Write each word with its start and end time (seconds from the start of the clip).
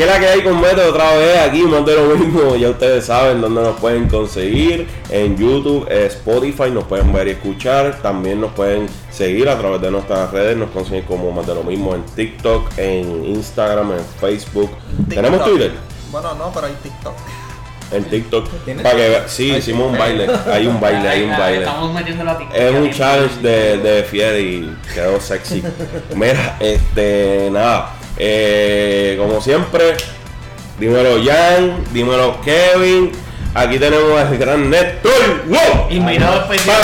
¿Qué 0.00 0.06
es 0.06 0.12
la 0.12 0.18
que 0.18 0.28
hay 0.28 0.42
con 0.42 0.62
Beto 0.62 0.88
otra 0.88 1.14
vez 1.14 1.36
aquí? 1.40 1.62
Más 1.64 1.84
de 1.84 1.94
lo 1.94 2.16
mismo. 2.16 2.56
Ya 2.56 2.70
ustedes 2.70 3.04
saben 3.04 3.42
dónde 3.42 3.60
nos 3.60 3.78
pueden 3.78 4.08
conseguir. 4.08 4.88
En 5.10 5.36
YouTube, 5.36 5.86
eh, 5.90 6.06
Spotify, 6.06 6.70
nos 6.70 6.84
pueden 6.84 7.12
ver 7.12 7.28
y 7.28 7.32
escuchar. 7.32 8.00
También 8.00 8.40
nos 8.40 8.52
pueden 8.52 8.88
seguir 9.10 9.46
a 9.50 9.58
través 9.58 9.82
de 9.82 9.90
nuestras 9.90 10.30
redes. 10.30 10.56
Nos 10.56 10.70
consiguen 10.70 11.02
como 11.02 11.30
más 11.32 11.46
de 11.46 11.54
lo 11.54 11.62
mismo 11.64 11.94
en 11.94 12.02
TikTok, 12.02 12.78
en 12.78 13.26
Instagram, 13.26 13.92
en 13.92 14.04
Facebook. 14.18 14.70
¿Tenemos 15.06 15.44
Twitter? 15.44 15.72
Bueno, 16.10 16.32
no, 16.32 16.50
pero 16.50 16.68
hay 16.68 16.76
TikTok. 16.82 17.14
En 17.92 18.04
TikTok. 18.04 18.48
¿Tienes 18.64 18.82
Para 18.82 18.96
que 18.96 19.22
sí, 19.26 19.52
hicimos 19.52 19.92
un 19.92 19.98
baile. 19.98 20.28
Hay 20.50 20.66
un 20.66 20.80
baile, 20.80 21.08
hay 21.10 21.22
un 21.24 21.30
baile. 21.32 21.58
Estamos 21.58 21.92
metiendo 21.92 22.30
a 22.30 22.38
TikTok. 22.38 22.56
Es 22.56 22.74
un 22.74 22.90
challenge 22.90 23.40
de, 23.42 23.76
de 23.76 24.40
y 24.40 24.76
quedó 24.94 25.20
sexy. 25.20 25.62
Mira, 26.14 26.56
este, 26.58 27.50
nada. 27.52 27.99
Eh, 28.16 29.16
como 29.18 29.40
siempre, 29.40 29.96
dímelo 30.78 31.16
Jan, 31.24 31.84
dímelo 31.92 32.40
Kevin. 32.42 33.12
Aquí 33.54 33.78
tenemos 33.78 34.20
al 34.20 34.36
gran 34.38 34.70
Néstor. 34.70 35.44
¡Wow! 35.48 35.90
Invitado 35.90 36.40
especial. 36.42 36.76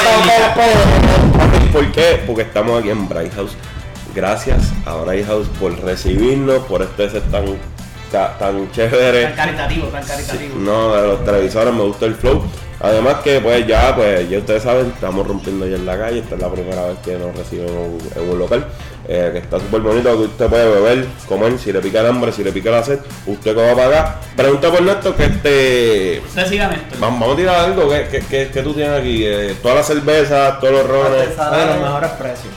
¿Por 1.72 1.92
qué? 1.92 2.22
Porque 2.26 2.42
estamos 2.42 2.80
aquí 2.80 2.90
en 2.90 3.08
Bright 3.08 3.32
House. 3.34 3.52
Gracias 4.14 4.72
a 4.86 4.94
Bright 4.96 5.26
House 5.26 5.46
por 5.60 5.78
recibirnos, 5.84 6.60
por 6.64 6.82
este 6.82 7.10
set 7.10 7.30
tan, 7.30 7.44
ta- 8.10 8.36
tan 8.38 8.70
chévere. 8.72 9.26
Tan 9.26 9.34
caritativo, 9.36 9.86
tan 9.88 10.04
caritativo. 10.04 10.54
No, 10.58 10.94
de 10.94 11.06
los 11.08 11.24
televisores 11.24 11.74
me 11.74 11.82
gusta 11.82 12.06
el 12.06 12.14
flow. 12.14 12.42
Además 12.80 13.16
que 13.24 13.40
pues 13.40 13.66
ya, 13.66 13.94
pues 13.96 14.28
ya 14.28 14.38
ustedes 14.38 14.62
saben, 14.62 14.86
estamos 14.94 15.26
rompiendo 15.26 15.66
ya 15.66 15.76
en 15.76 15.86
la 15.86 15.96
calle. 15.98 16.18
Esta 16.20 16.34
es 16.34 16.40
la 16.42 16.50
primera 16.50 16.82
vez 16.86 16.98
que 17.04 17.16
nos 17.16 17.34
reciben 17.36 17.68
en 17.68 17.74
un, 17.76 17.98
en 18.14 18.30
un 18.30 18.38
local. 18.38 18.66
eh, 19.08 19.30
que 19.32 19.38
está 19.38 19.58
súper 19.60 19.80
bonito, 19.82 20.10
que 20.16 20.24
usted 20.24 20.46
puede 20.46 20.68
beber, 20.68 21.06
comer, 21.28 21.58
si 21.58 21.72
le 21.72 21.80
pica 21.80 22.00
el 22.00 22.06
hambre, 22.06 22.32
si 22.32 22.42
le 22.42 22.50
pica 22.52 22.70
la 22.72 22.82
sed, 22.82 22.98
usted 23.26 23.54
que 23.54 23.62
va 23.62 23.72
a 23.72 23.76
pagar. 23.76 24.20
Pregunta 24.36 24.70
por 24.70 24.82
Néstor 24.82 25.14
que 25.14 25.24
este... 25.24 26.22
Vamos, 26.98 27.20
vamos 27.20 27.34
a 27.34 27.36
tirar 27.36 27.54
algo 27.66 27.88
que, 27.88 28.08
que, 28.08 28.18
que, 28.20 28.48
que 28.48 28.62
tú 28.62 28.74
tienes 28.74 28.98
aquí. 29.00 29.22
eh, 29.24 29.54
todas 29.62 29.78
las 29.78 29.86
cervezas, 29.86 30.58
todos 30.60 30.72
los 30.74 30.86
rones 30.88 31.22
Artesanal. 31.22 31.54
Oye, 31.54 31.66
los 31.74 31.82
mejores 31.82 32.10
precios. 32.10 32.54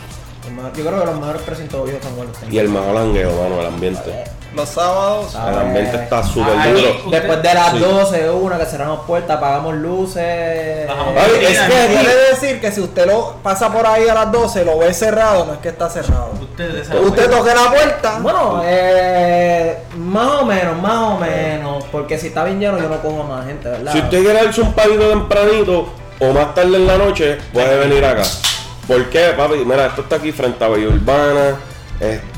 Yo 0.76 0.86
creo 0.86 1.00
que 1.00 1.06
los 1.06 1.20
mejores 1.20 1.70
todo 1.70 1.88
ellos 1.88 2.00
son 2.04 2.16
buenos. 2.16 2.38
y 2.50 2.58
el 2.58 2.70
mejor 2.70 2.96
langueo, 2.96 3.32
mano, 3.32 3.62
el 3.62 3.68
ambiente. 3.68 4.24
Los 4.56 4.70
sábados. 4.70 5.36
El 5.36 5.58
ambiente 5.60 5.96
está 5.96 6.24
súper 6.24 6.58
Ahí, 6.58 6.74
duro. 6.74 7.12
Después 7.12 7.44
de 7.44 7.54
las 7.54 7.72
Sí. 7.72 7.80
12, 7.80 8.30
una 8.32 8.58
que 8.58 8.66
cerramos 8.66 9.06
puertas, 9.06 9.38
apagamos 9.38 9.76
luces. 9.76 10.24
Eh, 10.26 10.88
Ay, 10.90 11.46
es 11.46 11.60
que 11.60 11.98
Quiere 12.00 12.16
decir 12.32 12.60
que 12.60 12.72
si 12.72 12.82
usted 12.82 13.06
lo 13.06 13.36
pasa 13.44 13.72
por 13.72 13.86
ahí 13.86 14.08
a 14.08 14.14
las 14.16 14.32
12, 14.32 14.66
lo 14.66 14.80
ve 14.80 14.92
cerrado, 14.94 15.46
no 15.46 15.54
es 15.54 15.60
que 15.60 15.70
está 15.70 15.88
cerrado. 15.90 16.32
Usted, 16.42 16.84
sabe. 16.84 17.00
Usted 17.02 17.30
toque 17.30 17.54
la 17.54 17.70
puerta. 17.72 18.20
Bueno, 18.22 18.62
eh, 18.66 19.78
más 19.98 20.42
o 20.42 20.46
menos, 20.46 20.82
más 20.82 20.98
o 20.98 21.18
menos. 21.20 21.84
Porque 21.92 22.18
si 22.18 22.28
está 22.28 22.44
bien 22.44 22.60
lleno, 22.60 22.80
yo 22.80 22.90
no 22.90 23.00
cojo 23.02 23.24
más 23.24 23.46
gente, 23.46 23.70
¿verdad? 23.70 23.92
Si 23.92 24.00
usted 24.00 24.20
quiere 24.24 24.44
darse 24.46 24.62
un 24.62 24.74
palito 24.74 25.10
tempranito 25.10 25.90
o 26.20 26.34
más 26.34 26.54
tarde 26.56 26.76
en 26.76 26.88
la 26.88 26.98
noche, 26.98 27.38
puede 27.54 27.78
venir 27.78 28.04
acá. 28.04 28.24
¿Por 28.90 29.08
qué, 29.12 29.34
papi? 29.38 29.64
Mira, 29.66 29.86
esto 29.86 30.02
está 30.02 30.16
aquí 30.16 30.32
frente 30.32 30.64
a 30.64 30.68
Villa 30.70 30.88
Urbana. 30.88 31.60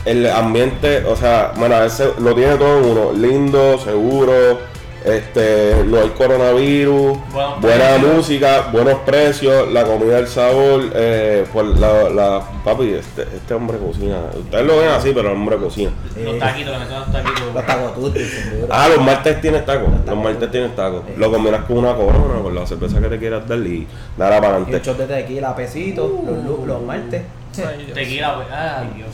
el 0.03 0.29
ambiente, 0.29 1.01
o 1.05 1.15
sea, 1.15 1.53
mira, 1.55 1.85
ese 1.85 2.09
lo 2.19 2.35
tiene 2.35 2.57
todo 2.57 2.79
uno. 2.79 3.13
Lindo, 3.13 3.79
seguro. 3.79 4.59
Este, 5.03 5.83
no 5.87 5.99
hay 5.99 6.09
coronavirus, 6.09 7.17
buena 7.59 7.97
música, 7.97 8.69
buenos 8.71 8.99
precios, 8.99 9.71
la 9.71 9.83
comida, 9.83 10.19
el 10.19 10.27
sabor, 10.27 10.83
eh, 10.93 11.43
por 11.51 11.65
la, 11.65 12.09
la, 12.09 12.41
papi, 12.63 12.93
este, 12.93 13.23
este 13.23 13.53
hombre 13.55 13.79
cocina. 13.79 14.17
Ustedes 14.37 14.65
lo 14.65 14.77
ven 14.77 14.89
así, 14.89 15.11
pero 15.13 15.29
el 15.29 15.37
hombre 15.37 15.57
cocina. 15.57 15.89
Los 16.23 16.37
taquitos, 16.37 16.73
que 16.73 16.79
me 16.79 16.85
los 16.85 17.11
taquitos. 17.11 17.97
Los 17.97 18.13
seguro. 18.13 18.67
Ah, 18.69 18.89
los 18.89 19.03
martes 19.03 19.41
tienes 19.41 19.65
tacos. 19.65 19.89
Los 19.89 20.05
tacos. 20.05 20.23
martes 20.23 20.51
tienes 20.51 20.75
tacos. 20.75 21.01
Sí. 21.07 21.13
Lo 21.17 21.31
combinas 21.31 21.65
con 21.65 21.77
una 21.79 21.95
corona, 21.95 22.41
con 22.43 22.53
la 22.53 22.67
cerveza 22.67 23.01
que 23.01 23.07
te 23.07 23.17
quieras 23.17 23.47
dar 23.47 23.57
y 23.59 23.87
dará 24.17 24.39
para 24.39 24.53
Y 24.53 24.61
un 24.61 24.63
adelante. 24.65 24.87
shot 24.87 24.97
de 24.97 25.07
tequila, 25.07 25.55
pesito, 25.55 26.21
los, 26.25 26.67
los 26.67 26.81
martes. 26.83 27.23
Ay. 27.57 27.91
Tequila, 27.93 28.35
pues. 28.35 28.47
Ay, 28.51 28.93
Dios. 28.95 29.09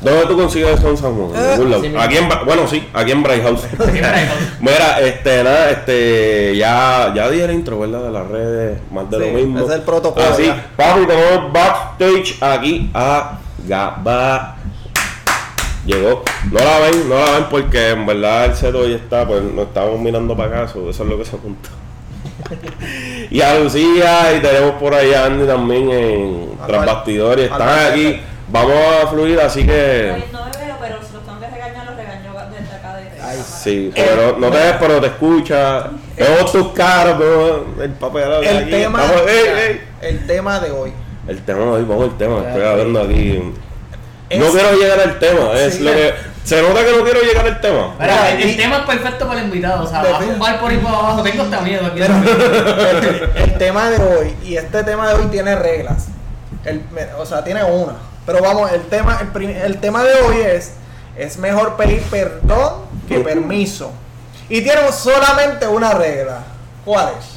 ¿Dónde 0.00 0.26
tú 0.26 0.36
consigues 0.36 0.78
eso 0.78 0.88
en 0.90 0.96
San 0.96 1.14
Juan? 1.14 1.30
En 1.36 1.36
Eh, 1.36 1.52
ningún 1.52 1.70
lado. 1.70 1.82
sí, 1.82 1.88
mismo. 1.88 2.02
aquí 2.02 2.16
en, 2.16 2.28
bueno, 2.44 2.66
sí, 2.66 2.88
aquí 2.92 3.12
en 3.12 3.22
Bright 3.22 3.42
House. 3.44 3.60
Mira, 4.60 5.00
este, 5.00 5.44
nada, 5.44 5.70
este, 5.70 6.56
ya, 6.56 7.12
ya 7.14 7.30
di 7.30 7.40
el 7.40 7.52
intro, 7.52 7.78
¿verdad? 7.78 8.02
De 8.04 8.10
las 8.10 8.26
redes, 8.26 8.80
más 8.90 9.08
de 9.10 9.18
Sí, 9.18 9.22
lo 9.24 9.38
mismo. 9.38 9.58
ese 9.60 9.68
es 9.68 9.74
el 9.74 9.82
protocolo, 9.82 10.26
Así, 10.26 10.46
ya. 10.46 10.66
papi, 10.76 11.06
tenemos 11.06 11.52
backstage 11.52 12.36
aquí 12.42 12.90
a 12.94 13.38
Gaba. 13.66 14.56
Llegó. 15.86 16.24
No 16.50 16.58
la 16.58 16.78
ven, 16.80 17.08
no 17.08 17.14
la 17.14 17.30
ven 17.30 17.44
porque 17.48 17.90
en 17.90 18.06
verdad 18.06 18.46
el 18.46 18.54
set 18.56 18.74
hoy 18.74 18.92
está, 18.94 19.24
pues 19.24 19.40
nos 19.42 19.68
estamos 19.68 20.00
mirando 20.00 20.36
para 20.36 20.48
acá, 20.62 20.70
eso 20.70 20.90
eso 20.90 21.02
es 21.04 21.08
lo 21.08 21.16
que 21.16 21.24
se 21.24 21.36
apuntó. 21.36 21.68
y 23.30 23.40
a 23.40 23.58
Lucía, 23.58 24.34
y 24.36 24.40
tenemos 24.40 24.72
por 24.72 24.94
ahí 24.94 25.12
a 25.14 25.24
Andy 25.26 25.46
también 25.46 25.90
en 25.90 26.50
tras 26.66 26.86
bastidores, 26.86 27.50
están 27.50 27.90
aquí. 27.92 28.20
Vamos 28.48 28.74
a 29.02 29.06
fluir, 29.08 29.40
así 29.40 29.66
que. 29.66 30.12
Ay, 30.14 30.24
No 30.32 30.44
me 30.44 30.50
veo, 30.66 30.76
pero 30.80 30.96
si 31.02 31.12
los 31.14 31.22
tengo 31.24 31.40
que 31.40 31.46
regañar, 31.48 31.86
los 31.86 31.96
regaño 31.96 32.32
desde 32.50 32.74
acá 32.76 32.96
de 32.96 33.22
Ay, 33.22 33.38
Sí, 33.44 33.90
pero 33.94 34.32
no, 34.32 34.38
no 34.38 34.50
te 34.52 34.58
ves, 34.58 34.74
pero 34.78 35.00
te 35.00 35.06
escucha. 35.08 35.90
Vemos 36.16 36.52
tus 36.52 36.68
caras, 36.72 37.18
veo 37.18 37.66
el 37.82 37.90
papel 37.92 38.22
de 38.42 38.48
El 38.50 38.56
aquí. 38.58 38.70
tema, 38.70 38.98
Vamos, 39.00 39.22
ey, 39.28 39.46
ey. 39.68 39.80
el 40.02 40.26
tema 40.26 40.60
de 40.60 40.70
hoy. 40.70 40.92
El 41.26 41.42
tema 41.42 41.58
de 41.64 41.70
hoy, 41.70 41.82
vamos 41.84 42.04
al 42.04 42.16
tema, 42.18 42.38
estoy 42.46 42.62
hablando 42.64 43.02
aquí. 43.02 43.42
Es- 44.30 44.38
No 44.38 44.46
quiero 44.52 44.72
llegar 44.76 45.00
al 45.00 45.18
tema, 45.18 45.52
es 45.54 45.74
Sí, 45.74 45.82
lo 45.82 45.90
que. 45.92 46.14
Se 46.46 46.62
nota 46.62 46.84
que 46.84 46.92
no 46.96 47.02
quiero 47.02 47.20
llegar 47.22 47.44
al 47.44 47.60
tema. 47.60 47.94
El, 48.30 48.40
y- 48.40 48.50
el 48.50 48.56
tema 48.56 48.76
es 48.76 48.82
perfecto 48.84 49.26
para 49.26 49.40
el 49.40 49.46
invitado. 49.46 49.82
O 49.84 49.86
sea, 49.88 50.02
va 50.02 50.50
a 50.50 50.60
por 50.60 50.70
ahí 50.70 50.78
por 50.78 50.94
abajo. 50.94 51.22
Tengo 51.22 51.42
hasta 51.42 51.60
miedo 51.60 51.84
aquí. 51.86 51.98
Pero, 51.98 52.14
el, 52.14 53.30
el 53.34 53.58
tema 53.58 53.90
de 53.90 53.96
hoy, 53.98 54.36
y 54.44 54.56
este 54.56 54.84
tema 54.84 55.08
de 55.08 55.14
hoy 55.14 55.26
tiene 55.26 55.56
reglas. 55.56 56.06
El- 56.64 56.84
o 57.18 57.26
sea, 57.26 57.42
tiene 57.42 57.64
una. 57.64 57.94
Pero 58.24 58.42
vamos, 58.42 58.70
el 58.72 58.82
tema, 58.82 59.20
el, 59.34 59.78
tema 59.78 60.04
de 60.04 60.14
hoy 60.22 60.36
es, 60.40 60.74
es 61.16 61.36
mejor 61.38 61.76
pedir 61.76 62.00
perdón 62.02 62.74
que 63.08 63.18
permiso. 63.20 63.90
Y 64.48 64.60
tiene 64.62 64.92
solamente 64.92 65.66
una 65.66 65.94
regla. 65.94 66.44
¿Cuál 66.84 67.08
es? 67.18 67.36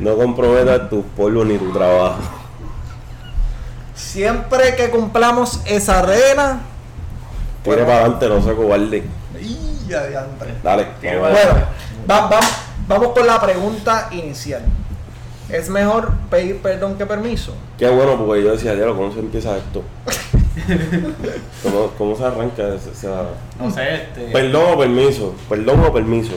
No 0.00 0.16
comprometas 0.16 0.88
tus 0.90 1.04
polvos 1.16 1.46
ni 1.46 1.56
tu 1.58 1.72
trabajo. 1.72 2.18
Siempre 3.94 4.74
que 4.76 4.90
cumplamos 4.90 5.60
esa 5.66 6.02
regla, 6.02 6.58
Tire 7.74 7.84
para 7.84 7.98
adelante, 8.00 8.28
no 8.28 8.42
se 8.42 8.52
cobarde. 8.54 9.04
¡y 9.40 9.92
adiantre! 9.94 10.54
Dale, 10.62 10.86
Tire 11.00 11.18
vamos. 11.18 11.38
Bueno, 11.42 11.66
va- 12.10 12.28
va- 12.28 12.40
vamos 12.88 13.08
con 13.08 13.26
la 13.26 13.40
pregunta 13.40 14.08
inicial. 14.12 14.62
¿Es 15.48 15.68
mejor 15.68 16.12
pedir 16.28 16.60
perdón 16.60 16.96
que 16.98 17.06
permiso? 17.06 17.54
Qué 17.78 17.88
bueno, 17.88 18.16
porque 18.18 18.42
yo 18.42 18.52
decía, 18.52 18.74
diablo, 18.74 18.96
¿cómo 18.96 19.12
se 19.12 19.20
empieza 19.20 19.56
esto? 19.56 19.82
¿Cómo, 21.62 21.90
cómo 21.98 22.16
se 22.16 22.24
arranca 22.24 22.62
ese- 22.74 22.90
esa- 22.90 23.24
No 23.60 23.70
sé, 23.70 23.94
este. 23.94 24.20
Perdón 24.32 24.72
o 24.74 24.78
permiso, 24.78 25.34
perdón 25.48 25.84
o 25.84 25.92
permiso. 25.92 26.32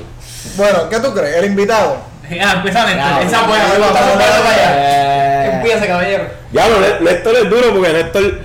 Bueno, 0.57 0.89
¿qué 0.89 0.99
tú 0.99 1.13
crees? 1.13 1.37
¿El 1.37 1.45
invitado? 1.45 1.97
Ah, 2.41 2.53
empieza 2.57 2.85
Néstor. 2.85 2.95
Ya, 2.95 3.21
Esa 3.23 3.41
ya, 3.41 3.47
buena, 3.47 3.63
ya, 3.63 3.79
vamos, 3.79 3.93
ya, 3.95 4.19
ya, 4.19 4.43
para 4.43 4.53
allá. 4.53 5.55
Empieza, 5.57 5.87
caballero. 5.87 6.23
Ya, 6.53 6.67
no, 6.69 6.79
Né- 6.79 6.99
Néstor 7.01 7.35
es 7.37 7.49
duro 7.49 7.73
porque 7.73 7.91
Néstor. 7.93 8.39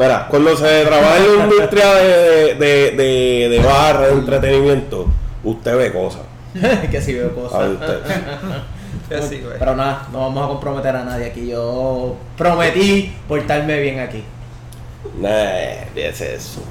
Mira, 0.00 0.26
cuando 0.30 0.56
se 0.56 0.86
trabaja 0.86 1.18
en 1.18 1.36
la 1.38 1.44
industria 1.44 1.94
de, 1.94 2.54
de, 2.54 2.90
de, 2.92 3.48
de 3.50 3.58
barra, 3.62 4.06
de 4.06 4.12
entretenimiento, 4.14 5.06
usted 5.44 5.76
ve 5.76 5.92
cosas. 5.92 6.22
que 6.90 7.02
si 7.02 7.12
veo 7.12 7.50
¿sabe 7.50 7.74
cosas. 7.76 7.98
Sí, 9.28 9.40
güey. 9.40 9.58
Pero 9.58 9.74
nada, 9.76 10.06
no 10.12 10.20
vamos 10.20 10.44
a 10.44 10.48
comprometer 10.48 10.96
a 10.96 11.04
nadie 11.04 11.26
aquí. 11.26 11.48
Yo 11.48 12.14
prometí 12.38 13.12
portarme 13.28 13.78
bien 13.80 13.98
aquí. 13.98 14.24
Nah, 15.18 15.28
es 15.94 16.20
eso. 16.20 16.62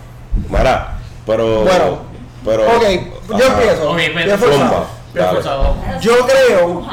Mira, 0.49 0.97
pero. 1.27 1.61
Bueno, 1.63 1.99
pero. 2.43 2.63
Ok, 2.63 2.83
yo 3.29 3.35
Ajá. 3.35 3.45
empiezo. 3.57 3.91
Ok, 3.91 3.97
Bien 3.97 4.11
pero- 4.15 4.37
forzado. 4.37 4.57
Zumba. 4.57 4.85
Bien 5.13 5.25
Dale. 5.25 5.35
forzado. 5.35 5.75
Yo 5.99 6.13
creo- 6.25 6.85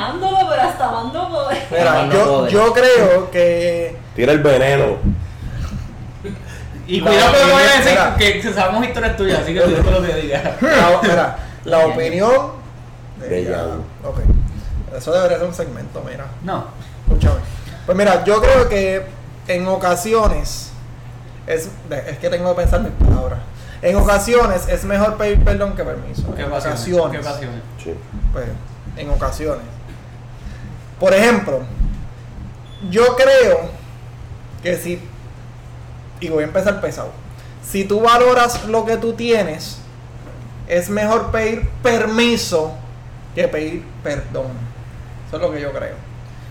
pero 0.50 0.62
hasta 0.62 0.90
poder. 1.12 1.58
Mira, 1.70 2.48
yo 2.48 2.72
creo 2.74 3.30
que 3.30 3.96
Tira 4.16 4.32
el 4.32 4.40
veneno. 4.40 4.96
Y 6.86 7.00
La 7.00 7.10
cuidado 7.10 7.32
con 7.32 7.40
lo 7.40 7.46
que 7.48 7.52
vaya 7.52 7.72
a 7.72 7.76
decir, 7.80 7.98
opinión- 7.98 8.16
que, 8.16 8.40
sabemos 8.54 8.86
historias 8.86 9.16
tuyas, 9.16 9.40
así 9.40 9.54
que 9.54 9.60
cuidado 9.62 9.84
con 9.84 9.94
lo 9.94 10.02
que 10.02 10.14
digas. 10.14 10.42
la, 10.62 11.00
mira, 11.02 11.36
la 11.64 11.86
opinión 11.86 12.52
De 13.18 13.44
Jan. 13.46 13.80
Ok. 14.04 14.20
Eso 14.96 15.12
debería 15.12 15.38
ser 15.38 15.48
un 15.48 15.54
segmento, 15.54 16.02
mira. 16.08 16.26
No. 16.44 16.66
Escúchame. 17.06 17.40
Pues 17.86 17.98
mira, 17.98 18.24
yo 18.24 18.40
creo 18.40 18.68
que 18.68 19.04
en 19.48 19.66
ocasiones 19.68 20.70
es, 21.46 21.68
es 22.06 22.18
que 22.18 22.28
tengo 22.30 22.54
que 22.54 22.62
pensar 22.62 22.80
mis 22.80 22.92
palabras. 22.92 23.38
En 23.82 23.94
ocasiones 23.96 24.66
es 24.68 24.84
mejor 24.84 25.16
pedir 25.16 25.42
perdón 25.44 25.74
que 25.76 25.84
permiso. 25.84 26.34
¿Qué 26.34 26.42
en 26.42 26.48
ocasiones? 26.48 26.80
ocasiones. 26.80 27.10
¿Qué 27.12 27.28
ocasiones? 27.28 27.60
Sí. 27.82 27.94
Pues, 28.32 28.46
en 28.96 29.10
ocasiones. 29.10 29.64
Por 30.98 31.12
ejemplo, 31.14 31.60
yo 32.90 33.16
creo 33.16 33.68
que 34.62 34.76
si, 34.76 35.00
y 36.20 36.28
voy 36.28 36.44
a 36.44 36.46
empezar 36.46 36.80
pesado, 36.80 37.10
si 37.64 37.84
tú 37.84 38.00
valoras 38.00 38.64
lo 38.66 38.84
que 38.84 38.96
tú 38.96 39.14
tienes, 39.14 39.78
es 40.68 40.88
mejor 40.88 41.30
pedir 41.30 41.68
permiso 41.82 42.72
que 43.34 43.48
pedir 43.48 43.84
perdón. 44.02 44.46
Eso 45.26 45.36
es 45.36 45.42
lo 45.42 45.52
que 45.52 45.60
yo 45.60 45.72
creo. 45.72 45.94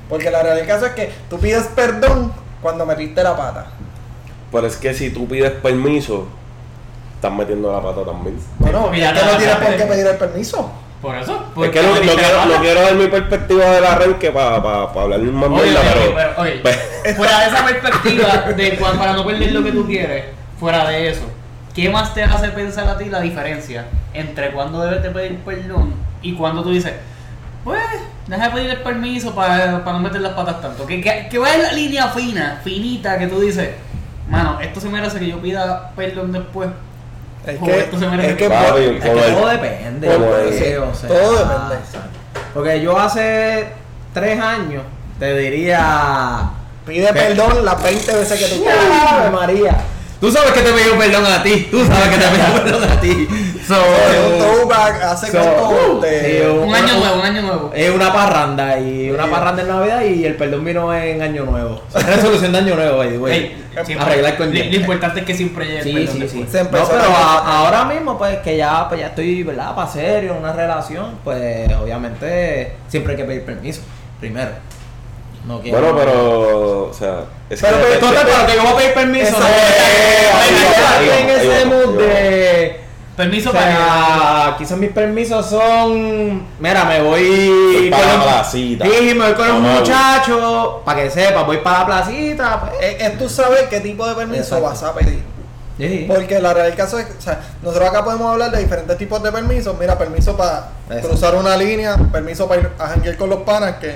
Porque 0.10 0.30
la 0.30 0.44
realidad 0.44 0.66
del 0.66 0.68
caso 0.68 0.86
es 0.86 0.92
que 0.94 1.12
tú 1.30 1.40
pides 1.40 1.66
perdón 1.76 2.32
cuando 2.62 2.86
metiste 2.86 3.24
la 3.24 3.36
pata. 3.36 3.68
Pero 4.52 4.68
es 4.68 4.78
que 4.78 4.94
si 4.94 5.10
tú 5.10 5.28
pides 5.28 5.52
permiso, 5.52 6.28
estás 7.16 7.32
metiendo 7.32 7.72
la 7.72 7.82
pata 7.82 8.06
también. 8.06 8.38
Bueno, 8.60 8.94
es 8.94 9.00
que 9.00 9.20
no, 9.20 9.32
no 9.32 9.38
tienes 9.38 9.60
no, 9.60 9.66
por 9.66 9.76
qué 9.76 9.84
no. 9.84 9.90
pedir 9.90 10.08
el 10.08 10.18
permiso. 10.18 10.72
Por 11.06 11.16
eso. 11.16 11.36
Es 11.36 11.42
porque 11.54 11.70
que 11.70 11.84
no, 11.84 11.94
quiero, 11.94 12.46
no 12.48 12.62
quiero 12.62 12.82
dar 12.82 12.96
mi 12.96 13.06
perspectiva 13.06 13.66
del 13.66 13.86
arranque 13.86 14.32
para 14.32 14.56
hablar 14.56 15.20
más 15.20 15.50
Oye, 15.52 15.70
mierda, 15.70 15.82
oye, 15.82 15.92
pero. 15.94 16.16
pero, 16.16 16.42
oye, 16.42 16.60
pues- 16.64 17.16
fuera 17.16 17.42
de 17.42 17.48
esa 17.48 17.64
perspectiva 17.64 18.28
de 18.58 18.72
para 18.98 19.14
no 19.14 19.24
perder 19.24 19.52
lo 19.52 19.64
que 19.64 19.72
tú 19.72 19.86
quieres, 19.86 20.26
fuera 20.60 20.90
de 20.90 21.12
eso, 21.12 21.32
¿qué 21.76 21.92
más 21.92 22.16
te 22.16 22.24
hace 22.24 22.48
pensar 22.50 22.88
a 22.88 22.98
ti 22.98 23.06
la 23.06 23.22
diferencia 23.22 23.86
entre 24.16 24.50
cuando 24.50 24.84
debes 24.84 25.04
de 25.04 25.12
pedir 25.12 25.38
perdón 25.42 25.94
y 26.24 26.34
cuando 26.34 26.64
tú 26.64 26.72
dices, 26.72 26.94
pues, 27.64 27.84
deja 28.26 28.46
de 28.46 28.56
pedir 28.56 28.70
el 28.72 28.82
permiso 28.82 29.36
para, 29.36 29.84
para 29.86 29.98
no 29.98 30.00
meter 30.00 30.22
las 30.22 30.34
patas 30.34 30.60
tanto? 30.60 30.88
¿Qué, 30.88 31.02
qué, 31.02 31.28
qué 31.30 31.38
va 31.38 31.54
en 31.54 31.62
la 31.62 31.72
línea 31.72 32.08
fina, 32.08 32.62
finita, 32.64 33.20
que 33.20 33.28
tú 33.28 33.42
dices, 33.42 33.76
mano, 34.28 34.60
esto 34.60 34.80
se 34.80 34.90
merece 34.90 35.20
que 35.20 35.28
yo 35.28 35.38
pida 35.40 35.92
perdón 35.96 36.32
después? 36.32 36.70
Es 37.48 37.60
que, 37.60 37.80
esto 37.80 38.00
se 38.00 38.08
merece 38.08 38.30
es 38.32 38.38
que 38.38 38.50
Papi, 38.50 38.70
por- 38.72 38.80
Es 38.82 39.04
que 39.04 39.10
como 39.10 39.24
el- 39.24 39.34
todo 39.36 39.48
depende. 39.48 40.08
o 40.10 40.96
sea, 40.96 41.10
todo 41.10 41.32
depende. 41.38 41.76
Porque 42.54 42.82
yo 42.82 42.98
hace 43.00 43.68
tres 44.14 44.40
años 44.40 44.84
te 45.20 45.38
diría. 45.38 46.50
pide 46.86 47.12
perdón 47.14 47.66
las 47.66 47.82
20 47.82 48.14
veces 48.16 48.40
que 48.40 48.56
tú 48.56 48.62
quieras. 48.64 48.80
¡Ave 49.12 49.30
María! 49.32 49.76
Tú 50.22 50.32
sabes 50.32 50.52
que 50.54 50.62
te 50.62 50.72
pido 50.72 50.98
perdón 50.98 51.26
a 51.26 51.44
ti. 51.44 51.68
Tú 51.70 51.86
sabes 51.86 52.08
que 52.10 52.18
te 52.18 52.28
pido 52.28 52.64
perdón 52.64 52.84
a 52.90 53.00
ti. 53.02 53.28
So, 53.68 53.74
Un 53.74 54.38
throwback 54.38 55.02
hace 55.02 55.32
so, 55.32 55.40
uh, 55.40 56.00
te- 56.00 56.42
sí, 56.42 56.48
Un 56.48 56.74
año 56.76 56.94
nuevo, 56.98 57.16
un 57.16 57.22
año 57.26 57.42
nuevo. 57.42 57.72
Es 57.74 57.90
una 57.90 58.14
parranda 58.14 58.80
y 58.80 59.10
una 59.10 59.26
parranda 59.28 59.62
en 59.64 59.68
Navidad 59.70 60.02
y 60.04 60.24
el 60.26 60.36
perdón 60.36 60.64
vino 60.66 60.94
en 60.94 61.22
Año 61.22 61.46
Nuevo. 61.46 61.82
Resolución 61.94 62.52
de 62.52 62.58
Año 62.60 62.76
Nuevo, 62.76 62.98
by 62.98 63.10
the 63.10 63.18
way. 63.18 63.34
Ey, 63.34 63.66
siempre- 63.86 64.06
Arreglar 64.06 64.38
con 64.38 64.54
lo, 64.54 64.60
importante 64.60 65.20
es 65.22 65.26
que 65.26 65.34
siempre 65.34 65.66
llegue 65.66 66.08
Sí, 66.08 66.08
sí, 66.08 66.28
sí. 66.30 66.40
No, 66.54 66.68
pero 66.72 66.86
a- 66.86 67.60
ahora 67.66 67.86
mismo, 67.86 68.18
pues 68.18 68.38
que 68.40 68.56
ya, 68.56 68.88
pues, 68.88 69.02
ya 69.02 69.08
estoy, 69.08 69.42
¿verdad? 69.44 69.74
Para 69.74 69.90
serio, 69.90 70.34
en 70.34 70.38
una 70.40 70.54
relación, 70.54 71.18
pues 71.24 71.72
obviamente 71.74 72.76
siempre 72.88 73.14
hay 73.14 73.18
que 73.18 73.26
pedir 73.26 73.46
permiso. 73.46 73.82
Primero. 74.20 74.52
No 75.48 75.60
quiero. 75.60 75.80
Bueno, 75.80 75.98
pero. 75.98 76.84
O 76.90 76.94
sea. 76.94 77.20
Es 77.50 77.62
Pero, 77.62 77.78
que. 77.78 77.84
pero, 77.84 78.00
Total, 78.00 78.26
pero 78.26 78.46
que 78.48 78.56
yo 78.56 78.62
voy 78.64 78.72
a 78.74 78.76
pedir 78.78 78.94
permiso. 78.94 79.28
Esa- 79.28 79.40
no, 79.40 79.46
Eh, 79.48 81.20
en 81.22 81.30
ese 81.30 81.66
mood 81.66 81.98
va. 81.98 82.02
de. 82.04 82.85
Permiso 83.16 83.50
O 83.50 83.54
para 83.54 83.72
sea, 83.72 84.56
quizás 84.58 84.78
mis 84.78 84.92
permisos 84.92 85.46
son. 85.50 86.46
Mira, 86.60 86.84
me 86.84 87.02
voy. 87.02 87.88
Para 87.90 88.04
con 88.04 88.18
la 88.18 88.24
placita. 88.24 88.86
Sí, 88.86 89.14
me 89.16 89.26
voy 89.26 89.34
con 89.36 89.48
los 89.48 89.64
Vamos. 89.64 89.80
muchachos. 89.80 90.70
Para 90.84 91.04
que 91.04 91.10
sepa, 91.10 91.44
voy 91.44 91.58
para 91.60 91.80
la 91.80 91.86
placita. 91.86 92.62
pues. 92.62 92.74
Es, 92.82 93.02
es 93.02 93.18
tú 93.18 93.30
saber 93.30 93.70
qué 93.70 93.80
tipo 93.80 94.06
de 94.06 94.16
permiso 94.16 94.42
Exacto. 94.58 94.66
vas 94.66 94.84
a 94.84 94.94
pedir. 94.94 95.24
Sí. 95.78 96.06
Porque 96.08 96.40
la 96.42 96.54
realidad 96.54 96.76
del 96.76 96.76
caso 96.76 97.00
es, 97.00 97.06
o 97.18 97.22
sea, 97.22 97.40
nosotros 97.62 97.90
acá 97.90 98.04
podemos 98.04 98.32
hablar 98.32 98.52
de 98.52 98.60
diferentes 98.60 98.98
tipos 98.98 99.22
de 99.24 99.32
permisos. 99.32 99.78
Mira, 99.80 99.98
permiso 99.98 100.36
para 100.36 100.70
Exacto. 100.88 101.10
cruzar 101.10 101.36
una 101.36 101.56
línea, 101.58 101.98
permiso 102.12 102.48
para 102.48 102.62
ir 102.62 102.70
a 102.80 102.88
janguear 102.88 103.16
con 103.18 103.30
los 103.30 103.42
panas, 103.44 103.76
que 103.76 103.96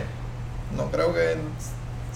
no 0.77 0.85
creo 0.91 1.13
que 1.13 1.35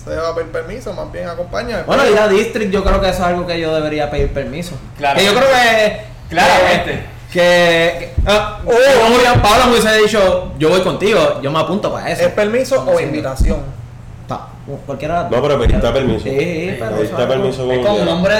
se 0.03 0.09
deba 0.09 0.35
pedir 0.35 0.51
permiso, 0.51 0.93
más 0.93 1.09
bien 1.11 1.27
acompaña. 1.29 1.83
Bueno, 1.85 2.07
ir 2.09 2.17
a 2.17 2.27
District, 2.27 2.71
yo 2.71 2.83
creo 2.83 2.99
que 3.01 3.07
eso 3.09 3.19
es 3.19 3.23
algo 3.27 3.45
que 3.47 3.59
yo 3.59 3.73
debería 3.73 4.09
pedir 4.11 4.33
permiso. 4.33 4.75
Claro. 4.97 5.17
Que 5.19 5.25
yo 5.25 5.33
creo 5.33 5.47
que. 5.49 6.12
Claramente. 6.33 7.05
Que. 7.31 7.95
que- 7.99 8.13
ah, 8.27 8.59
Oh. 8.65 9.13
Julián 9.15 9.41
Pablo 9.41 9.65
me 9.65 9.71
hubiese 9.73 9.97
dicho, 9.97 10.53
yo 10.59 10.69
voy 10.69 10.81
contigo, 10.81 11.39
yo 11.41 11.51
me 11.51 11.59
apunto 11.59 11.91
para 11.91 12.09
eso. 12.11 12.23
¿Es 12.23 12.29
permiso 12.33 12.83
o 12.87 12.99
invitación? 12.99 13.59
Pa- 14.27 14.47
cualquiera. 14.85 15.27
No, 15.29 15.41
pero 15.41 15.59
pediste 15.59 15.79
permiso. 15.91 16.23
Sí, 16.23 16.75
pero. 16.79 16.95
Pediste 16.95 17.15
eso- 17.21 17.27
permiso 17.27 17.71
Es 17.71 17.85
como 17.85 17.97
un 17.97 18.07
hombre 18.07 18.35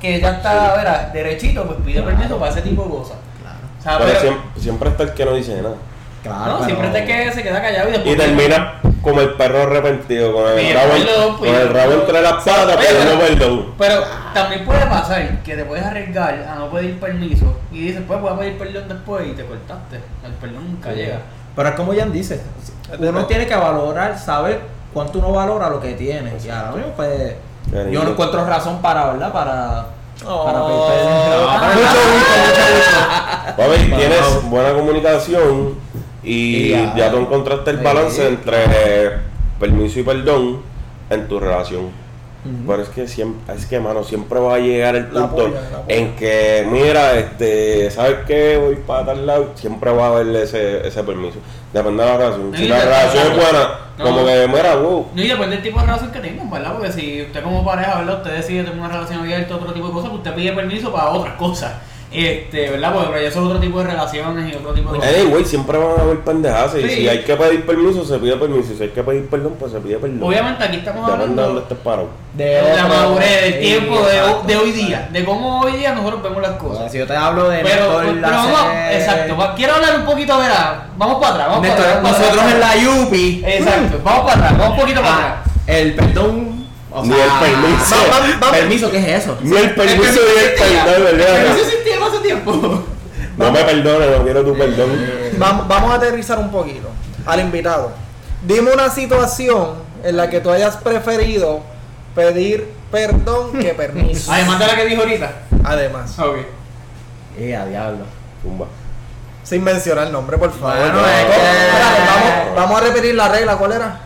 que 0.00 0.20
ya 0.20 0.30
está, 0.32 0.74
verá, 0.76 1.10
derechito, 1.12 1.64
pues 1.64 1.78
pide 1.84 2.02
permiso 2.02 2.36
para 2.38 2.52
ese 2.52 2.62
tipo 2.62 2.82
de 2.84 2.90
cosas. 2.90 3.16
Claro. 3.40 3.58
O 3.78 3.82
sea, 3.82 3.98
Pero 3.98 4.08
pero- 4.10 4.20
siempre, 4.20 4.60
siempre 4.62 4.88
está 4.90 5.02
el 5.04 5.12
que 5.14 5.24
no 5.24 5.34
dice 5.34 5.56
nada. 5.56 5.74
Claro, 6.22 6.38
no, 6.38 6.52
pero- 6.58 6.64
siempre 6.66 6.86
está 6.88 7.04
que 7.04 7.32
se 7.32 7.42
queda 7.42 7.62
callado 7.62 7.88
y 7.88 7.92
después. 7.92 8.14
Y 8.14 8.18
termina 8.18 8.74
como 9.02 9.20
el 9.20 9.30
perro 9.34 9.62
arrepentido, 9.62 10.32
con 10.32 10.46
el 10.58 10.74
rabo, 10.74 10.90
perdón, 10.92 11.32
con 11.36 11.40
pide 11.42 11.62
el 11.62 11.68
rabo 11.68 11.88
perdón. 11.90 12.00
entre 12.00 12.22
las 12.22 12.32
patas, 12.44 12.76
pero- 12.76 13.18
perdón. 13.18 13.66
Pero 13.78 14.02
también 14.32 14.64
puede 14.64 14.86
pasar 14.86 15.42
que 15.42 15.56
te 15.56 15.64
puedes 15.64 15.84
arriesgar 15.84 16.46
a 16.48 16.54
no 16.56 16.70
pedir 16.70 16.98
permiso 17.00 17.56
y 17.72 17.80
dices, 17.86 18.02
pues 18.06 18.20
voy 18.20 18.32
a 18.32 18.38
pedir 18.38 18.58
perdón 18.58 18.84
después 18.88 19.26
y 19.26 19.32
te 19.32 19.44
cortaste. 19.44 19.96
El 20.24 20.32
perdón 20.40 20.64
nunca 20.72 20.90
Sí. 20.90 20.96
llega. 20.96 21.18
Pero 21.56 21.68
es 21.68 21.74
como 21.74 21.94
Jan 21.94 22.12
dice, 22.12 22.40
uno 22.98 23.26
tiene 23.26 23.46
que 23.46 23.54
valorar, 23.56 24.18
saber 24.18 24.60
cuánto 24.94 25.18
uno 25.18 25.32
valora 25.32 25.68
lo 25.68 25.80
que 25.80 25.92
tiene. 25.94 26.32
Y 26.42 26.48
ahora 26.48 26.70
mismo, 26.72 26.92
pues, 26.96 27.34
yo 27.90 28.04
no 28.04 28.10
encuentro 28.10 28.44
razón 28.46 28.80
para, 28.80 29.12
¿verdad? 29.12 29.32
Para, 29.32 29.86
para 30.24 30.66
pedir 30.66 30.80
permiso. 30.86 31.42
No, 31.42 31.60
pero- 31.60 31.74
Mucho 31.74 32.00
gusto, 32.12 32.38
mucho 32.46 32.62
gusto. 32.76 32.98
Papi, 33.56 33.78
Bueno. 33.90 33.96
tienes 33.96 34.42
buena 34.44 34.72
comunicación 34.72 35.74
y 36.22 36.68
ya, 36.70 36.94
ya. 36.96 37.10
tú 37.10 37.18
encontraste 37.18 37.70
el 37.70 37.78
Sí. 37.78 37.84
balance 37.84 38.26
entre 38.28 38.58
permiso 39.58 40.00
y 40.00 40.02
perdón 40.02 40.60
en 41.10 41.28
tu 41.28 41.38
relación. 41.40 42.02
Pero 42.66 42.82
es 42.82 42.88
que 42.88 43.06
siempre, 43.06 43.54
es 43.54 43.66
que 43.66 43.78
mano, 43.78 44.02
siempre 44.02 44.40
va 44.40 44.56
a 44.56 44.58
llegar 44.58 44.96
el 44.96 45.06
punto 45.06 45.36
polla, 45.36 45.60
en 45.86 46.16
que, 46.16 46.66
mira, 46.68 47.14
este, 47.16 47.88
¿sabes 47.92 48.16
qué? 48.26 48.56
Voy 48.58 48.74
para 48.84 49.06
tal 49.06 49.24
lado, 49.24 49.52
siempre 49.54 49.92
va 49.92 50.06
a 50.06 50.08
haber 50.08 50.34
ese, 50.34 50.84
ese 50.84 51.04
permiso. 51.04 51.38
Depende 51.72 52.02
de 52.02 52.08
la 52.08 52.16
relación. 52.16 52.52
Si 52.56 52.66
la 52.66 52.80
relación 52.84 53.26
es 53.28 53.36
buena, 53.36 53.68
No. 53.96 54.04
como 54.04 54.26
que, 54.26 54.48
mira, 54.48 54.74
wow. 54.74 55.06
No, 55.14 55.22
y 55.22 55.28
depende 55.28 55.54
del 55.54 55.62
tipo 55.62 55.78
de 55.78 55.86
relación 55.86 56.10
que 56.10 56.18
tengan, 56.18 56.50
¿verdad? 56.50 56.72
Porque 56.72 56.90
si 56.90 57.22
usted 57.22 57.44
como 57.44 57.64
pareja, 57.64 57.98
¿verdad? 58.00 58.16
Usted 58.16 58.32
decide 58.36 58.64
tener 58.64 58.78
una 58.80 58.88
relación 58.88 59.20
abierta, 59.20 59.54
otro 59.54 59.72
tipo 59.72 59.86
de 59.86 59.92
cosas, 59.92 60.08
pues 60.10 60.18
usted 60.18 60.34
pide 60.34 60.52
permiso 60.52 60.90
para 60.92 61.10
otras 61.10 61.34
cosas. 61.36 61.74
Este, 62.12 62.70
¿verdad? 62.70 62.92
Porque 62.92 63.08
pero 63.12 63.22
ya 63.22 63.30
son 63.30 63.46
otro 63.46 63.58
tipo 63.58 63.78
de 63.80 63.86
relaciones 63.86 64.52
y 64.52 64.56
otro 64.56 64.72
tipo 64.74 64.92
de 64.92 64.98
cosas. 64.98 65.14
Anyway, 65.16 65.44
siempre 65.44 65.78
van 65.78 65.98
a 65.98 66.02
haber 66.02 66.18
pendejas. 66.20 66.74
Y 66.76 66.82
Sí. 66.82 66.88
si 66.96 67.08
hay 67.08 67.22
que 67.22 67.36
pedir 67.36 67.64
permiso, 67.66 68.04
se 68.04 68.18
pide 68.18 68.36
permiso. 68.36 68.72
Y 68.72 68.76
si 68.76 68.82
hay 68.82 68.88
que 68.90 69.02
pedir 69.02 69.28
perdón, 69.28 69.54
pues 69.58 69.72
se 69.72 69.78
pide 69.80 69.96
perdón. 69.98 70.22
Obviamente 70.22 70.62
aquí 70.64 70.76
estamos 70.76 71.10
hablando 71.10 71.64
parado. 71.82 72.08
De 72.34 72.44
de 72.44 72.76
la 72.76 72.86
madurez, 72.86 73.42
del 73.42 73.60
tiempo 73.60 73.98
de, 74.06 74.52
de 74.52 74.56
hoy 74.58 74.72
día, 74.72 75.08
de 75.12 75.24
cómo 75.24 75.60
hoy 75.60 75.72
día 75.72 75.92
nosotros 75.94 76.22
vemos 76.22 76.40
las 76.42 76.50
O 76.52 76.54
sea, 76.60 76.68
cosas. 76.68 76.92
si 76.92 76.98
yo 76.98 77.06
te 77.06 77.14
hablo 77.14 77.48
de 77.50 77.58
Pero, 77.58 78.02
Néstor 78.02 78.14
pero 78.22 78.36
vamos, 78.36 78.60
exacto, 78.90 79.36
quiero 79.56 79.74
hablar 79.74 79.98
un 80.00 80.04
poquito 80.06 80.40
de 80.40 80.48
la. 80.48 80.86
Vamos 80.96 81.16
para 81.20 81.34
atrás, 81.34 81.48
vamos 81.48 81.62
Néstor, 81.62 81.84
para 81.84 81.98
atrás. 81.98 82.12
para 82.14 82.24
nosotros 82.24 82.44
atrás. 82.44 82.54
en 82.54 82.60
la 82.60 82.76
Yupi. 83.04 83.42
Exacto, 83.46 84.00
vamos 84.02 84.24
para 84.32 84.36
atrás, 84.46 84.58
vamos 84.58 84.74
un 84.74 84.80
poquito 84.80 85.02
para 85.02 85.14
Ah, 85.14 85.18
atrás. 85.40 85.52
el 85.76 85.94
perdón. 85.94 86.51
O 86.94 87.02
Ni 87.04 87.12
sea, 87.14 87.24
el 87.24 87.50
permiso. 87.52 87.94
va- 88.10 88.18
va- 88.20 88.46
va- 88.46 88.52
¿Permiso 88.52 88.90
qué 88.90 88.98
es 88.98 89.22
eso? 89.22 89.36
Ni 89.42 89.56
el 89.56 89.74
permiso 89.74 90.12
ni 90.12 90.40
el 90.40 90.48
existía. 90.48 90.84
perdón, 90.84 91.02
¿verdad? 91.04 91.46
eso 91.46 91.62
existía 91.68 92.06
hace 92.06 92.18
tiempo. 92.18 92.84
No 93.36 93.50
me 93.52 93.64
perdones, 93.64 94.10
no 94.18 94.24
quiero 94.24 94.44
tu 94.44 94.56
perdón. 94.58 94.90
Vamos, 95.38 95.68
vamos 95.68 95.90
a 95.90 95.94
aterrizar 95.94 96.38
un 96.38 96.50
poquito 96.50 96.88
al 97.26 97.40
invitado. 97.40 97.92
Dime 98.42 98.72
una 98.72 98.90
situación 98.90 99.74
en 100.04 100.16
la 100.16 100.28
que 100.28 100.40
tú 100.40 100.50
hayas 100.50 100.76
preferido 100.76 101.60
pedir 102.14 102.68
perdón 102.90 103.52
que 103.58 103.72
permiso. 103.72 104.30
Además 104.32 104.58
de 104.58 104.66
la 104.66 104.76
que 104.76 104.84
dijo 104.86 105.00
ahorita. 105.02 105.32
Además, 105.64 106.18
Ok. 106.18 106.36
Eh, 107.38 107.56
a 107.56 107.64
diablo. 107.64 108.04
Zumba. 108.42 108.66
sin 109.44 109.64
mencionar 109.64 110.06
el 110.08 110.12
nombre, 110.12 110.36
por 110.36 110.52
favor. 110.52 110.76
Bueno, 110.76 111.00
No, 111.00 111.06
es 111.08 111.14
que- 111.24 111.32
espérate, 111.32 112.00
vamos, 112.06 112.56
vamos 112.56 112.80
a 112.80 112.84
repetir 112.84 113.14
la 113.14 113.28
regla, 113.28 113.56
¿cuál 113.56 113.72
era? 113.72 114.00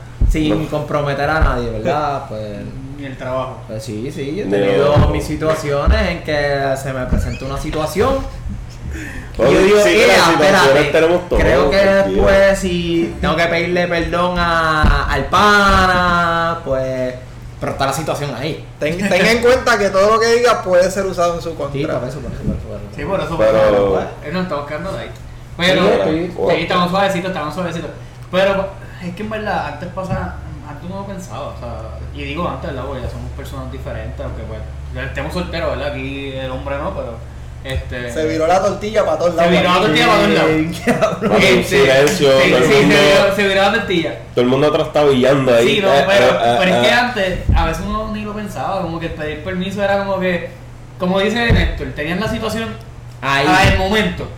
Sin 0.45 0.67
comprometer 0.67 1.29
a 1.31 1.41
nadie, 1.41 1.71
¿verdad? 1.71 2.25
Pues. 2.29 2.43
Y 2.99 3.05
el 3.05 3.17
trabajo. 3.19 3.59
Pues 3.67 3.83
sí, 3.83 4.11
sí, 4.11 4.35
yo 4.37 4.43
he 4.45 4.47
No. 4.47 4.51
tenido 4.57 5.09
mis 5.09 5.25
situaciones 5.25 6.01
en 6.11 6.23
que 6.23 6.75
se 6.83 6.93
me 6.95 7.05
presenta 7.07 7.45
una 7.45 7.59
situación. 7.59 8.15
y 9.39 9.43
Oye, 9.43 9.53
yo 9.53 9.61
digo, 9.65 9.79
sí, 9.81 9.91
que 9.91 10.01
"Ea, 10.07 10.07
las 10.17 10.27
situaciones 10.29 10.63
espérate, 10.65 10.93
tenemos 10.93 11.29
todos, 11.29 11.43
creo 11.43 11.71
que 11.71 11.77
tranquilo". 11.79 12.23
después 12.27 12.59
si 12.59 13.15
tengo 13.21 13.37
que 13.37 13.45
pedirle 13.47 13.87
perdón 13.87 14.39
a, 14.39 15.13
al 15.13 15.27
pana, 15.27 16.61
pues, 16.65 17.15
pero 17.61 17.73
está 17.73 17.85
la 17.87 17.93
situación 17.93 18.35
ahí. 18.35 18.65
Ten, 18.79 18.97
ten 18.97 19.27
en 19.27 19.43
cuenta 19.43 19.77
que 19.79 19.91
todo 19.91 20.13
lo 20.15 20.19
que 20.21 20.35
diga 20.37 20.63
puede 20.63 20.91
ser 20.91 21.05
usado 21.05 21.35
en 21.35 21.43
su 21.43 21.55
contra. 21.55 21.79
Sí, 21.79 21.87
por 21.87 22.09
eso, 22.09 22.21
por 22.21 22.33
eso, 22.33 22.43
por 22.43 22.55
eso. 22.57 22.67
por 22.67 22.77
eso. 22.77 22.87
Sí, 22.97 23.05
por 23.05 23.21
eso. 23.21 23.37
Pero- 23.39 23.91
pues, 23.93 24.05
eh, 24.25 24.33
nos 24.33 24.43
estamos 24.45 24.67
quedando 24.67 24.93
de 24.93 24.99
ahí. 25.01 25.11
Pero, 25.59 26.51
Sí, 26.51 26.57
estamos 26.63 26.91
suavecitos, 26.91 27.29
estamos 27.31 27.55
suavecitos. 27.55 27.91
Pero 28.31 28.69
es 29.05 29.15
que 29.15 29.23
en 29.23 29.31
verdad, 29.31 29.67
antes 29.75 29.89
pasaba, 29.91 30.37
antes 30.69 30.89
no 30.91 30.97
lo 31.01 31.07
pensaba, 31.07 31.49
o 31.49 31.59
sea, 31.59 31.99
y 32.15 32.25
digo 32.25 32.49
antes, 32.49 32.71
¿verdad? 32.71 32.85
Porque 32.87 33.03
ya 33.03 33.11
somos 33.11 33.31
personas 33.33 33.71
diferentes, 33.73 34.21
aunque 34.25 34.43
pues, 34.43 34.61
ya 34.95 35.03
estemos 35.05 35.33
solteros, 35.33 35.71
¿verdad? 35.77 35.93
Aquí 35.93 36.33
el 36.33 36.51
hombre 36.51 36.77
no, 36.79 36.95
pero, 36.95 37.19
este... 37.65 38.13
Se 38.13 38.27
viró 38.27 38.47
la 38.47 38.61
tortilla 38.63 39.05
para 39.05 39.19
todos 39.19 39.33
Se 39.33 39.37
lados. 39.39 39.51
viró 39.53 39.75
la 39.75 39.81
tortilla 39.81 40.07
para 40.07 40.19
todos 40.21 40.35
lados. 40.35 40.51
Sí, 41.41 41.65
silencio, 41.65 42.29
sí, 42.43 42.51
todo 42.51 42.59
el 42.59 42.65
sí, 42.65 42.73
se 42.73 42.81
mundo- 42.81 42.97
viró- 42.97 43.35
se 43.37 43.49
viró 43.49 43.63
la 43.63 43.73
tortilla. 43.73 44.19
Todo 44.35 44.43
el 44.45 44.51
mundo 44.51 44.67
atrás 44.69 44.87
está 44.89 45.05
brillando 45.05 45.55
ahí. 45.55 45.69
Sí, 45.77 45.81
no, 45.81 45.93
Eh, 45.93 46.05
pero, 46.07 46.27
eh, 46.27 46.39
eh, 46.43 46.57
pero 46.61 46.75
es 46.75 46.81
que 46.83 46.89
eh. 46.89 46.93
antes, 46.93 47.39
a 47.57 47.67
veces 47.67 47.83
uno 47.87 48.13
ni 48.13 48.23
lo 48.23 48.33
pensaba, 48.35 48.83
como 48.83 49.01
que 49.01 49.09
pedir 49.09 49.43
permiso 49.45 49.83
era 49.83 49.99
como 49.99 50.21
que, 50.21 50.51
como 50.99 51.19
dice 51.21 51.53
Néstor, 51.53 51.89
tenías 51.97 52.21
la 52.21 52.29
situación 52.29 52.69
Ahí. 53.21 53.47
al 53.73 53.79
momento. 53.79 54.29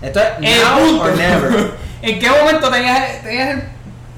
Esto 0.00 0.20
es 0.20 0.26
El 0.40 0.62
now 0.62 0.78
punto. 0.78 1.02
or 1.04 1.16
never. 1.16 1.70
¿En 2.02 2.18
qué 2.18 2.30
momento 2.30 2.70
tenías, 2.70 3.22
tenías 3.22 3.48
el, 3.50 3.62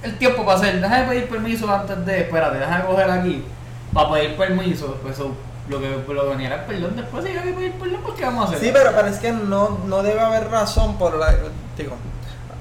el 0.03 0.19
tiempo 0.19 0.45
para 0.45 0.59
hacer? 0.59 0.81
Deja 0.81 1.01
de 1.01 1.09
pedir 1.09 1.29
permiso 1.29 1.73
antes 1.73 2.05
de. 2.05 2.21
Espérate, 2.23 2.59
deja 2.59 2.79
de 2.79 2.85
coger 2.85 3.11
aquí. 3.11 3.45
Para 3.93 4.13
pedir 4.13 4.37
permiso. 4.37 4.89
Después 4.89 5.15
eso, 5.15 5.33
lo 5.69 5.81
que 5.81 5.89
lo 6.13 6.23
que 6.25 6.29
venía 6.31 6.49
era 6.49 6.57
el 6.57 6.65
perdón. 6.65 6.97
Después 6.97 7.25
si 7.25 7.31
hay 7.31 7.43
que 7.43 7.53
pedir 7.53 7.73
perdón, 7.73 8.01
pues 8.03 8.15
¿qué 8.15 8.25
vamos 8.25 8.45
a 8.45 8.49
hacer? 8.49 8.61
Sí, 8.61 8.71
pero, 8.73 8.93
pero 8.95 9.09
es 9.09 9.19
que 9.19 9.33
no, 9.33 9.79
no 9.87 10.03
debe 10.03 10.21
haber 10.21 10.49
razón 10.49 10.99
por 10.99 11.17
la. 11.17 11.35
Digo, 11.77 11.97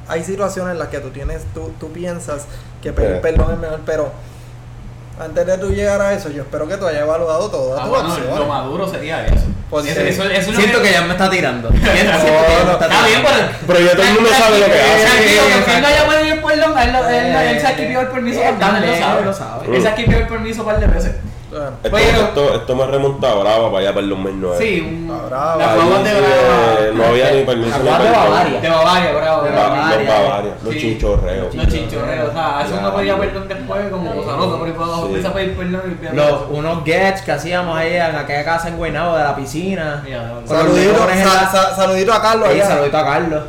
hay 0.07 0.23
situaciones 0.23 0.73
en 0.73 0.79
las 0.79 0.89
que 0.89 0.99
tú 0.99 1.09
tienes, 1.09 1.43
tú, 1.53 1.71
tú 1.79 1.91
piensas 1.91 2.45
que 2.81 2.91
pedir 2.91 3.21
perdón 3.21 3.53
es 3.53 3.59
mejor, 3.59 3.79
pero 3.85 4.11
antes 5.19 5.45
de 5.45 5.57
tú 5.57 5.69
llegar 5.71 6.01
a 6.01 6.13
eso, 6.13 6.29
yo 6.29 6.41
espero 6.43 6.67
que 6.67 6.77
tú 6.77 6.87
hayas 6.87 7.01
evaluado 7.01 7.49
todas 7.49 7.79
Ah, 7.81 7.87
bueno, 7.87 8.09
opciones. 8.09 8.37
lo 8.39 8.45
maduro 8.45 8.87
sería 8.89 9.25
eso. 9.25 9.45
Pues 9.69 9.85
eso, 9.85 10.01
sí. 10.01 10.07
eso, 10.09 10.23
eso 10.23 10.31
es 10.33 10.47
lo 10.47 10.55
Siento 10.55 10.81
que 10.81 10.91
ya 10.91 11.01
me 11.01 11.11
está 11.13 11.29
tirando. 11.29 11.69
Siento 11.71 11.91
que 11.91 11.97
ya 12.01 12.65
me 12.65 12.71
está 12.73 12.85
Está 12.85 13.05
bien, 13.07 13.21
pero. 13.23 13.47
Pero 13.67 13.79
ya 13.79 13.91
todo 13.93 14.03
el 14.05 14.13
mundo 14.15 14.29
sabe 14.37 14.59
lo 14.59 14.65
que 14.65 14.81
hace. 14.81 15.05
Tranquilo, 15.05 15.65
que 15.65 15.73
él 15.75 15.81
no 15.81 15.87
haya 15.87 16.07
pedido 16.07 16.41
perdón, 16.47 16.79
él, 16.79 16.91
lo- 16.91 17.09
él, 17.09 17.25
él 17.35 17.59
se 17.61 17.67
ha 17.67 17.69
esquipido 17.71 18.01
el 18.01 18.07
permiso 18.07 18.39
Eh, 18.41 18.53
par 18.59 18.73
de 18.81 18.87
veces, 18.87 18.99
también, 18.99 18.99
él 18.99 18.99
lo 18.99 19.05
sabe. 19.05 19.25
lo 19.25 19.33
sabe. 19.33 19.75
Él 19.77 19.81
se 19.81 19.87
ha 19.87 19.91
esquipido 19.91 20.19
el 20.19 20.27
permiso 20.27 20.61
un 20.61 20.65
par 20.67 20.79
de 20.79 20.87
veces. 20.87 21.11
Bueno, 21.51 21.75
Esto, 21.83 22.21
esto, 22.23 22.55
esto 22.55 22.75
me 22.77 22.85
remonta 22.87 23.29
a 23.29 23.35
Brava 23.35 23.65
para 23.69 23.79
allá 23.79 23.89
para 23.89 24.03
el 24.03 24.09
2009. 24.09 24.55
Sí, 24.57 24.79
un. 24.79 25.11
Ahí 25.11 25.75
guaguas 25.75 26.03
de 26.05 26.11
Brava. 26.13 26.79
eh, 26.79 26.91
no 26.93 27.05
había 27.05 27.31
ni 27.31 27.43
permiso 27.43 27.77
ni 27.79 27.83
de. 27.83 27.89
Bavaria. 27.91 28.61
De 28.61 28.69
Bavaria, 28.69 29.11
bravo. 29.11 29.41
De 29.43 29.49
Los 29.49 29.59
bravo. 29.59 29.75
Bavaria. 29.75 30.09
Bavaria, 30.13 30.53
los 30.63 30.73
Sí. 30.73 30.79
chinchorreos. 30.79 31.53
Los 31.55 31.67
chinchorreos, 31.67 32.29
o 32.29 32.31
sea, 32.31 32.61
eso 32.65 32.75
Ya, 32.75 32.81
no 32.81 32.95
pedía 32.95 33.13
ya. 33.15 33.19
perdón 33.19 33.47
después, 33.49 33.89
como 33.91 34.15
cosa 34.15 34.37
loca, 34.37 34.57
por 34.57 34.67
ahí 34.67 34.73
para 34.73 34.85
abajo, 34.85 35.05
empieza 35.07 35.27
a 35.27 35.33
pedir 35.33 35.57
perdón 35.57 35.99
y 36.11 36.15
Los, 36.15 36.41
unos 36.51 36.83
gets 36.85 37.21
que 37.21 37.31
hacíamos 37.33 37.77
ahí 37.77 37.95
en 37.97 38.15
aquella 38.15 38.45
casa 38.45 38.69
en 38.69 38.77
Guaynabo 38.77 39.17
de 39.17 39.23
la 39.23 39.35
piscina. 39.35 40.03
Ya, 40.05 40.09
ya. 40.09 40.33
Los 40.39 40.49
saludito, 40.49 41.07
saludito 41.75 42.13
a 42.13 42.21
Carlos 42.21 42.47
Sí, 42.49 42.55
allá. 42.61 42.67
saludito 42.67 42.97
a 42.97 43.03
Carlos. 43.03 43.43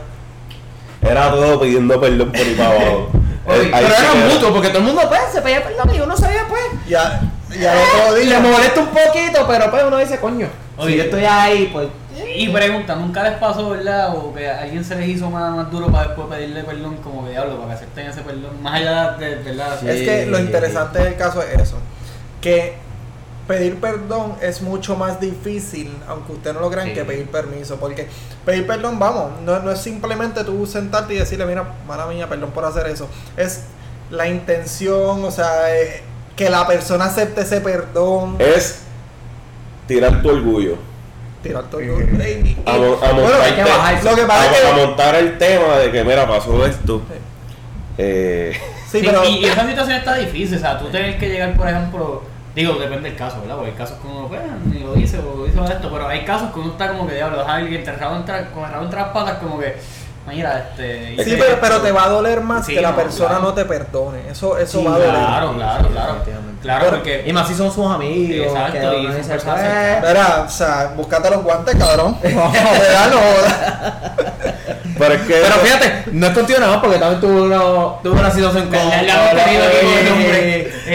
Era 1.03 1.31
todo 1.31 1.61
pidiendo 1.61 2.01
perdón 2.01 2.33
por 2.33 2.41
ahí 2.41 2.55
para 2.57 2.71
abajo. 2.71 3.11
Oye, 3.45 3.71
ahí 3.75 3.85
Pero 3.89 3.95
era 4.19 4.29
mutuo, 4.35 4.53
porque 4.53 4.69
todo 4.69 4.79
el 4.79 4.85
mundo 4.85 5.03
pues, 5.09 5.21
se 5.33 5.43
pedía 5.43 5.63
perdón 5.63 5.95
y 5.95 6.01
uno 6.01 6.17
sabía 6.17 6.45
pues. 6.49 6.63
Y, 6.89 6.95
a- 6.95 7.21
y 7.55 7.65
al 7.65 7.77
otro 7.79 8.15
día. 8.15 8.41
molesta 8.41 8.81
un 8.81 8.89
poquito, 8.89 9.47
pero 9.47 9.71
pues 9.71 9.85
uno 9.85 9.99
dice, 9.99 10.19
coño, 10.19 10.49
Oye. 10.77 10.93
si 10.93 10.99
yo 10.99 11.05
estoy 11.05 11.25
ahí, 11.25 11.71
pues. 11.73 11.89
Y 12.35 12.49
pregunta, 12.49 12.95
¿nunca 12.95 13.23
les 13.23 13.39
pasó, 13.39 13.71
verdad? 13.71 14.15
O 14.15 14.35
que 14.35 14.49
a 14.49 14.61
alguien 14.63 14.85
se 14.85 14.97
les 14.97 15.09
hizo 15.09 15.31
más, 15.31 15.55
más 15.55 15.71
duro 15.71 15.89
para 15.89 16.09
después 16.09 16.29
pedirle 16.29 16.63
perdón, 16.63 16.97
como 16.99 17.25
que 17.25 17.31
diablo, 17.31 17.57
para 17.57 17.69
que 17.69 17.75
acepten 17.75 18.07
ese 18.07 18.21
perdón, 18.21 18.63
más 18.63 18.75
allá 18.75 19.13
de, 19.13 19.37
verdad. 19.37 19.79
Sí. 19.81 19.89
Es 19.89 20.03
que 20.03 20.27
lo 20.27 20.39
interesante 20.39 20.99
del 20.99 21.17
caso 21.17 21.43
es 21.43 21.59
eso. 21.61 21.77
Que 22.41 22.75
pedir 23.49 23.81
perdón 23.81 24.37
es 24.41 24.63
mucho 24.63 24.95
más 24.97 25.21
difícil, 25.21 25.91
aunque 26.07 26.33
usted 26.33 26.53
no 26.53 26.61
lo 26.61 26.71
crean, 26.71 26.89
Sí. 26.89 26.95
que 26.95 27.05
pedir 27.05 27.27
permiso. 27.29 27.77
Porque 27.77 28.09
pedir 28.45 28.67
perdón, 28.67 28.99
vamos, 28.99 29.41
no, 29.45 29.59
no 29.61 29.73
es 29.73 29.81
simplemente 29.81 30.45
tú 30.45 30.67
sentarte 30.67 31.15
y 31.15 31.19
decirle, 31.19 31.47
mira, 31.47 31.65
mala 31.87 32.07
mía, 32.07 32.29
perdón 32.29 32.51
por 32.51 32.65
hacer 32.65 32.87
eso. 32.89 33.09
Es 33.37 33.65
la 34.11 34.29
intención, 34.29 35.25
o 35.25 35.31
sea, 35.31 35.75
eh, 35.75 36.03
que 36.37 36.49
la 36.51 36.67
persona 36.67 37.07
acepte 37.07 37.43
ese 37.43 37.61
perdón. 37.61 38.37
Es 38.39 38.83
tirar 39.87 40.23
tu 40.23 40.31
orgullo. 40.31 40.77
Tirar 41.43 41.65
el- 41.73 42.47
y- 42.47 42.51
y- 42.51 42.63
A, 42.67 42.77
bueno, 42.77 43.29
hay 43.43 43.53
que 43.53 43.63
bajarse. 43.65 44.09
Lo 44.11 44.15
que 44.17 44.23
pasa 44.23 44.43
a- 44.43 44.47
es 44.53 44.61
que- 44.61 44.69
a 44.69 44.87
montar 44.87 45.15
el 45.17 45.39
tema 45.39 45.77
de 45.79 45.91
que, 45.91 46.05
mira, 46.05 46.27
pasó 46.27 46.65
esto. 46.65 47.03
Eh, 47.99 48.53
Sí, 48.91 49.01
Sí, 49.01 49.07
pero. 49.07 49.25
y, 49.25 49.39
y 49.39 49.45
esa 49.47 49.67
situación 49.67 49.97
está 49.99 50.15
difícil, 50.17 50.57
o 50.59 50.61
sea, 50.61 50.79
tú 50.79 50.87
tienes 50.91 51.17
que 51.17 51.29
llegar, 51.29 51.57
por 51.57 51.67
ejemplo, 51.67 52.23
digo, 52.55 52.75
depende 52.75 53.09
del 53.09 53.19
caso, 53.19 53.41
¿verdad? 53.41 53.57
Porque 53.57 53.71
hay 53.71 53.77
casos 53.77 53.99
que 54.01 54.07
uno, 54.07 54.29
pues, 54.29 54.41
ni 54.67 54.81
lo 54.81 54.93
dice 54.93 55.19
o 55.19 55.47
hizo 55.47 55.65
esto, 55.65 55.91
pero 55.91 56.07
hay 56.09 56.25
casos 56.27 56.53
que 56.53 56.61
uno 56.61 56.73
está 56.73 56.89
como 56.89 57.07
que, 57.09 57.15
diablo, 57.15 57.39
deja 57.39 57.51
a 57.53 57.57
alguien 57.57 57.81
enterrado 57.81 58.17
entre, 58.17 58.51
con 58.51 58.65
el 58.65 58.71
rabo 58.71 58.85
entre 58.85 59.01
las 59.01 59.09
patas, 59.09 59.39
como 59.39 59.59
que, 59.59 59.77
mira, 60.27 60.69
este... 60.71 61.17
Sí, 61.25 61.37
pero, 61.39 61.59
pero 61.61 61.81
te 61.81 61.91
va 61.93 62.05
a 62.05 62.09
doler 62.09 62.41
más 62.41 62.65
Sí, 62.67 62.75
que 62.75 62.81
la 62.81 62.91
no, 62.91 62.97
persona 62.97 63.29
claro. 63.31 63.43
no 63.45 63.55
te 63.55 63.65
perdone. 63.65 64.29
Eso, 64.31 64.57
eso 64.59 64.79
Sí, 64.81 64.85
va 64.85 64.95
a 64.95 64.99
doler. 64.99 65.11
Claro, 65.15 65.55
claro, 65.55 65.89
claro. 65.89 66.15
Claro, 66.63 66.85
Pero- 66.85 66.97
porque... 66.97 67.25
Y 67.27 67.33
más 67.33 67.49
si 67.49 67.55
son 67.55 67.73
sus 67.73 67.91
amigos. 67.91 68.47
Exacto, 68.47 68.91
que 68.93 68.99
y 69.01 69.07
pues. 69.07 69.27
Mira, 70.07 70.45
o 70.47 70.49
sea, 70.49 70.93
búscate 70.97 71.31
los 71.31 71.43
guantes, 71.43 71.75
cabrón. 71.75 72.17
Vamos 72.23 72.57
a 72.57 74.03
pero 74.99 75.15
es 75.15 75.21
que. 75.23 75.35
Pero 75.35 75.55
fíjate, 75.57 76.05
no 76.13 76.27
es 76.27 76.33
contigo 76.33 76.61
nada 76.61 76.73
más 76.73 76.81
porque 76.83 76.99
también 76.99 77.21
tuvo 77.21 77.43
una, 77.45 77.59
tuvo 78.03 78.13
una 78.21 78.31
situación 78.31 78.69
con. 78.69 78.79
Este, 78.79 79.03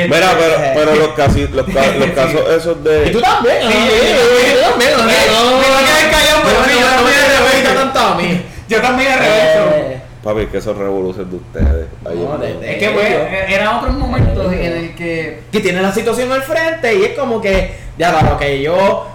Mira, 0.07 0.36
pero, 0.38 0.55
pero 0.75 0.96
los, 0.96 1.10
casi, 1.10 1.48
los, 1.48 1.65
ca- 1.65 1.91
los 1.98 2.12
casos 2.12 2.41
esos 2.50 2.84
de. 2.84 3.07
Y 3.07 3.12
tú 3.12 3.19
también, 3.22 3.65
¿no? 3.65 3.72
Sí, 3.72 3.77
yo 3.77 4.62
yo 4.62 4.69
también, 4.69 4.91
¿no? 4.91 5.03
Me 5.03 5.12
voy 5.12 5.65
a 5.65 5.79
quedar 5.86 6.12
callado, 6.12 6.39
pero 6.43 6.60
no 6.60 6.65
me 7.03 7.75
tanto 7.75 8.00
a 8.00 8.15
mí. 8.15 8.41
Yo 8.67 8.81
también 8.81 9.12
al 9.13 9.19
revés. 9.19 9.43
Eh, 9.45 10.01
Papi, 10.24 10.41
es 10.41 10.50
que 10.50 10.57
esos 10.57 10.77
revoluciones 10.77 11.31
de 11.31 11.38
ustedes. 11.38 11.88
Ahí 12.05 12.15
No, 12.17 12.36
en- 12.36 12.41
de- 12.41 12.53
de- 12.57 12.71
Es 12.74 12.79
que, 12.79 12.89
pues, 12.89 13.07
eran 13.50 13.75
otros 13.77 13.93
momentos 13.95 14.51
en 14.53 14.74
el 14.74 14.95
que... 14.95 15.43
que 15.51 15.59
tiene 15.62 15.81
la 15.81 15.93
situación 15.93 16.31
al 16.31 16.41
frente 16.43 16.93
y 16.95 17.05
es 17.05 17.17
como 17.17 17.39
que, 17.39 17.77
ya 17.97 18.12
claro, 18.12 18.38
que 18.38 18.62
yo 18.62 19.07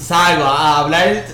salgo 0.00 0.44
a 0.44 0.78
hablar, 0.80 1.24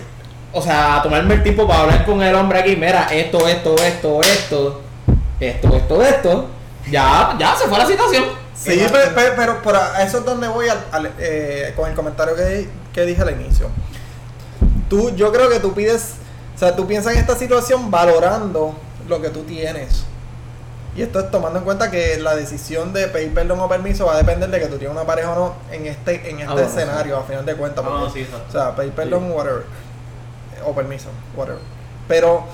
o 0.52 0.62
sea, 0.62 0.96
a 0.96 1.02
tomarme 1.02 1.34
el 1.34 1.42
tiempo 1.42 1.66
para 1.66 1.80
hablar 1.80 2.04
con 2.06 2.22
el 2.22 2.34
hombre 2.34 2.60
aquí, 2.60 2.76
mira, 2.76 3.08
esto, 3.12 3.46
esto, 3.48 3.74
esto, 3.76 4.20
esto, 4.22 4.80
esto, 5.40 5.76
esto, 5.76 6.02
esto, 6.02 6.46
ya, 6.90 7.36
ya 7.38 7.54
se 7.56 7.66
fue 7.68 7.78
la 7.78 7.86
situación. 7.86 8.24
Sí, 8.54 8.70
pe- 8.90 9.10
pe- 9.14 9.32
pero, 9.36 9.58
pero 9.62 9.78
eso 10.00 10.18
es 10.18 10.24
donde 10.24 10.46
voy 10.48 10.68
al- 10.68 10.84
al- 10.92 11.10
eh, 11.18 11.72
con 11.76 11.90
el 11.90 11.96
comentario 11.96 12.34
que, 12.36 12.68
que 12.94 13.04
dije 13.04 13.20
al 13.20 13.32
inicio. 13.32 13.68
Tú, 14.88 15.14
yo 15.16 15.32
creo 15.32 15.48
que 15.50 15.58
tú 15.58 15.72
pides, 15.74 16.14
sea, 16.66 16.76
tú 16.76 16.86
piensas 16.86 17.12
en 17.14 17.18
esta 17.20 17.34
situación 17.36 17.90
valorando 17.90 18.74
lo 19.08 19.20
que 19.20 19.28
tú 19.30 19.42
tienes. 19.42 20.04
Y 20.94 21.00
esto 21.02 21.20
es 21.20 21.30
tomando 21.30 21.58
en 21.58 21.64
cuenta 21.64 21.90
que 21.90 22.18
la 22.18 22.34
decisión 22.36 22.92
de 22.92 23.06
pedir 23.08 23.32
perdón 23.32 23.58
o 23.60 23.68
permiso 23.68 24.04
va 24.06 24.14
a 24.14 24.16
depender 24.18 24.50
de 24.50 24.60
que 24.60 24.66
tú 24.66 24.76
tienes 24.76 24.94
una 24.94 25.06
pareja 25.06 25.30
o 25.32 25.34
no 25.34 25.54
en 25.70 25.86
este, 25.86 26.28
en 26.28 26.40
este 26.40 26.50
Ah, 26.50 26.52
bueno, 26.52 26.68
escenario, 26.68 27.16
a 27.16 27.22
final 27.22 27.46
de 27.46 27.54
cuentas. 27.56 27.82
Ah, 27.88 28.08
sí, 28.12 28.26
o 28.48 28.52
sea, 28.52 28.76
pedir 28.76 28.92
perdón, 28.92 29.30
whatever. 29.32 29.64
O 30.66 30.74
permiso, 30.74 31.08
whatever. 31.34 31.60
Pero 32.06 32.44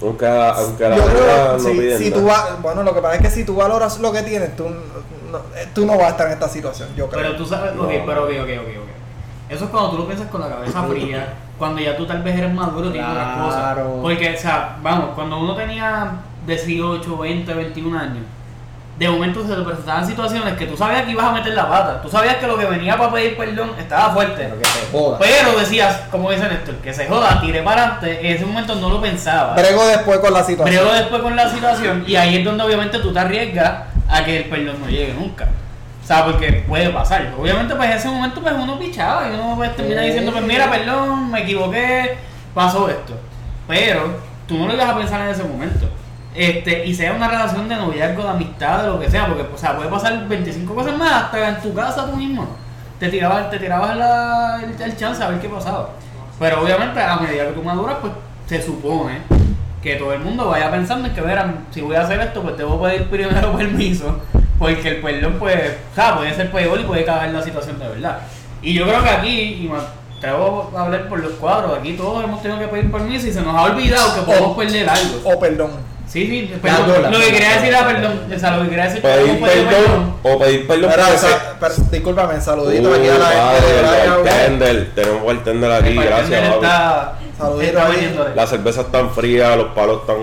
Aunque, 0.00 0.26
aunque 0.26 0.88
la 0.88 0.96
yo 0.96 1.04
creo 1.04 1.52
no 1.52 1.58
si, 1.58 1.70
piden 1.72 1.98
si 1.98 2.10
tú 2.10 2.26
va- 2.26 2.56
bueno, 2.62 2.82
lo 2.82 2.94
que 2.94 3.00
pasa 3.02 3.16
es 3.16 3.20
que 3.22 3.30
si 3.30 3.44
tú 3.44 3.54
valoras 3.56 3.98
lo 4.00 4.12
que 4.12 4.22
tienes, 4.22 4.56
tú 4.56 4.64
no, 4.68 5.38
eh, 5.54 5.68
tú 5.74 5.84
no 5.84 5.96
vas 5.98 6.06
a 6.06 6.10
estar 6.10 6.26
en 6.28 6.32
esta 6.32 6.48
situación, 6.48 6.88
yo 6.96 7.08
creo. 7.08 7.22
Pero 7.22 7.36
tú 7.36 7.44
sabes, 7.46 7.74
No. 7.74 7.82
ok, 7.82 7.90
pero 8.06 8.24
ok, 8.24 8.30
ok, 8.30 8.48
ok, 8.60 8.68
ok. 8.82 9.50
Eso 9.50 9.64
es 9.66 9.70
cuando 9.70 9.90
tú 9.90 9.98
lo 9.98 10.06
piensas 10.06 10.28
con 10.28 10.40
la 10.40 10.48
cabeza 10.48 10.82
fría, 10.84 11.34
cuando 11.58 11.80
ya 11.80 11.96
tú 11.96 12.06
tal 12.06 12.22
vez 12.22 12.36
eres 12.36 12.52
maduro, 12.52 12.90
tienes 12.90 13.10
otras 13.10 13.38
cosas. 13.38 13.60
Claro. 13.60 13.98
Porque, 14.02 14.34
o 14.34 14.38
sea, 14.38 14.76
vamos, 14.82 15.10
cuando 15.14 15.38
uno 15.38 15.54
tenía 15.54 16.12
18, 16.46 17.16
20, 17.16 17.54
21 17.54 17.98
años, 17.98 18.24
de 18.98 19.08
momento 19.08 19.44
se 19.44 19.54
te 19.54 19.62
presentaban 19.62 20.06
situaciones 20.06 20.54
que 20.54 20.66
tú 20.66 20.76
sabías 20.76 21.02
que 21.02 21.10
ibas 21.10 21.26
a 21.26 21.32
meter 21.32 21.52
la 21.52 21.68
pata. 21.68 22.00
Tú 22.00 22.08
sabías 22.08 22.36
que 22.36 22.46
lo 22.46 22.56
que 22.56 22.64
venía 22.64 22.96
para 22.96 23.12
pedir 23.12 23.36
perdón 23.36 23.72
estaba 23.76 24.12
fuerte. 24.12 24.44
Pero 24.44 24.58
que 24.58 24.64
se 24.64 24.92
joda. 24.92 25.18
Pero 25.18 25.58
decías, 25.58 26.02
como 26.12 26.30
dice 26.30 26.48
Néstor, 26.48 26.76
que 26.76 26.94
se 26.94 27.08
joda, 27.08 27.40
tiré 27.40 27.62
para 27.62 27.96
adelante. 27.96 28.20
En 28.20 28.36
ese 28.36 28.46
momento 28.46 28.76
no 28.76 28.90
lo 28.90 29.00
pensaba. 29.00 29.54
Brego 29.54 29.84
después 29.86 30.20
con 30.20 30.32
la 30.32 30.44
situación. 30.44 30.84
Brego 30.84 30.96
después 30.96 31.22
con 31.22 31.34
la 31.34 31.50
situación 31.50 32.04
y 32.06 32.14
ahí 32.14 32.36
es 32.36 32.44
donde 32.44 32.62
obviamente 32.62 32.98
tú 33.00 33.12
te 33.12 33.18
arriesgas 33.18 33.72
a 34.08 34.24
que 34.24 34.36
el 34.36 34.44
perdón 34.44 34.76
no 34.80 34.88
llegue 34.88 35.12
nunca. 35.14 35.48
O 36.04 36.06
sea, 36.06 36.24
porque 36.26 36.64
puede 36.68 36.90
pasar. 36.90 37.32
Obviamente 37.40 37.74
pues 37.74 37.90
en 37.90 37.96
ese 37.96 38.08
momento 38.08 38.42
pues 38.42 38.54
uno 38.54 38.78
pichaba 38.78 39.26
y 39.28 39.34
uno 39.34 39.54
pues 39.56 39.74
termina 39.74 40.02
diciendo 40.02 40.32
pues 40.32 40.44
mira, 40.44 40.70
perdón, 40.70 41.30
me 41.30 41.40
equivoqué, 41.42 42.16
pasó 42.54 42.88
esto. 42.90 43.14
Pero 43.66 44.14
tú 44.46 44.58
no 44.58 44.66
lo 44.66 44.74
ibas 44.74 44.90
a 44.90 44.96
pensar 44.98 45.22
en 45.22 45.28
ese 45.28 45.42
momento. 45.44 45.88
Este, 46.34 46.84
y 46.84 46.94
sea 46.94 47.12
una 47.12 47.28
relación 47.28 47.68
de 47.68 47.76
noviazgo, 47.76 48.22
de 48.24 48.28
amistad, 48.28 48.82
de 48.82 48.88
lo 48.88 49.00
que 49.00 49.08
sea, 49.10 49.26
porque 49.26 49.46
o 49.54 49.56
sea, 49.56 49.76
puede 49.76 49.88
pasar 49.88 50.26
25 50.28 50.74
cosas 50.74 50.96
más 50.98 51.24
hasta 51.24 51.48
en 51.48 51.60
tu 51.62 51.72
casa 51.72 52.04
tú 52.10 52.16
mismo. 52.16 52.46
Te 52.98 53.08
tirabas, 53.08 53.48
te 53.50 53.58
tirabas 53.58 53.96
la- 53.96 54.60
el, 54.62 54.82
el 54.82 54.96
chance 54.96 55.22
a 55.22 55.28
ver 55.28 55.40
qué 55.40 55.48
pasaba. 55.48 55.90
Pero 56.38 56.62
obviamente 56.62 57.00
a 57.00 57.16
medida 57.16 57.46
que 57.46 57.52
tú 57.52 57.62
maduras, 57.62 57.96
pues 58.00 58.12
se 58.46 58.60
supone 58.60 59.18
que 59.82 59.94
todo 59.96 60.12
el 60.12 60.20
mundo 60.20 60.48
vaya 60.48 60.70
pensando 60.70 61.08
en 61.08 61.14
que, 61.14 61.20
verán, 61.20 61.66
si 61.70 61.80
voy 61.80 61.94
a 61.96 62.02
hacer 62.02 62.20
esto, 62.20 62.42
pues 62.42 62.56
debo 62.58 62.82
pedir 62.82 63.08
primero 63.08 63.52
permiso, 63.56 64.18
porque 64.58 64.88
el 64.88 64.96
perdón, 65.00 65.36
pues, 65.38 65.56
o 65.92 65.94
sea, 65.94 66.16
puede 66.16 66.34
ser 66.34 66.50
peor 66.50 66.80
y 66.80 66.84
puede 66.84 67.04
cagar 67.04 67.28
la 67.30 67.42
situación 67.42 67.78
de 67.78 67.88
verdad. 67.88 68.18
Y 68.62 68.74
yo 68.74 68.84
creo 68.86 69.02
que 69.02 69.08
aquí, 69.10 69.60
y 69.64 69.68
me 69.68 69.78
atrevo 70.18 70.72
a 70.76 70.82
hablar 70.84 71.08
por 71.08 71.18
los 71.20 71.32
cuadros, 71.32 71.78
aquí 71.78 71.92
todos 71.94 72.24
hemos 72.24 72.40
tenido 72.42 72.60
que 72.60 72.68
pedir 72.68 72.90
permiso 72.90 73.26
y 73.26 73.32
se 73.32 73.42
nos 73.42 73.54
ha 73.54 73.62
olvidado 73.64 74.14
que 74.14 74.20
podemos 74.22 74.56
perder 74.56 74.88
algo. 74.88 75.20
O 75.24 75.38
perdón. 75.38 75.70
Sí, 76.06 76.26
sí, 76.28 76.54
perdón. 76.62 77.10
lo 77.10 77.18
que 77.18 77.32
quería 77.32 77.52
decir 77.54 77.68
era 77.70 77.84
perdón, 77.86 78.20
o 78.32 78.38
sea, 78.38 78.56
lo 78.56 78.62
que 78.62 78.68
quería 78.68 78.84
decir 78.84 79.02
Pedir 79.02 79.40
pedir 79.40 79.66
perdón 79.66 80.14
o 80.22 80.38
pedir 80.38 80.66
perdón 80.68 80.90
o 80.92 80.94
sea, 80.94 81.16
se- 81.16 81.36
pero, 81.58 81.74
discúlpame, 81.90 82.40
saludito 82.40 82.88
Uh, 82.90 82.94
aquí 82.94 83.08
a 83.08 83.18
la 83.18 83.54
gente 83.58 84.22
bartender. 84.30 84.92
Tenemos 84.94 85.24
bartender 85.26 85.72
aquí, 85.72 85.88
El 85.88 86.04
gracias, 86.04 86.54
está, 86.54 87.14
Saludito 87.36 87.62
está 87.78 87.86
ahí. 87.86 87.92
poniéndole. 87.94 88.34
Las 88.36 88.50
cervezas 88.50 88.86
están 88.86 89.10
frías, 89.10 89.56
los 89.56 89.68
palos 89.68 90.02
están 90.02 90.16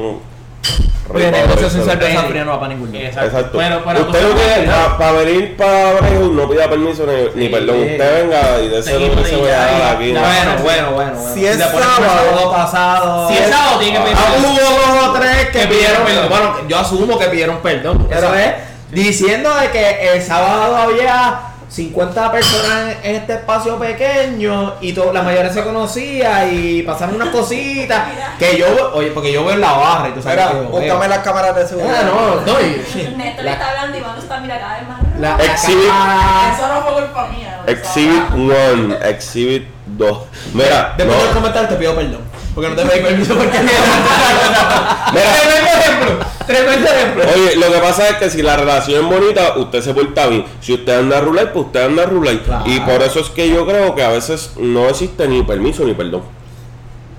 Negocio 1.13 1.69
sin 1.69 1.83
cerveza 1.83 2.21
fría 2.23 2.43
no 2.45 2.51
va 2.51 2.59
para 2.59 2.73
ningún 2.73 2.91
lado. 2.91 3.05
Exacto. 3.05 3.27
Exacto. 3.27 3.57
Pero 3.57 3.83
para 3.83 3.99
usted 4.01 4.21
no 4.21 4.35
tiene, 4.35 4.71
para 4.97 5.11
venir 5.13 5.57
para 5.57 5.93
Brejos 5.93 6.31
no 6.31 6.49
pida 6.49 6.69
permiso 6.69 7.05
ni, 7.05 7.39
ni 7.41 7.47
Sí. 7.47 7.53
perdón. 7.53 7.77
Usted 7.81 8.21
venga 8.23 8.59
y 8.61 8.67
de 8.69 8.79
ese 8.79 8.97
Sí, 8.97 9.05
lo 9.07 9.15
que 9.23 9.29
se 9.29 9.35
voy 9.35 9.49
a 9.49 9.57
dar 9.57 9.95
aquí. 9.95 10.11
Bueno, 10.11 10.21
bueno, 10.63 10.91
bueno, 10.91 10.91
bueno. 10.91 11.33
Si 11.33 11.45
es 11.45 11.57
sábado- 11.57 12.51
pasado. 12.51 13.27
Si 13.29 13.37
es 13.37 13.49
sábado, 13.49 13.79
tiene 13.79 13.97
que 13.97 14.03
pedir 14.03 14.17
Ah, 14.17 14.31
perdón. 14.33 14.51
hubo 14.51 14.59
dos 14.97 15.07
o 15.07 15.13
tres 15.19 15.47
que 15.49 15.59
pidieron 15.67 16.03
perdón. 16.05 16.29
Bueno, 16.29 16.55
yo 16.67 16.77
asumo 16.79 17.19
que 17.19 17.25
pidieron 17.25 17.57
perdón. 17.57 18.07
Eso 18.09 18.33
Era- 18.33 18.45
es 18.45 18.53
diciendo 18.91 19.53
de 19.55 19.69
que 19.71 20.13
el 20.13 20.21
sábado 20.21 20.75
había 20.75 21.39
50 21.71 22.31
personas 22.33 22.95
en 23.01 23.15
este 23.15 23.33
espacio 23.33 23.79
pequeño 23.79 24.73
y 24.81 24.91
la 24.91 25.21
mayoría 25.23 25.53
se 25.53 25.63
conocía 25.63 26.45
y 26.51 26.81
pasaron 26.81 27.15
unas 27.15 27.29
cositas 27.29 28.09
que 28.37 28.57
yo, 28.57 28.91
oye, 28.93 29.11
porque 29.11 29.31
yo 29.31 29.45
veo 29.45 29.53
en 29.53 29.61
la 29.61 29.71
barra 29.71 30.09
y 30.09 30.11
tú 30.11 30.21
sabes 30.21 30.37
Mira, 30.37 30.51
que 30.51 30.57
yo 30.57 30.69
búscame 30.69 30.99
veo. 30.99 31.07
las 31.07 31.19
cámaras 31.19 31.55
de 31.55 31.67
seguridad. 31.67 32.01
Ah, 32.01 32.41
no, 32.45 32.53
no, 32.53 32.59
y-. 32.59 33.13
Néstor 33.17 33.45
La- 33.45 33.53
está 33.53 33.69
hablando 33.69 33.97
y 33.97 34.01
Manu 34.01 34.19
está, 34.21 34.39
mira, 34.41 34.59
cada 34.59 34.79
vez 34.79 34.87
más. 34.89 34.99
la- 35.17 35.45
Exhibit. 35.45 35.89
Ah, 35.89 36.53
Eso 36.57 36.67
no 36.67 36.81
fue 36.81 37.03
culpa 37.03 37.27
mía. 37.29 37.61
Exhibit 37.67 38.27
sea, 38.27 38.35
1, 38.35 38.95
Exhibit 39.05 39.67
2. 39.85 40.17
Mira, 40.53 40.93
Después 40.97 41.17
no, 41.17 41.23
del 41.23 41.33
comentario 41.33 41.69
te 41.69 41.75
pido 41.75 41.95
perdón. 41.95 42.21
Porque 42.53 42.69
no 42.69 42.75
te 42.75 42.85
pedí 42.85 42.99
permiso 43.01 43.35
porque. 43.35 43.59
Mira. 43.59 45.31
Tremendo 45.41 45.69
ejemplo. 45.79 46.25
Tremendo 46.45 46.87
ejemplo. 46.91 47.23
Oye, 47.33 47.55
lo 47.55 47.71
que 47.71 47.79
pasa 47.79 48.09
es 48.09 48.15
que 48.17 48.29
si 48.29 48.41
la 48.41 48.57
relación 48.57 49.05
es 49.05 49.09
bonita, 49.19 49.57
usted 49.57 49.81
se 49.81 49.93
porta 49.93 50.27
bien. 50.27 50.45
Si 50.59 50.73
usted 50.73 50.99
anda 50.99 51.17
a 51.19 51.21
rular, 51.21 51.53
pues 51.53 51.65
usted 51.67 51.85
anda 51.85 52.03
a 52.03 52.05
rular. 52.07 52.39
Claro. 52.39 52.63
Y 52.67 52.79
por 52.81 53.01
eso 53.01 53.19
es 53.21 53.29
que 53.29 53.49
yo 53.49 53.65
creo 53.65 53.95
que 53.95 54.03
a 54.03 54.09
veces 54.09 54.51
no 54.57 54.89
existe 54.89 55.27
ni 55.27 55.43
permiso 55.43 55.83
ni 55.85 55.93
perdón. 55.93 56.23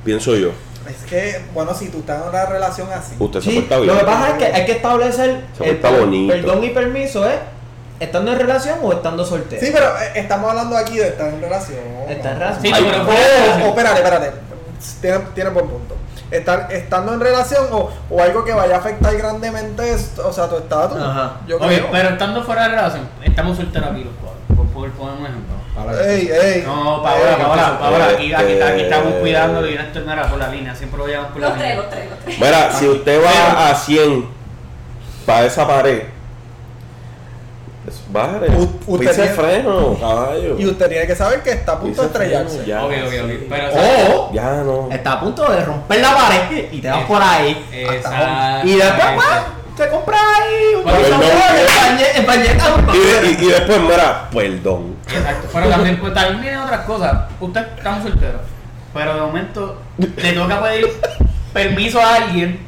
Pienso 0.04 0.36
yo. 0.36 0.50
Es 0.88 1.08
que, 1.08 1.40
bueno, 1.54 1.72
si 1.74 1.88
tú 1.88 2.00
estás 2.00 2.22
en 2.22 2.28
una 2.28 2.44
relación 2.44 2.88
así. 2.92 3.14
Usted 3.18 3.40
se 3.40 3.50
Sí, 3.50 3.60
porta 3.60 3.76
lo 3.76 3.82
bien. 3.82 3.98
que 3.98 4.04
pasa 4.04 4.28
es 4.30 4.34
que 4.34 4.44
hay 4.46 4.64
que 4.66 4.72
establecer 4.72 5.40
Se 5.56 5.68
el 5.70 5.76
bonito. 5.78 6.32
perdón 6.34 6.64
y 6.64 6.70
permiso, 6.70 7.26
¿eh? 7.28 7.38
¿Estando 8.00 8.32
en 8.32 8.38
relación 8.40 8.78
o 8.82 8.92
estando 8.92 9.24
soltero? 9.24 9.64
Sí, 9.64 9.70
pero 9.72 9.86
eh, 9.96 10.12
estamos 10.16 10.50
hablando 10.50 10.76
aquí 10.76 10.98
de 10.98 11.06
estar 11.08 11.28
en 11.28 11.40
relación. 11.40 11.78
Está 12.08 12.32
en 12.32 12.38
relación. 12.40 12.62
Sí, 12.64 12.72
pero 12.90 13.04
O, 13.04 13.68
espérate, 13.68 13.98
espérate. 13.98 14.32
Tiene, 15.00 15.18
tiene 15.34 15.50
buen 15.50 15.66
punto. 15.68 15.96
Estar, 16.30 16.68
estando 16.72 17.12
en 17.12 17.20
relación 17.20 17.66
o, 17.72 17.90
o 18.08 18.22
algo 18.22 18.44
que 18.44 18.52
vaya 18.54 18.76
a 18.76 18.78
afectar 18.78 19.14
grandemente, 19.16 19.92
es- 19.92 20.18
o 20.18 20.32
sea, 20.32 20.48
tu 20.48 20.56
estatus. 20.56 20.98
Ajá. 21.00 21.36
Yo 21.46 21.58
Oye, 21.58 21.78
creo. 21.80 21.88
pero 21.92 22.08
estando 22.10 22.42
fuera 22.42 22.62
de 22.62 22.68
relación, 22.70 23.08
estamos 23.22 23.56
solteros 23.56 23.90
aquí 23.90 24.04
los 24.04 24.14
cuatro. 24.20 24.40
Por 24.56 24.66
poder 24.68 24.92
poner 24.92 25.14
un 25.18 25.26
ejemplo. 25.26 25.52
Ey, 26.06 26.28
ey. 26.30 26.62
No, 26.66 27.02
Paola, 27.02 27.30
Ey, 27.30 27.42
Paola, 27.42 27.78
Paola, 27.78 28.04
aquí, 28.06 28.32
aquí, 28.32 28.52
Este- 28.52 28.64
aquí 28.64 28.80
estamos 28.82 29.12
cuidando 29.14 29.66
y 29.68 29.74
esto 29.74 30.00
no 30.00 30.12
era 30.12 30.26
por 30.28 30.38
la 30.38 30.48
línea, 30.48 30.74
siempre 30.74 30.98
lo 30.98 31.06
llevamos 31.06 31.32
por 31.32 31.40
la 31.40 31.48
Los 31.48 31.58
tres, 31.58 31.68
línea. 31.70 31.82
los 31.82 31.90
tres, 31.90 32.10
los 32.10 32.18
tres. 32.20 32.38
Mira, 32.40 32.72
si 32.72 32.88
usted 32.88 33.20
Pero- 33.20 33.22
va 33.24 33.68
a 33.70 33.74
100 33.74 34.26
para 35.26 35.46
esa 35.46 35.66
pared, 35.66 36.02
bájale. 38.12 38.48
U- 38.50 38.80
usted 38.86 39.14
tiene- 39.14 39.30
freno, 39.30 39.96
caballo. 39.98 40.56
Y 40.58 40.66
usted 40.66 40.88
tiene 40.88 41.06
que 41.06 41.16
saber 41.16 41.42
que 41.42 41.50
está 41.52 41.72
a 41.72 41.80
punto 41.80 42.02
de 42.02 42.06
estrellarse. 42.08 42.64
ya. 42.66 42.84
Ok, 42.84 42.92
ok, 43.06 43.12
ok. 43.24 43.30
Pero, 43.48 43.68
o 43.68 43.72
sea, 43.72 44.08
O 44.14 44.32
Ya 44.32 44.50
no. 44.62 44.88
está 44.92 45.12
a 45.12 45.20
punto 45.20 45.50
de 45.50 45.64
romper 45.64 46.00
la 46.00 46.14
pared 46.14 46.68
y 46.72 46.80
te 46.80 46.88
vas 46.90 47.04
por 47.04 47.22
ahí. 47.22 47.66
Exacto. 47.72 48.66
Y 48.68 48.74
después, 48.76 49.06
pues, 49.16 49.28
te 49.76 49.88
compras 49.88 50.20
ahí 50.40 50.74
un. 50.74 50.82
Y, 52.94 52.98
de- 52.98 53.30
y- 53.40 53.44
y 53.44 53.48
después, 53.48 53.80
mira, 53.80 54.28
perdón. 54.30 54.96
Exacto. 55.08 55.48
Pero 55.52 55.68
también, 55.68 55.98
pues, 56.00 56.14
también 56.14 56.40
vienen 56.40 56.60
otras 56.60 56.80
cosas. 56.80 57.18
Usted 57.40 57.66
estamos 57.76 58.02
solteros. 58.02 58.40
Pero 58.92 59.14
de 59.14 59.20
momento 59.22 59.78
le 59.98 60.32
toca 60.32 60.62
pedir 60.62 60.86
permiso 61.52 62.00
a 62.00 62.14
alguien 62.16 62.60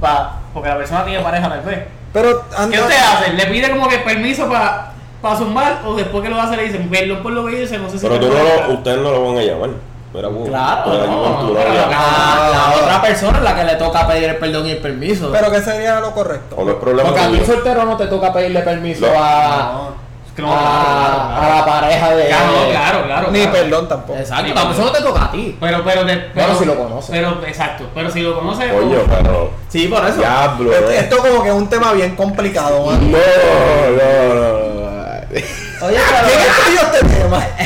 pa, 0.00 0.40
porque 0.54 0.68
la 0.70 0.76
persona 0.78 1.04
tiene 1.04 1.22
pareja 1.22 1.48
tal 1.48 1.60
vez. 1.62 1.80
Pero 2.14 2.42
¿Qué 2.70 2.80
usted 2.80 2.96
hace? 2.96 3.32
¿Le 3.34 3.46
pide 3.46 3.68
como 3.70 3.88
que 3.88 3.98
permiso 3.98 4.48
para 4.48 4.92
pa 5.20 5.36
zumbar 5.36 5.80
o 5.84 5.94
después 5.94 6.22
que 6.22 6.30
lo 6.30 6.40
hace 6.40 6.56
le 6.56 6.62
dicen 6.64 6.88
perdón 6.88 7.22
por 7.22 7.32
lo 7.32 7.44
que 7.44 7.62
hice? 7.64 7.76
No 7.76 7.90
sé 7.90 7.98
si 7.98 8.06
Pero 8.06 8.18
tú 8.20 8.28
no 8.28 8.34
molesta"? 8.38 8.66
lo, 8.68 8.72
ustedes 8.74 8.98
no 8.98 9.10
lo 9.10 9.24
van 9.26 9.38
a 9.38 9.42
llamar. 9.42 9.70
Vos, 10.14 10.48
Claro, 10.48 10.92
no, 10.92 10.94
pero 10.94 11.06
novia. 11.08 11.86
La, 11.90 12.48
la 12.52 12.74
otra 12.80 13.02
persona 13.02 13.38
es 13.38 13.42
la 13.44 13.56
que 13.56 13.64
le 13.64 13.74
toca 13.74 14.06
pedir 14.06 14.28
el 14.30 14.36
perdón 14.36 14.66
y 14.66 14.70
el 14.70 14.78
permiso. 14.78 15.30
Pero 15.32 15.50
¿qué 15.50 15.60
sería 15.60 15.98
lo 15.98 16.12
correcto? 16.12 16.54
O 16.56 16.64
no 16.64 16.70
es 16.70 16.76
problema 16.76 17.08
Porque 17.08 17.20
a 17.24 17.30
ti 17.32 17.40
soltero 17.44 17.84
no 17.84 17.96
te 17.96 18.06
toca 18.06 18.32
pedirle 18.32 18.60
permiso 18.60 19.06
No. 19.08 19.12
a, 19.16 19.72
No, 19.72 19.88
que 19.88 20.03
no, 20.42 20.52
a, 20.52 20.58
claro, 20.58 21.22
a 21.22 21.38
claro. 21.38 21.54
la 21.56 21.64
pareja 21.66 22.10
de. 22.16 22.26
Claro, 22.26 22.52
claro, 22.70 23.04
claro. 23.06 23.30
Ni 23.30 23.38
claro. 23.40 23.52
perdón 23.52 23.88
tampoco. 23.88 24.18
Exacto, 24.18 24.42
Ni 24.44 24.52
la 24.54 24.62
persona 24.66 24.86
no 24.86 24.92
te 24.92 25.02
toca 25.02 25.24
a 25.24 25.30
ti. 25.30 25.56
Pero, 25.60 25.84
pero, 25.84 26.04
de- 26.04 26.16
pero, 26.16 26.46
Bueno, 26.46 26.58
si 26.58 26.64
lo 26.64 26.74
conoce. 26.76 27.12
Pero, 27.12 27.46
exacto. 27.46 27.84
Pero 27.94 28.10
si 28.10 28.20
lo 28.20 28.34
conoce. 28.34 28.68
Coño, 28.68 29.00
como- 29.02 29.14
pero. 29.16 29.50
Sí, 29.68 29.86
por 29.88 30.04
eso. 30.06 30.18
Diablo, 30.18 30.72
Esto, 30.72 30.90
eh. 30.90 30.98
esto 30.98 31.16
como 31.18 31.42
que 31.42 31.48
es 31.48 31.54
un 31.54 31.68
tema 31.68 31.92
bien 31.92 32.16
complicado, 32.16 32.86
man. 32.86 33.10
No, 33.12 33.18
no, 33.18 34.34
no, 34.34 34.74
no. 34.74 35.86
Oye, 35.86 35.96
¿Quién 35.98 36.02
pero. 36.10 36.28
escogió 36.28 36.80
este 36.92 37.06
tema? 37.22 37.46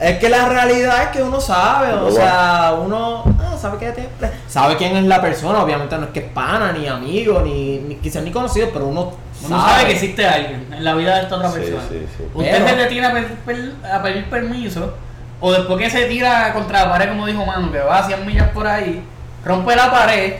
Es 0.00 0.18
que 0.18 0.28
la 0.28 0.48
realidad 0.48 1.00
es 1.04 1.08
que 1.10 1.22
uno 1.22 1.40
sabe, 1.40 1.92
No 1.92 2.06
o 2.06 2.10
sea, 2.10 2.74
uno 2.76 3.22
ah, 3.40 3.51
sabe 3.62 3.78
que 3.78 3.92
tiene- 3.92 4.10
sabe 4.48 4.76
quién 4.76 4.96
es 4.96 5.04
la 5.04 5.20
persona, 5.22 5.62
obviamente 5.62 5.96
no 5.96 6.04
es 6.04 6.10
que 6.10 6.18
es 6.20 6.28
pana, 6.32 6.72
ni 6.72 6.86
amigo, 6.88 7.40
ni, 7.42 7.78
ni 7.78 7.94
quizás 7.96 8.22
ni 8.22 8.30
conocido, 8.30 8.68
pero 8.72 8.86
uno, 8.86 9.12
Uno 9.44 9.60
sabe 9.60 9.86
que 9.86 9.92
existe 9.92 10.26
alguien 10.26 10.66
en 10.72 10.84
la 10.84 10.94
vida 10.94 11.16
de 11.16 11.22
esta 11.22 11.36
otra 11.36 11.50
Sí, 11.50 11.58
persona. 11.60 11.82
sí, 11.88 12.06
sí. 12.16 12.24
Usted 12.34 12.50
Pero- 12.52 12.68
se 12.68 12.76
detiene 12.76 13.06
a 13.06 13.12
pedir, 13.12 13.28
per- 13.46 13.72
a 13.92 14.02
pedir 14.02 14.30
permiso, 14.30 14.94
o 15.40 15.52
después 15.52 15.78
que 15.80 15.90
se 15.90 16.04
tira 16.04 16.52
contra 16.52 16.84
la 16.84 16.90
pared, 16.90 17.08
como 17.08 17.26
dijo 17.26 17.44
Manu, 17.44 17.72
que 17.72 17.80
va 17.80 17.98
a 17.98 18.06
100 18.06 18.24
millas 18.26 18.48
por 18.50 18.66
ahí, 18.66 19.02
rompe 19.44 19.74
la 19.74 19.90
pared 19.90 20.34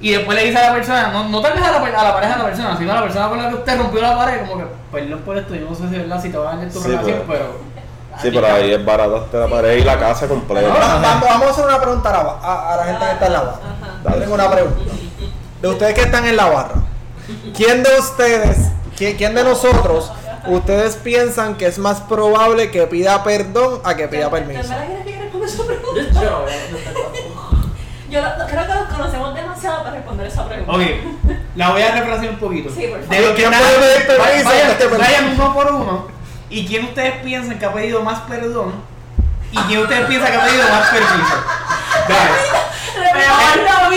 y 0.00 0.12
después 0.12 0.38
le 0.38 0.44
dice 0.44 0.58
a 0.58 0.68
la 0.68 0.74
persona, 0.74 1.08
no, 1.12 1.28
no 1.28 1.40
tal 1.40 1.54
vez 1.54 1.62
a 1.64 1.72
la, 1.72 1.78
a 1.78 2.04
la 2.04 2.14
pareja 2.14 2.32
de 2.34 2.38
la 2.38 2.44
persona, 2.44 2.76
sino 2.78 2.92
a 2.92 2.94
la 2.96 3.02
persona 3.02 3.28
con 3.28 3.42
la 3.42 3.48
que 3.48 3.54
usted 3.56 3.76
rompió 3.78 4.00
la 4.00 4.16
pared, 4.16 4.40
como 4.42 4.58
que, 4.58 4.64
perdón 4.92 5.20
por 5.24 5.36
esto, 5.36 5.54
yo 5.56 5.68
no 5.68 5.74
sé 5.74 5.88
si 5.88 5.96
es 5.96 6.02
verdad 6.02 6.22
si 6.22 6.28
te 6.30 6.38
va 6.38 6.52
a 6.52 6.56
dañar 6.56 6.72
tu 6.72 6.78
Sí, 6.80 6.88
relación, 6.88 7.22
pero- 7.26 7.32
pero. 7.32 7.73
Sí, 8.22 8.30
pero 8.32 8.46
ahí 8.46 8.72
es 8.72 8.84
barataste 8.84 9.36
la 9.38 9.48
pared 9.48 9.76
y 9.76 9.82
la 9.84 9.98
casa 9.98 10.26
completa. 10.28 10.68
Ahora, 10.72 10.86
vamos, 11.00 11.28
vamos 11.28 11.46
a 11.46 11.50
hacer 11.50 11.64
una 11.66 11.80
pregunta 11.80 12.08
a 12.08 12.12
la, 12.12 12.22
ba- 12.22 12.38
a, 12.42 12.72
a 12.72 12.76
la 12.76 12.84
gente 12.84 13.04
que 13.06 13.12
está 13.12 13.26
en 13.26 13.32
la 13.32 13.40
barra. 13.40 13.58
Ajá. 14.04 14.14
Yo 14.14 14.20
tengo 14.20 14.34
una 14.34 14.50
pregunta. 14.50 14.80
De 15.62 15.68
ustedes 15.68 15.94
que 15.94 16.00
están 16.02 16.26
en 16.26 16.36
la 16.36 16.46
barra, 16.46 16.74
¿quién 17.56 17.82
de 17.82 17.98
ustedes, 17.98 18.58
quién, 18.96 19.16
quién 19.16 19.34
de 19.34 19.44
nosotros, 19.44 20.12
ustedes 20.46 20.96
piensan 20.96 21.54
que 21.56 21.66
es 21.66 21.78
más 21.78 22.00
probable 22.02 22.70
que 22.70 22.86
pida 22.86 23.22
perdón 23.24 23.80
a 23.84 23.94
que 23.96 24.08
pida 24.08 24.30
permiso? 24.30 24.60
¿En 24.60 24.68
verdad 24.68 24.84
quieres 24.86 25.04
que 25.04 25.20
responda 25.22 25.46
esa 25.46 25.64
pregunta? 25.64 26.20
Yo 28.10 28.20
creo 28.48 28.66
que 28.66 28.74
nos 28.74 28.88
conocemos 28.94 29.34
demasiado 29.34 29.82
para 29.82 29.96
responder 29.96 30.26
esa 30.26 30.46
pregunta. 30.46 30.72
Ok, 30.72 30.80
la 31.56 31.70
voy 31.70 31.82
a 31.82 31.94
refrasear 31.96 32.32
un 32.34 32.38
poquito. 32.38 32.70
Sí, 32.72 32.86
por 32.86 33.00
favor. 33.00 33.08
De 33.16 33.20
lo 33.22 33.28
que 33.30 33.34
¿Quién 33.36 33.50
nada- 33.50 33.66
puede 33.68 33.80
pedir 33.80 34.06
permiso 34.06 34.48
vayan- 34.50 34.98
vayan 34.98 35.34
uno 35.34 35.54
por 35.54 35.72
uno. 35.72 36.06
¿Y 36.50 36.66
quién 36.66 36.84
ustedes 36.84 37.22
piensan 37.22 37.58
que 37.58 37.64
ha 37.64 37.72
pedido 37.72 38.02
más 38.02 38.20
perdón? 38.20 38.74
¿Y 39.50 39.58
quién 39.58 39.80
ustedes 39.80 40.06
piensan 40.06 40.30
que 40.32 40.38
ha 40.38 40.44
pedido 40.44 40.68
más 40.68 40.88
permiso? 40.90 41.34
Dale. 42.08 42.64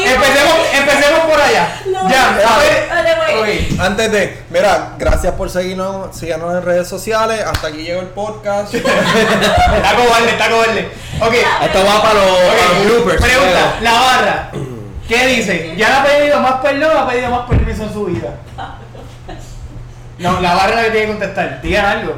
Empecemos, 0.05 0.55
empecemos 0.73 1.19
por 1.21 1.41
allá. 1.41 1.81
No, 1.85 2.09
ya, 2.09 2.31
no, 2.31 2.49
a 2.49 2.57
ver. 2.59 2.89
dale, 2.89 3.15
güey. 3.15 3.73
Ok. 3.73 3.79
Antes 3.79 4.11
de, 4.11 4.43
mira, 4.49 4.93
gracias 4.97 5.33
por 5.33 5.49
seguirnos, 5.49 6.15
síganos 6.15 6.53
en 6.55 6.63
redes 6.63 6.87
sociales. 6.87 7.43
Hasta 7.45 7.67
aquí 7.67 7.83
llegó 7.83 8.01
el 8.01 8.07
podcast. 8.07 8.73
Está 8.73 9.95
cobarde, 9.95 10.29
está 10.29 10.49
cobarde. 10.49 10.91
Ok. 11.21 11.33
Esto 11.63 11.85
va 11.85 12.01
para 12.01 12.13
los, 12.15 12.25
para 12.25 12.53
los 12.53 12.77
ok. 12.77 12.85
bloopers. 12.85 13.21
Pregunta, 13.21 13.75
la 13.81 13.91
barra. 13.93 14.51
¿Qué 15.07 15.27
dice? 15.27 15.73
¿Ya 15.77 15.89
le 15.89 15.95
ha 15.95 16.03
pedido 16.03 16.39
más 16.39 16.53
perdón 16.61 16.95
o 16.95 16.99
ha 16.99 17.09
pedido 17.09 17.29
más 17.29 17.47
permiso 17.49 17.83
en 17.83 17.93
su 17.93 18.05
vida? 18.05 18.29
No, 20.19 20.41
la 20.41 20.53
barra 20.55 20.69
es 20.69 20.75
la 20.75 20.83
que 20.83 20.91
tiene 20.91 21.05
que 21.05 21.11
contestar. 21.11 21.61
Digan 21.61 21.85
algo. 21.85 22.15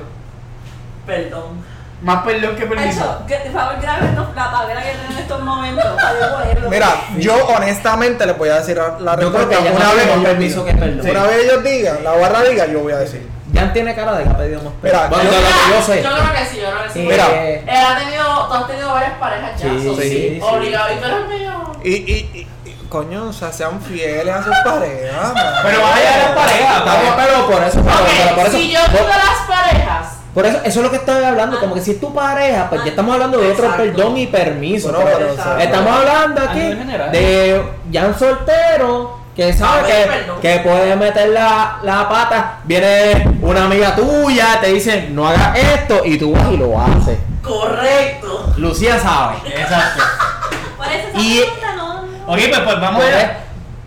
Perdón. 1.09 1.79
Más 2.01 2.23
perdón 2.23 2.55
que 2.55 2.65
permiso. 2.65 3.01
Hecho, 3.01 3.25
que 3.27 3.35
por 3.49 3.51
favor 3.61 3.81
grábenos 3.81 4.27
la 4.33 4.51
tabla 4.51 4.75
que 4.81 4.89
tienen 4.89 5.11
en 5.11 5.17
estos 5.17 5.41
momentos 5.41 5.85
para 6.01 6.19
yo 6.19 6.37
ponerlo. 6.37 6.69
Mira, 6.69 6.87
yo 7.17 7.47
honestamente 7.47 8.25
les 8.25 8.37
voy 8.37 8.47
a 8.49 8.55
decir 8.59 8.77
la 8.77 9.19
Yo 9.19 9.31
creo 9.33 9.49
que 9.49 9.55
respuesta. 9.55 9.63
ya 9.65 9.71
Una 9.75 9.85
no 9.89 9.95
vez 9.95 10.05
ellos 10.07 10.23
permiso 10.23 10.65
que 10.65 10.73
perdón. 10.75 11.09
Una 11.09 11.23
vez 11.23 11.43
ellos 11.43 11.63
digan, 11.63 12.03
la 12.03 12.11
barra 12.11 12.41
diga, 12.43 12.67
yo 12.67 12.79
voy 12.79 12.93
a 12.93 12.97
decir. 12.99 13.27
Jan 13.53 13.73
tiene 13.73 13.93
cara 13.95 14.13
de 14.13 14.23
que 14.23 14.29
ha 14.29 14.37
pedido 14.37 14.61
más 14.61 14.73
Mira, 14.81 15.09
perdón. 15.09 15.09
Bueno, 15.09 15.23
yo- 15.23 15.35
de 15.35 15.41
lo 15.41 15.47
que 15.49 15.75
yo 15.75 15.81
sé. 15.81 16.03
Yo 16.03 16.09
creo 16.13 16.33
que 16.33 16.45
sí, 16.45 16.57
yo 16.61 16.69
creo 16.69 16.83
que 16.83 16.89
sí. 16.89 16.99
Sí. 17.01 17.07
Mira. 17.07 17.25
Eh, 17.31 17.63
Él 17.67 17.85
ha 17.85 17.97
tenido, 17.97 18.47
tú 18.47 18.53
has 18.53 18.67
tenido 18.67 18.93
varias 18.93 19.13
parejas 19.13 19.51
ya, 19.61 19.69
Sí, 19.69 19.83
so, 19.83 19.95
sí, 19.95 20.01
sí, 20.01 20.09
sí. 20.35 20.39
obligado. 20.41 20.93
Y 20.93 20.95
tú 20.99 21.05
eres 21.05 21.27
mío. 21.27 21.71
Y, 21.83 21.89
y, 21.89 22.47
y, 22.65 22.69
y, 22.69 22.73
coño, 22.87 23.25
o 23.27 23.33
sea, 23.33 23.51
sean 23.51 23.81
fieles 23.81 24.33
a 24.33 24.41
sus 24.43 24.55
parejas. 24.63 25.33
Pero 25.63 25.85
allá 25.85 26.11
de 26.11 26.23
las 26.23 26.31
parejas, 26.31 26.77
Estamos, 26.77 27.15
pero 27.17 27.45
por 27.47 27.63
eso, 27.63 27.81
pero, 27.83 27.97
pero 28.23 28.35
por 28.35 28.39
Ok, 28.43 28.47
eso, 28.47 28.57
si 28.57 28.71
yo 28.71 28.79
tuve 28.85 29.07
las 29.09 29.47
parejas, 29.49 30.07
por 30.33 30.45
eso, 30.45 30.57
eso 30.63 30.79
es 30.79 30.83
lo 30.85 30.89
que 30.91 30.97
estoy 30.97 31.23
hablando, 31.23 31.59
como 31.59 31.73
que 31.75 31.81
si 31.81 31.91
es 31.91 31.99
tu 31.99 32.13
pareja, 32.13 32.67
pues 32.69 32.83
ya 32.83 32.89
estamos 32.91 33.13
hablando 33.13 33.39
de 33.39 33.51
otro 33.51 33.75
perdón 33.75 34.17
y 34.17 34.27
permiso. 34.27 34.91
Bueno, 34.91 35.05
pero 35.05 35.29
pero, 35.35 35.57
estamos 35.59 35.91
hablando 35.97 36.41
A 36.41 36.43
aquí 36.51 36.59
general. 36.59 37.11
de 37.11 37.63
Jan 37.91 38.17
soltero 38.17 39.17
que 39.35 39.53
sabe 39.53 39.81
A 39.81 39.85
que, 40.41 40.47
ver, 40.49 40.63
puede 40.63 40.95
meter 40.97 41.29
la, 41.29 41.79
la 41.83 42.09
pata, 42.09 42.59
viene 42.65 43.37
una 43.41 43.65
amiga 43.65 43.95
tuya, 43.95 44.59
te 44.61 44.67
dice 44.73 45.07
no 45.11 45.27
hagas 45.27 45.57
esto 45.57 46.01
y 46.05 46.17
tú 46.17 46.33
vas 46.33 46.51
y 46.51 46.57
lo 46.57 46.79
haces. 46.79 47.17
correcto. 47.41 48.53
Lucía 48.57 48.99
sabe. 48.99 49.37
Exacto. 49.47 50.03
Por 50.77 50.87
eso 50.87 51.07
Y- 51.19 51.39
pregunta 51.39 51.75
no. 51.75 52.01
no. 52.03 52.33
Ok, 52.33 52.37
pues, 52.49 52.59
pues 52.59 52.81
vamos 52.81 53.01
Pues, 53.01 53.15
allá. 53.15 53.37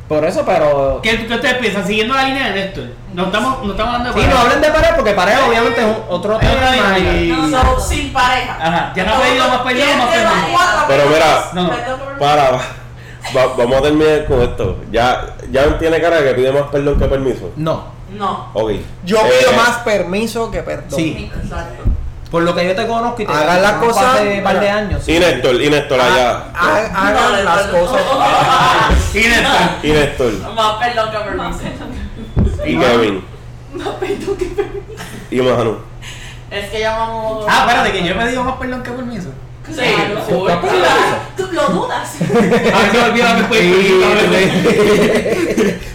Por 0.08 0.24
eso, 0.24 0.42
pero. 0.44 1.00
¿Qué, 1.02 1.26
qué 1.26 1.34
ustedes 1.34 1.54
piensan? 1.54 1.86
Siguiendo 1.86 2.14
la 2.14 2.24
línea 2.24 2.48
de 2.48 2.54
Néstor. 2.54 2.84
No 3.14 3.24
estamos, 3.24 3.62
no 3.64 3.70
estamos 3.72 3.94
hablando 3.94 4.12
de 4.14 4.20
Sí, 4.20 4.26
no 4.26 4.34
pareja. 4.34 4.40
hablen 4.42 4.60
de 4.62 4.70
pareja 4.70 4.96
porque 4.96 5.12
pareja 5.12 5.46
obviamente 5.46 5.80
es 5.80 5.86
un- 5.86 6.02
otro 6.08 6.38
tema 6.38 6.98
y. 6.98 7.28
No, 7.28 7.76
So, 7.76 7.80
sin 7.80 8.12
pareja. 8.12 8.56
Ajá, 8.60 8.92
ya 8.96 9.04
no 9.04 9.14
ha 9.14 9.20
pedido 9.20 9.48
más 9.48 9.58
perdón, 9.60 9.82
¿Quién 9.84 9.98
más 9.98 10.08
perdón. 10.08 10.32
cuatro 10.50 10.80
Pero 10.88 11.06
mira, 11.08 11.50
no, 11.52 11.62
no. 11.64 12.18
Para, 12.18 12.50
va- 12.52 13.54
vamos 13.58 13.76
a 13.78 13.82
terminar 13.82 14.24
con 14.26 14.40
esto. 14.42 14.76
Ya, 14.90 15.26
ya 15.50 15.78
tiene 15.78 16.00
cara 16.00 16.20
de 16.22 16.28
que 16.28 16.34
pide 16.34 16.52
más 16.52 16.62
perdón 16.70 16.98
que 16.98 17.04
permiso. 17.06 17.50
No. 17.56 17.84
No. 18.12 18.48
Ok. 18.54 18.72
Yo 19.04 19.18
pido 19.22 19.52
Eh, 19.52 19.56
más 19.56 19.78
permiso 19.78 20.50
que 20.50 20.62
perdón. 20.62 20.90
Sí. 20.98 21.30
Exacto. 21.42 21.82
Por 22.30 22.42
lo 22.44 22.54
que 22.54 22.66
yo 22.66 22.74
te 22.74 22.86
conozco 22.86 23.20
y 23.20 23.26
te 23.26 23.32
Hagan 23.32 23.60
las 23.62 23.72
conozco 23.72 23.94
cosas- 24.00 24.14
hace 24.14 24.38
un 24.38 24.44
par 24.44 24.58
de 24.60 24.70
años. 24.70 25.06
Y 25.06 25.18
Néstor, 25.18 25.54
y 25.60 25.68
Néstor 25.68 26.00
allá. 26.00 26.44
Ha- 26.54 26.76
Hagan 27.08 27.14
No, 27.14 27.30
las 27.44 27.66
no, 27.66 27.72
no. 27.72 27.78
cosas. 27.78 28.02
Y 29.14 29.18
Néstor. 29.18 29.60
Y 29.82 29.88
Néstor. 29.90 30.32
Más 30.54 30.72
perdón 30.76 31.10
que 31.10 31.18
permiso. 31.18 31.58
Y 32.66 32.78
Kevin. 32.78 33.24
Más 33.74 33.88
perdón 33.88 34.36
que 34.36 34.44
permiso. 34.46 35.02
Y 35.30 35.40
Manu. 35.40 35.76
Es 36.50 36.68
que 36.70 36.80
llamamos. 36.80 37.46
Ah, 37.48 37.64
espérate, 37.66 37.92
que 37.92 38.04
yo 38.06 38.14
he 38.14 38.18
pedido 38.18 38.44
más 38.44 38.56
perdón 38.56 38.82
que 38.82 38.90
permiso. 38.90 39.28
Sí, 39.66 39.74
Claro. 39.74 40.20
Tú 41.36 41.48
lo 41.52 41.66
dudas. 41.68 42.16
A 42.20 42.24
mí 42.24 42.30
se 42.92 42.98
me 42.98 43.04
olvidaba 43.04 43.36
que 43.36 43.44
permiso. 43.44 43.94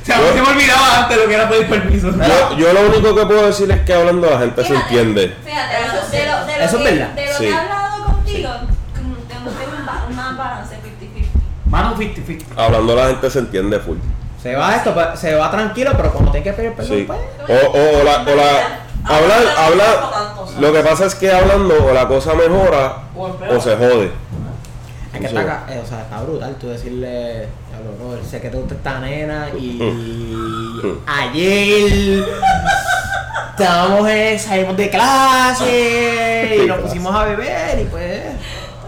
O 0.01 0.05
sea, 0.05 0.17
a 0.17 0.21
mí 0.21 0.27
se 0.33 0.41
me 0.41 0.47
olvidaba 0.47 1.03
antes 1.03 1.17
lo 1.17 1.27
que 1.27 1.33
era 1.33 1.49
pedir 1.49 1.67
permiso. 1.67 2.11
Yo, 2.11 2.57
yo 2.57 2.73
lo 2.73 2.81
único 2.89 3.13
que 3.15 3.25
puedo 3.25 3.45
decir 3.45 3.69
es 3.69 3.81
que 3.81 3.93
hablando 3.93 4.29
la 4.29 4.39
gente 4.39 4.63
se 4.65 4.73
entiende. 4.73 5.35
Fíjate, 5.43 5.75
Eso 5.83 6.09
de 6.09 6.25
lo, 6.25 6.45
de 6.45 6.57
lo, 6.57 6.63
Eso 6.63 6.77
es 6.77 6.83
que, 6.83 6.91
verdad. 6.91 7.09
De 7.09 7.25
lo 7.25 7.31
Sí. 7.33 7.37
que 7.43 7.49
he 7.49 7.53
hablado 7.53 8.05
contigo, 8.05 8.49
tengo, 8.95 9.49
un 10.31 10.37
balance 10.37 10.75
50-50. 10.75 11.69
Mano 11.69 11.95
50-50. 11.97 12.43
Hablando 12.55 12.95
la 12.95 13.07
gente 13.07 13.29
se 13.29 13.39
entiende 13.39 13.79
full. 13.79 13.97
Se 14.41 14.55
va 14.55 14.75
esto, 14.75 14.93
pa- 14.93 15.15
se 15.15 15.33
va 15.35 15.49
tranquilo, 15.51 15.91
pero 15.97 16.11
cuando 16.11 16.31
tiene 16.31 16.43
que 16.43 16.53
pedir 16.53 16.73
perdón, 16.73 16.97
Sí. 16.97 17.03
pues. 17.07 17.19
O, 17.49 17.67
o, 17.67 17.99
o 17.99 18.03
la, 18.03 18.21
o 18.21 18.35
la 18.35 18.79
hablar, 19.03 19.39
hablar, 19.57 19.99
lo 20.59 20.73
que 20.73 20.79
pasa 20.81 21.05
es 21.05 21.15
que 21.15 21.31
hablando 21.31 21.85
o 21.85 21.93
la 21.93 22.07
cosa 22.07 22.33
mejora 22.33 22.97
o 23.15 23.59
se 23.59 23.75
jode. 23.75 24.11
Es 25.13 25.19
que 25.21 25.25
está, 25.27 25.65
eh, 25.69 25.81
o 25.83 25.87
sea, 25.87 26.01
está 26.01 26.21
brutal 26.21 26.55
tú 26.59 26.67
decirle, 26.69 27.47
brother, 27.97 28.23
sé 28.23 28.39
que 28.39 28.49
te 28.49 28.57
gusta 28.57 28.75
esta 28.75 28.99
nena 28.99 29.47
y 29.57 29.79
ayer 31.07 32.23
estábamos, 33.51 34.07
salimos 34.41 34.77
de 34.77 34.89
clase 34.89 36.59
y 36.63 36.67
nos 36.67 36.79
pusimos 36.79 37.15
a 37.15 37.23
beber 37.25 37.79
y 37.79 37.85
pues... 37.85 38.21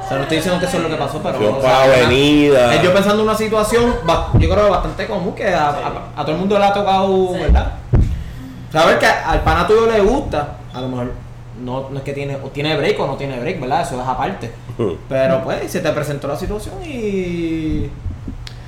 O 0.09 0.11
sea, 0.11 0.17
no 0.17 0.23
estoy 0.23 0.37
diciendo 0.37 0.59
que 0.59 0.65
eso 0.65 0.77
es 0.77 0.83
lo 0.83 0.89
que 0.89 0.95
pasó, 0.95 1.19
pero... 1.21 1.35
Fuimos 1.37 1.59
o 1.59 1.61
para 1.61 1.75
sea, 1.77 1.87
la 1.87 1.95
era- 1.97 2.05
avenida. 2.07 2.75
Eh, 2.75 2.81
Yo 2.83 2.93
pensando 2.93 3.21
en 3.21 3.29
una 3.29 3.37
situación, 3.37 3.93
yo 4.39 4.49
creo 4.49 4.63
que 4.65 4.69
bastante 4.71 5.05
común, 5.05 5.35
que 5.35 5.47
a, 5.53 5.69
a- 5.69 6.03
a 6.17 6.21
todo 6.23 6.31
el 6.31 6.37
mundo 6.39 6.57
le 6.57 6.65
ha 6.65 6.73
tocado, 6.73 7.29
Sí. 7.33 7.39
¿verdad? 7.39 7.73
Saber 8.73 8.97
que 8.97 9.05
al 9.05 9.41
pana 9.43 9.67
tuyo 9.67 9.85
le 9.85 9.99
gusta, 10.01 10.57
a 10.73 10.81
lo 10.81 10.87
mejor 10.89 11.11
no, 11.63 11.89
no 11.91 11.97
es 11.97 12.03
que 12.03 12.13
tiene, 12.13 12.35
o 12.37 12.47
tiene 12.49 12.75
break 12.75 12.99
o 12.99 13.05
no 13.05 13.15
tiene 13.17 13.39
break, 13.39 13.59
¿verdad? 13.61 13.81
Eso 13.81 14.01
es 14.01 14.07
aparte. 14.07 14.51
Pero 15.07 15.43
pues, 15.43 15.71
se 15.71 15.79
te 15.81 15.91
presentó 15.91 16.27
la 16.27 16.35
situación 16.35 16.75
y. 16.83 17.89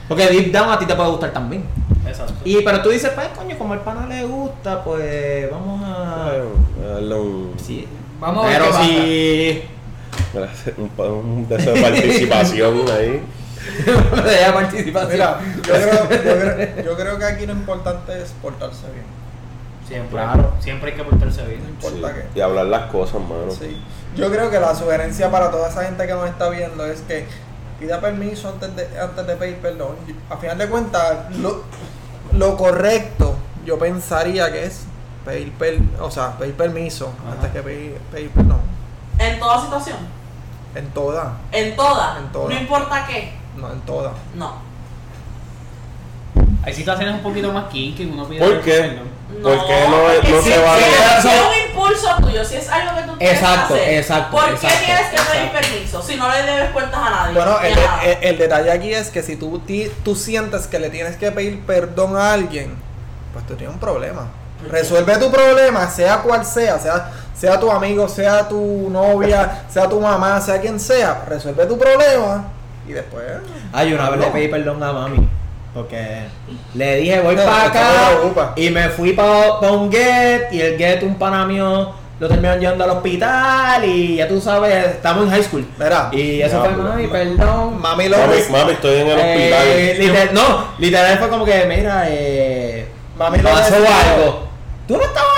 Porque 0.08 0.27
deep 0.27 0.51
down 0.51 0.69
a 0.69 0.77
ti 0.77 0.86
te 0.86 0.93
puede 0.93 1.10
gustar 1.10 1.32
también. 1.32 1.63
Exacto. 2.06 2.34
Y 2.43 2.62
pero 2.63 2.82
tú 2.82 2.89
dices, 2.89 3.12
pues 3.15 3.27
coño, 3.30 3.58
como 3.58 3.73
al 3.73 3.80
pana 3.80 4.06
le 4.08 4.25
gusta, 4.25 4.84
pues 4.84 5.49
vamos 5.49 5.82
a. 5.86 6.32
Un, 7.15 7.54
Sí. 7.58 7.88
Vamos 8.19 8.45
a 8.45 8.47
ver 8.49 8.62
Pero 8.62 8.71
qué 8.77 8.84
si. 8.84 9.62
Un, 10.78 10.91
un 11.06 11.47
de 11.47 11.58
participación 11.58 12.86
ahí. 12.91 13.24
de 14.24 14.41
la 14.41 14.54
participación. 14.54 15.12
Mira, 15.12 15.39
yo 15.56 15.62
creo, 15.62 16.04
yo, 16.04 16.08
creo, 16.19 16.84
yo 16.86 16.95
creo 16.97 17.17
que 17.19 17.26
aquí 17.26 17.45
lo 17.45 17.54
importante 17.54 18.21
es 18.21 18.32
portarse 18.41 18.84
bien. 18.91 19.06
Siempre, 19.88 20.12
Claro. 20.12 20.54
siempre 20.60 20.91
hay 20.91 20.97
que 20.97 21.04
portarse 21.04 21.41
No 21.43 21.47
bien. 21.50 21.62
importa 21.67 22.13
qué. 22.13 22.26
Y 22.39 22.41
hablar 22.41 22.65
las 22.67 22.89
cosas, 22.91 23.21
mano. 23.21 23.52
Sí. 23.52 23.82
Yo 24.15 24.30
creo 24.32 24.50
que 24.50 24.60
la 24.60 24.74
sugerencia 24.76 25.30
para 25.30 25.52
toda 25.52 25.69
esa 25.69 25.84
gente 25.84 26.06
que 26.08 26.13
nos 26.13 26.28
está 26.30 26.50
viendo 26.50 26.86
es 26.86 27.02
que 27.02 27.26
pida 27.80 28.00
permiso 28.00 28.50
antes 28.50 28.76
de, 28.76 29.00
antes 29.00 29.28
de 29.28 29.36
pedir 29.36 29.56
perdón. 29.58 29.95
A 30.30 30.38
final 30.38 30.58
de 30.58 30.67
cuentas, 30.67 31.36
lo, 31.38 31.63
lo 32.34 32.56
correcto 32.58 33.36
yo 33.65 33.78
pensaría 33.78 34.52
que 34.52 34.65
es 34.65 34.82
pedir, 35.26 35.52
per- 35.54 35.80
o 36.00 36.10
sea, 36.10 36.38
pedir 36.38 36.56
permiso 36.56 37.13
Ajá. 37.24 37.34
antes 37.34 37.52
que 37.52 37.62
pedir, 37.62 37.93
pedir 38.12 38.30
perdón. 38.32 38.60
En 39.21 39.39
toda 39.39 39.62
situación. 39.62 39.97
En 40.75 40.88
toda, 40.91 41.34
En 41.51 41.75
toda. 41.75 42.17
En 42.19 42.31
toda. 42.31 42.49
No 42.53 42.60
importa 42.60 43.05
qué. 43.07 43.34
no 43.57 43.71
en 43.71 43.81
toda. 43.81 44.12
No. 44.36 44.55
Hay 46.63 46.73
situaciones 46.73 47.15
un 47.15 47.21
poquito 47.21 47.51
más 47.51 47.65
kinky 47.65 48.05
que 48.05 48.12
uno 48.12 48.25
pide 48.27 48.39
¿Por 48.39 48.62
qué? 48.62 48.99
No, 49.39 49.49
Porque 49.49 49.86
no, 49.89 49.97
porque 50.15 50.31
no 50.31 50.41
si, 50.41 50.51
se 50.51 50.60
vale. 50.60 50.84
si- 50.84 51.21
si 51.21 51.27
es 51.27 51.41
un 51.41 51.69
impulso 51.71 52.15
tuyo, 52.21 52.45
si 52.45 52.55
es 52.57 52.69
algo 52.69 52.95
que 52.95 53.01
tú 53.03 53.17
quieres 53.17 53.39
Exacto, 53.39 53.73
hacer, 53.73 53.93
exacto, 53.95 54.31
¿por 54.38 54.45
qué 54.45 54.51
exacto, 54.53 54.77
tienes 54.86 55.05
que 55.07 55.15
pedir 55.15 55.45
exacto. 55.45 55.60
permiso 55.69 56.01
si 56.03 56.15
no 56.17 56.29
le 56.29 56.43
debes 56.43 56.69
cuentas 56.71 56.99
a 57.01 57.10
nadie? 57.10 57.34
Bueno, 57.36 57.60
el, 57.62 57.73
a 57.73 57.75
nada. 57.81 58.01
de- 58.03 58.12
el- 58.13 58.23
el 58.23 58.38
detalle 58.38 58.71
aquí 58.71 58.93
es 58.93 59.10
que 59.10 59.23
si 59.23 59.38
tú, 59.38 59.60
ti- 59.60 59.91
tú 60.03 60.15
sientes 60.15 60.67
que 60.67 60.79
le 60.79 60.89
tienes 60.89 61.15
que 61.17 61.31
pedir 61.31 61.62
perdón 61.65 62.15
a 62.15 62.34
alguien, 62.34 62.75
pues 63.34 63.45
tú 63.47 63.55
tienes 63.55 63.73
un 63.73 63.79
problema. 63.79 64.27
Resuelve 64.69 65.17
tu 65.17 65.31
problema, 65.31 65.89
sea 65.89 66.17
cual 66.19 66.45
sea, 66.45 66.77
sea, 66.77 67.10
sea 67.35 67.59
tu 67.59 67.71
amigo, 67.71 68.07
sea 68.07 68.47
tu 68.47 68.89
novia, 68.89 69.63
sea 69.69 69.87
tu 69.89 69.99
mamá, 69.99 70.39
sea 70.41 70.59
quien 70.61 70.79
sea, 70.79 71.23
resuelve 71.27 71.65
tu 71.65 71.77
problema 71.77 72.45
y 72.87 72.93
después... 72.93 73.23
Ay, 73.73 73.93
una 73.93 74.09
vez 74.09 74.19
le 74.19 74.27
pedí 74.27 74.47
perdón 74.47 74.81
a 74.83 74.91
mami. 74.91 75.27
Porque 75.73 76.23
le 76.73 76.95
dije, 76.97 77.21
voy 77.21 77.35
No, 77.35 77.43
para 77.45 77.63
acá. 77.67 78.09
Y 78.57 78.69
me 78.71 78.89
fui 78.89 79.13
para 79.13 79.53
un 79.71 79.89
get. 79.89 80.51
Y 80.51 80.59
el 80.59 80.77
get, 80.77 81.01
un 81.03 81.15
pana 81.15 81.45
mío, 81.45 81.93
lo 82.19 82.27
terminaron 82.27 82.59
llevando 82.59 82.83
al 82.83 82.89
hospital. 82.89 83.85
Y 83.85 84.17
ya 84.17 84.27
tú 84.27 84.41
sabes, 84.41 84.87
estamos 84.87 85.23
en 85.23 85.29
high 85.31 85.43
school. 85.43 85.65
Mira, 85.79 86.09
Y 86.11 86.41
eso 86.41 86.59
fue, 86.59 86.71
mami, 86.71 87.07
perdón. 87.07 87.79
mami 87.79 88.09
lo 88.09 88.17
Mami, 88.17 88.71
estoy 88.73 88.99
en 88.99 89.07
el 89.07 89.17
Eh, 89.19 89.93
hospital. 89.93 89.99
literal- 90.05 90.33
no, 90.33 90.65
literal 90.77 91.17
fue 91.19 91.29
como 91.29 91.45
que, 91.45 91.65
mira, 91.65 92.03
eh. 92.09 92.87
Mami 93.17 93.37
lo 93.37 93.49
pasó 93.51 93.75
algo. 93.75 94.47
¿Tú 94.87 94.97
no 94.97 95.03
estabas 95.03 95.29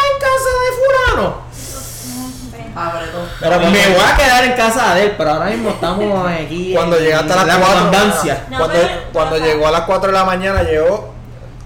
Pero 3.40 3.60
me 3.60 3.66
voy 3.70 4.04
a 4.12 4.16
quedar 4.18 4.44
en 4.46 4.54
casa 4.54 4.96
de 4.96 5.04
él, 5.04 5.14
pero 5.18 5.32
ahora 5.32 5.46
mismo 5.48 5.70
estamos 5.70 6.28
aquí. 6.32 6.74
Cuando 6.74 6.98
en 6.98 7.04
llegaste 7.04 7.34
a 7.34 7.36
las 7.38 7.48
la 7.48 7.56
4 7.58 7.76
comandancia. 7.76 8.44
No, 8.50 8.58
cuando, 8.58 8.76
pero- 8.80 8.94
cuando 9.14 9.38
llegó 9.38 9.68
a 9.68 9.72
las 9.72 9.82
4 9.82 10.08
de 10.12 10.18
la 10.18 10.26
mañana 10.26 10.64
llegó 10.64 11.14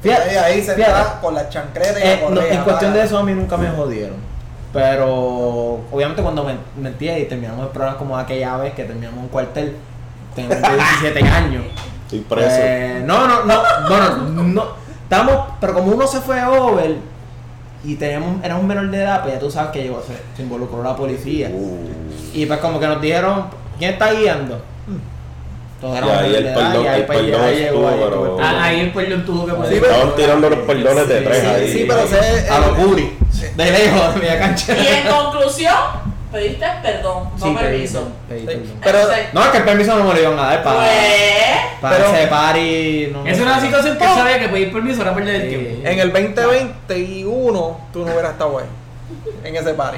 Fíjate, 0.01 0.37
ahí, 0.39 0.53
ahí 0.59 0.63
sentada 0.63 1.19
con 1.19 1.33
la 1.33 1.49
chancleta 1.49 1.99
y 1.99 2.03
Eh, 2.03 2.19
la 2.23 2.29
no, 2.29 2.41
en 2.41 2.61
cuestión 2.63 2.91
para- 2.91 2.93
de 3.01 3.03
eso 3.03 3.17
a 3.17 3.23
mí 3.23 3.33
nunca 3.33 3.57
me 3.57 3.69
jodieron. 3.69 4.15
Pero 4.73 5.07
obviamente 5.91 6.21
cuando 6.21 6.43
me 6.43 6.55
metí 6.77 7.09
y 7.09 7.25
terminamos 7.25 7.65
el 7.65 7.71
programa 7.71 7.97
como 7.97 8.17
aquella 8.17 8.57
vez 8.57 8.73
que 8.73 8.83
terminamos 8.83 9.19
un 9.21 9.29
cuartel, 9.29 9.75
tengo 10.35 10.53
17 11.01 11.27
años. 11.27 11.63
Estoy 12.03 12.19
preso. 12.21 12.47
Eh, 12.59 13.01
no, 13.05 13.27
no, 13.27 13.43
no, 13.43 13.61
bueno, 13.89 14.15
no. 14.43 14.65
Estamos, 15.03 15.47
pero 15.59 15.73
como 15.73 15.93
uno 15.93 16.05
se 16.05 16.19
fue 16.21 16.43
over 16.45 16.95
y 17.83 17.95
teníamos, 17.95 18.43
éramos 18.43 18.63
menor 18.65 18.89
de 18.89 18.97
edad, 19.03 19.21
pues 19.21 19.33
ya 19.35 19.39
tú 19.39 19.49
sabes 19.51 19.71
que 19.71 19.83
llegó, 19.83 20.01
se, 20.01 20.13
se 20.35 20.43
involucró 20.43 20.83
la 20.83 20.95
policía. 20.95 21.49
Uh, 21.53 21.77
Y 22.33 22.45
pues 22.45 22.59
como 22.59 22.79
que 22.79 22.87
nos 22.87 23.01
dijeron, 23.01 23.45
¿quién 23.77 23.91
está 23.93 24.13
guiando? 24.13 24.61
Todos 25.79 25.93
menores 25.93 26.31
de 26.31 26.39
edad, 26.39 26.73
y 26.83 26.87
ahí 26.87 27.03
pues 27.05 27.19
ya 27.27 27.51
llegó, 27.51 27.87
ahí 27.87 27.95
pero- 28.03 28.37
Ah, 28.41 28.63
ahí 28.63 28.79
el 28.79 28.91
perdón 28.91 29.25
tuvo 29.25 29.45
que 29.45 29.53
poner. 29.53 29.71
Sí, 29.73 29.77
pero- 29.79 29.93
Estaban 29.93 30.15
tirando 30.15 30.49
los 30.49 30.59
perdones 30.59 31.07
de 31.07 31.21
tres 31.21 31.39
sí, 31.39 31.45
ahí. 31.47 31.71
sí, 31.71 31.85
pero 31.87 31.99
ese- 32.01 32.49
A 32.49 32.59
los 32.59 32.77
Guri, 32.77 33.11
de 33.55 33.71
lejos, 33.71 34.13
de 34.15 34.19
media 34.19 34.39
cancha. 34.39 34.75
Y 34.75 34.87
en 34.87 35.07
conclusión, 35.07 35.73
pediste 36.31 36.65
perdón, 36.81 37.29
no 37.37 37.45
Sí, 37.45 37.53
pedí 37.53 37.55
permiso. 37.55 38.07
pedí 38.27 38.39
Sí. 38.41 38.45
perdón. 38.45 38.63
Pero- 38.83 38.99
Entonces, 38.99 39.25
No, 39.33 39.41
es 39.43 39.47
que 39.49 39.57
el 39.57 39.63
permiso 39.63 39.95
no 39.95 40.03
me 40.03 40.13
lo 40.13 40.19
iban 40.21 40.39
a 40.39 40.43
dar 40.47 40.63
para, 40.63 40.77
pues, 40.79 40.91
para 41.81 41.97
pero- 41.97 42.13
ese 42.13 42.27
party. 42.27 43.09
No, 43.13 43.25
Es 43.27 43.39
una 43.39 43.59
situación 43.61 43.97
que 43.97 44.03
sabía 44.05 44.39
que 44.39 44.49
pedir 44.49 44.71
permiso 44.73 45.01
era 45.01 45.13
perder 45.15 45.35
el 45.35 45.41
Sí. 45.43 45.47
tiempo. 45.49 45.87
En 45.87 45.99
el 45.99 46.11
2021 46.13 47.79
tú 47.93 47.99
no 48.05 48.11
hubieras 48.11 48.31
estado 48.33 48.59
ahí. 48.59 48.65
En 49.43 49.55
ese 49.55 49.73
party. 49.73 49.97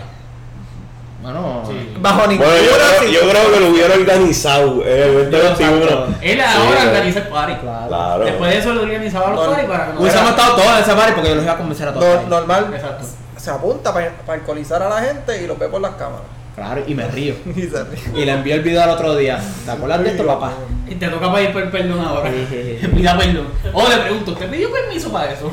Bueno, 1.21 1.63
Sí. 1.67 1.93
Bajo 1.99 2.27
ninguna 2.27 2.47
Bueno, 2.49 2.63
yo 2.63 2.71
creo, 2.71 3.11
yo 3.11 3.29
creo 3.29 3.53
que 3.53 3.59
lo 3.59 3.67
hubiera 3.71 3.93
organizado 3.93 4.81
en 4.85 5.01
el 5.03 5.13
2021. 5.31 5.75
Exacto. 5.83 6.13
Él 6.21 6.39
ahora 6.41 6.83
eh. 6.83 6.87
organiza 6.87 7.19
el 7.19 7.27
party. 7.27 7.53
claro. 7.55 7.87
Claro. 7.89 8.23
Después 8.23 8.51
de 8.51 8.57
eso 8.59 8.73
lo 8.73 8.81
organizaba 8.83 9.29
los 9.31 9.45
No, 9.45 9.51
party 9.51 9.67
para 9.67 9.87
que 9.87 9.93
no 9.93 9.99
Hubiésemos 9.99 10.29
estado 10.29 10.55
todos 10.55 10.71
en 10.77 10.77
ese 10.83 10.93
party 10.93 11.11
porque 11.13 11.29
yo 11.29 11.35
los 11.35 11.43
iba 11.43 11.53
a 11.53 11.57
convencer 11.57 11.87
a 11.89 11.93
todos. 11.93 12.21
no- 12.23 12.29
normal 12.29 12.71
Exacto. 12.73 13.05
Se 13.39 13.49
apunta 13.51 13.93
para, 13.93 14.11
alcoholizar 14.27 14.81
a 14.83 14.89
la 14.89 15.01
gente 15.01 15.41
y 15.43 15.47
lo 15.47 15.55
ve 15.55 15.67
por 15.69 15.81
las 15.81 15.91
cámaras. 15.95 16.21
Claro, 16.55 16.83
y 16.85 16.93
me 16.93 17.07
río. 17.07 17.35
Y 17.55 17.61
se 17.63 17.83
ríe. 17.83 18.21
Y 18.21 18.25
le 18.25 18.31
envió 18.33 18.55
el 18.55 18.61
video 18.61 18.83
al 18.83 18.89
otro 18.91 19.15
día. 19.15 19.39
¿Te 19.65 19.71
acuerdas 19.71 20.03
de 20.03 20.09
esto, 20.11 20.25
papá? 20.25 20.51
Y 20.87 20.95
te 20.95 21.07
toca 21.07 21.33
pedir 21.33 21.53
per- 21.53 21.71
perdón 21.71 21.99
ahora. 22.01 22.29
Pida 22.31 23.17
perdón. 23.17 23.47
O 23.73 23.87
le 23.87 23.97
pregunto, 23.97 24.31
¿usted 24.31 24.49
pidió 24.49 24.71
permiso 24.71 25.11
para 25.11 25.31
eso? 25.31 25.49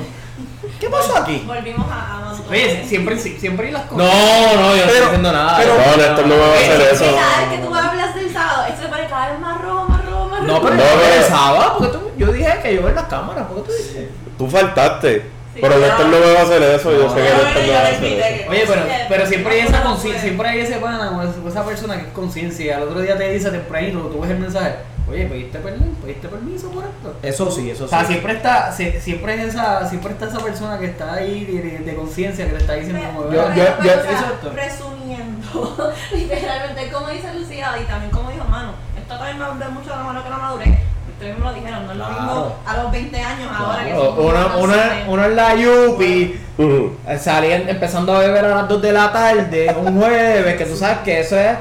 ¿Qué 0.80 0.88
pasó 0.90 1.16
aquí? 1.16 1.44
Volvimos 1.46 1.86
a, 1.90 2.30
a. 2.30 2.36
Oye, 2.50 2.84
siempre, 2.86 3.16
siempre 3.18 3.66
hay 3.68 3.72
las 3.72 3.82
cosas. 3.84 3.98
No, 4.06 4.54
no, 4.56 4.76
yo 4.76 4.84
no 4.84 4.90
estoy 4.90 5.00
diciendo 5.02 5.32
nada. 5.32 5.56
pero- 5.58 5.74
No, 5.74 5.96
Néstor 5.96 6.26
no 6.26 6.34
me 6.34 6.40
va 6.40 6.46
a 6.46 6.54
hacer 6.58 6.80
eso. 6.92 7.04
Cada 7.14 7.38
vez 7.48 7.48
que 7.60 7.66
tú 7.66 7.74
hablas 7.74 8.14
del 8.14 8.32
sábado, 8.32 8.64
esto 8.68 8.82
se 8.82 8.88
pone 8.88 9.06
cada 9.08 9.30
vez 9.30 9.40
más 9.40 9.60
rojo, 9.62 9.88
más 9.88 10.04
rojo, 10.04 10.28
más 10.28 10.40
rojo. 10.40 10.52
No, 10.52 10.60
pero 10.62 10.74
No, 10.74 10.84
no, 10.84 10.94
no. 10.96 11.00
pensaba, 11.14 11.78
porque 11.78 11.92
tú, 11.98 12.10
yo 12.18 12.32
dije 12.32 12.58
que 12.62 12.74
yo 12.74 12.88
en 12.88 12.94
las 12.94 13.04
cámaras, 13.04 13.46
¿por 13.46 13.56
qué 13.58 13.62
tú 13.70 13.72
dices? 13.76 14.08
Tú 14.36 14.48
faltaste. 14.48 15.35
Pero 15.60 15.78
Néstor 15.78 16.06
no 16.06 16.18
me 16.20 16.32
va 16.34 16.40
a 16.40 16.42
hacer 16.42 16.62
eso. 16.62 16.92
Yo 16.92 17.08
sé 17.08 17.16
que 17.16 17.22
Néstor 17.22 17.66
no 17.66 17.72
va 17.72 17.78
a 17.78 17.88
hacer 17.88 18.12
eso. 18.12 18.50
Oye, 18.50 18.64
pero, 18.66 18.82
pero 19.08 19.26
siempre 19.26 19.54
hay 19.54 19.60
esa 19.66 19.82
conciencia, 19.82 20.22
siempre 20.22 20.48
hay 20.48 20.60
ese 20.60 20.76
pana 20.76 21.10
o 21.10 21.22
esa- 21.48 21.62
o 21.62 21.66
persona 21.66 21.96
que 21.96 22.02
es 22.02 22.12
conciencia. 22.12 22.76
Al 22.76 22.82
otro 22.84 23.00
día 23.00 23.16
te 23.16 23.30
dice 23.30 23.50
tempranito, 23.50 23.98
tú 24.00 24.20
ves 24.20 24.30
el 24.30 24.38
mensaje, 24.38 24.74
oye, 25.10 25.26
pediste 25.26 25.58
perdón, 25.58 25.96
pediste 26.02 26.28
permiso 26.28 26.70
por 26.70 26.84
esto. 26.84 27.16
Eso 27.22 27.50
sí, 27.50 27.70
eso 27.70 27.84
O 27.84 27.88
sí. 27.88 27.90
sea, 27.94 28.04
siempre 28.04 28.32
está, 28.34 28.70
sie- 28.72 29.00
siempre 29.00 29.34
es 29.34 29.54
esa, 29.54 29.88
siempre 29.88 30.12
está 30.12 30.26
esa 30.26 30.38
persona 30.40 30.78
que 30.78 30.86
está 30.86 31.14
ahí 31.14 31.44
de, 31.44 31.62
de- 31.62 31.78
de 31.78 31.94
conciencia 31.94 32.46
que 32.46 32.52
le 32.52 32.58
está 32.58 32.74
diciendo 32.74 33.00
como 33.14 33.24
Yo- 33.32 33.48
yo- 33.54 33.64
yo- 33.82 34.50
o 34.50 34.52
resumiendo, 34.54 35.92
literalmente, 36.12 36.90
como 36.92 37.08
dice 37.08 37.32
Lucía 37.34 37.74
y 37.82 37.84
también 37.84 38.10
como 38.10 38.30
dijo 38.30 38.44
Mano, 38.44 38.72
esto 38.98 39.16
también 39.16 39.38
me 39.38 39.44
mucho 39.68 39.90
de 39.90 39.96
la 39.96 40.02
mano 40.02 40.22
que 40.24 40.30
no 40.30 40.38
maduré. 40.38 40.78
Ustedes 41.18 41.38
me 41.38 41.44
lo 41.46 41.52
dijeron, 41.54 41.86
no 41.86 41.92
es 41.92 41.98
lo 41.98 42.04
Claro. 42.04 42.20
mismo 42.22 42.56
a 42.66 42.76
los 42.76 42.92
20 42.92 43.16
años 43.20 43.50
ahora 43.58 43.78
que 43.84 43.90
Claro, 43.90 44.04
somos 44.04 44.18
uno, 44.18 44.28
uno, 44.46 44.58
conscientes. 44.58 45.04
uno 45.08 45.24
en 45.24 45.36
la 45.36 45.54
Yupi, 45.54 46.40
Ujú. 46.58 46.96
eh, 47.08 47.18
salían 47.18 47.68
empezando 47.68 48.14
a 48.14 48.18
beber 48.18 48.44
a 48.44 48.48
las 48.48 48.68
2 48.68 48.82
de 48.82 48.92
la 48.92 49.10
tarde, 49.12 49.74
un 49.82 49.98
jueves, 49.98 50.56
que 50.56 50.64
tú 50.66 50.76
sabes 50.76 50.98
que 51.04 51.20
eso 51.20 51.38
es 51.38 51.56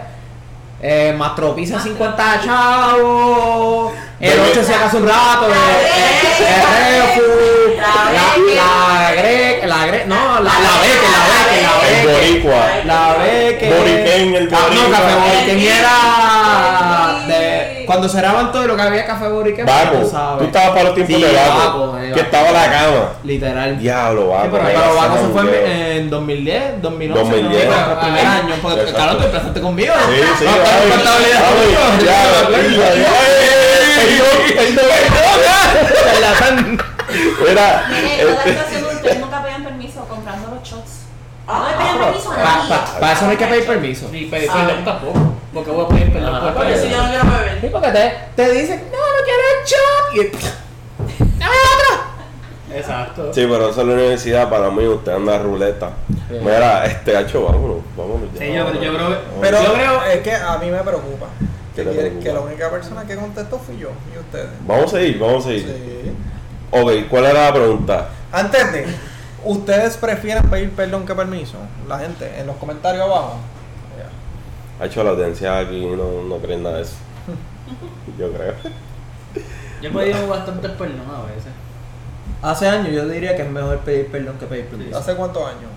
eh, 0.82 1.16
mastropiza 1.18 1.80
50 1.80 2.42
chavos, 2.44 3.94
el 4.20 4.40
8 4.52 4.62
se 4.64 4.76
hace 4.76 4.98
un 4.98 5.08
rato, 5.08 5.46
el, 5.48 5.54
el 5.54 7.14
refu, 7.16 7.22
la, 7.80 8.14
la 9.02 9.12
grec, 9.14 9.66
la 9.66 9.86
grec, 9.88 10.06
no, 10.06 10.16
la, 10.16 10.42
la 10.42 10.50
beque, 10.82 11.08
la 11.16 11.24
beque, 11.32 11.62
la 11.64 11.88
El 11.88 12.06
beque. 12.06 12.14
boricua. 12.14 12.68
La 12.84 13.16
beque. 13.24 13.74
Boriquén, 13.74 14.36
el 14.36 14.50
Ah, 14.54 14.58
No, 14.70 14.82
boricua. 14.82 14.92
café 15.00 15.16
boriquén 15.16 15.58
El 15.60 15.68
era 15.68 15.98
cuando 17.86 18.10
cerraban 18.10 18.52
todo 18.52 18.68
lo 18.68 18.76
que 18.76 18.82
había 18.82 19.06
café 19.06 19.28
boriquén, 19.30 19.66
Vaco. 19.66 19.98
tú 19.98 20.10
sabes. 20.10 20.40
Tú 20.40 20.44
estabas 20.46 20.70
para 20.70 20.84
los 20.86 20.94
tiempos 20.96 21.16
Sí, 21.16 21.22
de 21.24 21.34
Vaco. 21.34 21.58
Vaco, 21.88 21.98
eh, 22.00 22.12
que 22.14 22.20
estaba 22.22 22.52
la 22.52 22.72
cama. 22.72 23.10
Literal. 23.24 23.80
Diablo, 23.80 24.30
Vaco. 24.30 24.48
pero, 24.52 24.64
me 24.64 24.70
pero 24.72 24.96
Vaco 24.96 25.18
se 25.18 25.28
fue 25.28 25.42
en, 25.66 25.98
en 25.98 26.10
2010, 26.10 26.82
2011, 26.82 27.32
2010. 27.32 27.66
¿no? 27.70 28.00
Primer 28.02 28.26
Ah, 28.26 28.38
año, 28.44 28.56
porque 28.62 28.84
claro, 28.94 29.18
tú 29.18 29.24
empezaste 29.26 29.62
conmigo. 29.62 29.94
Sí, 30.10 30.22
sí, 30.40 30.46
Sí. 30.46 30.46
Mira, 37.48 37.86
este- 37.90 38.50
situación 38.50 38.82
donde 38.82 38.96
ustedes 38.96 39.20
nunca 39.20 39.44
pedían 39.44 39.64
permiso 39.64 40.06
comprando 40.08 40.56
los 40.56 40.64
shots. 40.68 40.92
Ah, 41.48 41.60
no 41.60 41.70
le 41.70 41.76
pedían 41.78 42.00
permiso 42.06 42.32
a 42.32 42.38
nadie. 42.38 42.76
Para 43.00 43.14
eso 43.14 43.26
no 43.26 43.32
hay 43.32 43.38
que 43.38 43.46
pedir 43.46 43.66
permiso. 43.68 44.10
Ni 44.12 44.26
pedir 44.26 44.52
perdón 44.52 44.84
tampoco. 44.86 45.34
Porque 45.56 45.72
voy 45.72 45.86
a 45.86 45.88
pedir 45.88 46.14
perdón 46.14 46.36
Ah, 46.36 46.42
por 46.42 46.54
Porque 46.54 46.78
si 46.78 46.90
yo 46.90 46.98
no 47.02 47.10
quiero 47.10 47.24
Sí, 47.24 47.30
beber. 47.32 47.72
porque 47.72 47.88
te, 47.92 48.14
te 48.36 48.52
dicen, 48.52 48.84
no, 48.92 48.98
no 48.98 49.24
quiero 49.26 49.42
el 49.52 49.66
shot. 49.66 50.42
Y 51.24 51.40
dame 51.40 51.56
otro. 51.74 52.76
Exacto. 52.78 53.34
Sí, 53.34 53.48
pero 53.50 53.70
eso 53.70 53.82
es 53.82 53.88
la 53.88 53.94
universidad 53.94 54.50
para 54.50 54.70
mí, 54.70 54.86
usted 54.86 55.14
anda 55.14 55.38
ruleta. 55.40 55.92
Mira, 56.30 56.86
este 56.86 57.16
hacho, 57.16 57.44
vámonos, 57.46 57.78
vámonos. 57.96 58.34
ya, 58.34 58.40
Sí, 58.40 58.54
yo, 58.54 58.74
yo 58.82 58.94
creo 58.94 59.10
que. 59.10 59.16
Pero 59.42 59.64
yo 59.64 59.74
creo. 59.74 60.04
es 60.04 60.20
que 60.22 60.36
a 60.36 60.58
mí 60.58 60.70
me 60.70 60.80
preocupa. 60.80 61.28
¿Qué 61.76 61.84
Que, 61.84 61.90
preocupa? 61.90 62.24
que 62.24 62.34
la 62.34 62.40
única 62.42 62.70
persona 62.70 63.06
que 63.06 63.16
contestó 63.16 63.58
fui 63.60 63.78
yo 63.78 63.90
y 64.14 64.18
ustedes. 64.20 64.48
Vamos 64.68 64.94
a 64.94 65.02
ir, 65.02 65.18
vamos 65.20 65.46
a 65.46 65.52
ir. 65.54 65.62
Sí. 65.62 66.12
Ok, 66.72 66.92
¿cuál 67.10 67.26
era 67.26 67.46
la 67.46 67.54
pregunta? 67.54 68.10
Antes 68.32 68.74
de, 68.74 68.86
¿ustedes 69.46 69.96
prefieren 69.98 70.44
pedir 70.50 70.72
perdón 70.72 71.06
que 71.06 71.14
permiso? 71.16 71.58
La 71.88 72.00
gente, 72.00 72.30
en 72.40 72.48
los 72.48 72.56
comentarios 72.58 73.04
abajo. 73.06 73.38
Ha 74.80 74.86
hecho 74.86 75.04
la 75.04 75.12
audiencia 75.12 75.58
aquí 75.60 75.86
no, 75.86 76.24
no 76.28 76.38
creen 76.38 76.64
nada 76.64 76.78
de 76.78 76.84
eso. 76.84 76.96
Yo 78.20 78.32
creo. 78.32 78.54
Yo 79.82 79.90
he 79.90 79.92
pedido 79.92 80.28
bastante 80.30 80.70
perdón 80.70 81.02
a 81.10 81.26
veces. 81.28 81.52
Hace 82.42 82.68
años 82.68 82.90
yo 82.92 83.08
diría 83.08 83.36
que 83.36 83.42
es 83.44 83.50
mejor 83.50 83.80
pedir 83.80 84.08
perdón 84.12 84.38
que 84.38 84.46
pedir 84.46 84.66
permiso. 84.66 84.98
¿Hace 84.98 85.16
cuántos 85.16 85.44
años? 85.44 85.72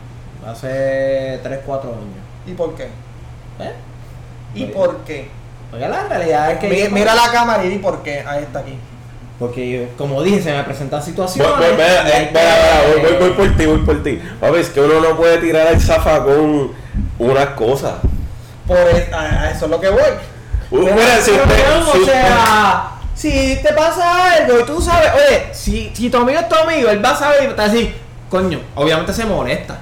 Hace 0.47 1.41
3, 1.43 1.61
4 1.65 1.91
años. 1.91 2.03
¿Y 2.47 2.53
por 2.53 2.75
qué? 2.75 2.85
¿Eh? 2.85 3.73
¿Y 4.55 4.65
Oye. 4.65 4.73
por 4.73 4.97
qué? 4.99 5.29
Oiga, 5.73 5.89
la 5.89 6.09
realidad 6.09 6.53
es 6.53 6.59
que. 6.59 6.69
Mi- 6.69 6.81
yo- 6.85 6.91
mira 6.91 7.15
la 7.15 7.31
cámara 7.33 7.65
y 7.65 7.69
di 7.69 7.79
por 7.79 8.03
qué. 8.03 8.21
Ahí 8.21 8.43
está 8.45 8.61
aquí. 8.61 8.79
Porque, 9.39 9.71
yo, 9.71 9.97
como 9.97 10.23
dije, 10.23 10.43
se 10.43 10.53
me 10.53 10.63
presentan 10.65 11.03
situaciones. 11.03 11.53
Voy, 11.57 11.65
eh, 11.67 11.69
que- 11.69 11.73
espera, 11.83 12.19
espera, 12.23 12.81
voy, 12.93 13.03
voy, 13.03 13.29
voy 13.29 13.31
por 13.47 13.57
ti, 13.57 13.67
voy 13.67 13.79
por 13.79 14.03
ti. 14.03 14.21
Papi, 14.41 14.59
es 14.59 14.69
que 14.71 14.81
uno 14.81 15.01
no 15.01 15.17
puede 15.17 15.39
tirar 15.39 15.69
el 15.69 15.81
zafacón 15.81 16.73
unas 17.19 17.47
cosas. 17.51 17.95
Por 18.69 18.77
e- 18.77 19.11
a, 19.13 19.21
a 19.45 19.51
eso 19.51 19.65
es 19.65 19.71
lo 19.71 19.81
que 19.81 19.89
voy. 19.89 20.03
Uh, 20.71 20.79
mira, 20.83 21.21
si 21.21 21.31
usted. 21.33 21.81
o 21.81 22.05
sea, 22.05 22.91
si 23.15 23.57
te 23.63 23.73
pasa 23.73 24.35
algo 24.35 24.61
y 24.61 24.65
tú 24.65 24.81
sabes, 24.81 25.11
oye, 25.15 25.49
si, 25.53 25.91
si 25.95 26.11
tu 26.11 26.19
amigo 26.19 26.39
es 26.39 26.49
tu 26.49 26.55
amigo, 26.55 26.91
él 26.91 27.05
va 27.05 27.11
a 27.11 27.17
saber 27.17 27.45
y 27.45 27.47
te 27.49 27.55
va 27.55 27.65
a 27.65 27.69
decir, 27.69 27.97
coño, 28.31 28.61
obviamente 28.77 29.13
se 29.13 29.25
molesta. 29.25 29.79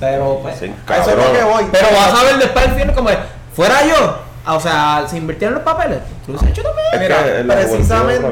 Pero, 0.00 0.38
pues, 0.42 0.58
Sí, 0.58 0.72
A 0.88 0.96
eso 0.96 1.10
es 1.10 1.16
lo 1.16 1.32
que 1.32 1.42
voy. 1.44 1.64
pero 1.70 1.86
vas 1.94 2.18
a 2.20 2.24
ver 2.24 2.38
después 2.38 2.64
del 2.70 2.80
fin 2.80 2.92
como, 2.94 3.10
de, 3.10 3.18
fuera 3.54 3.84
yo. 3.86 4.18
O 4.46 4.58
sea, 4.58 5.04
se 5.08 5.18
invirtieron 5.18 5.54
los 5.56 5.62
papeles. 5.64 5.98
Tú 6.26 6.32
lo 6.32 6.40
has 6.40 6.46
hecho 6.46 6.62
también. 6.62 6.86
Es 6.94 7.00
Mira, 7.00 7.20
es 7.38 7.44
precisamente-. 7.44 8.26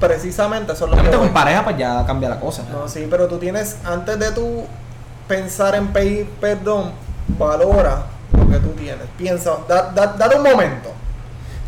Precisamente 0.00 0.72
eso 0.72 0.84
es 0.86 0.90
lo 0.90 0.96
que 0.96 1.08
voy. 1.08 1.18
con 1.18 1.28
pareja, 1.30 1.64
pues 1.64 1.76
ya 1.78 2.04
cambia 2.06 2.28
la 2.28 2.40
cosa. 2.40 2.62
No, 2.70 2.88
sí, 2.88 3.06
pero 3.10 3.26
tú 3.26 3.38
tienes, 3.38 3.76
antes 3.84 4.18
de 4.18 4.30
tú 4.32 4.64
pensar 5.28 5.74
en 5.74 5.88
pedir 5.88 6.28
perdón, 6.40 6.92
valora 7.28 8.04
lo 8.36 8.48
que 8.50 8.58
tú 8.58 8.70
tienes. 8.70 9.06
Piensa, 9.16 9.56
da- 9.68 9.90
da- 9.94 10.14
date 10.18 10.36
un 10.36 10.42
momento. 10.42 10.90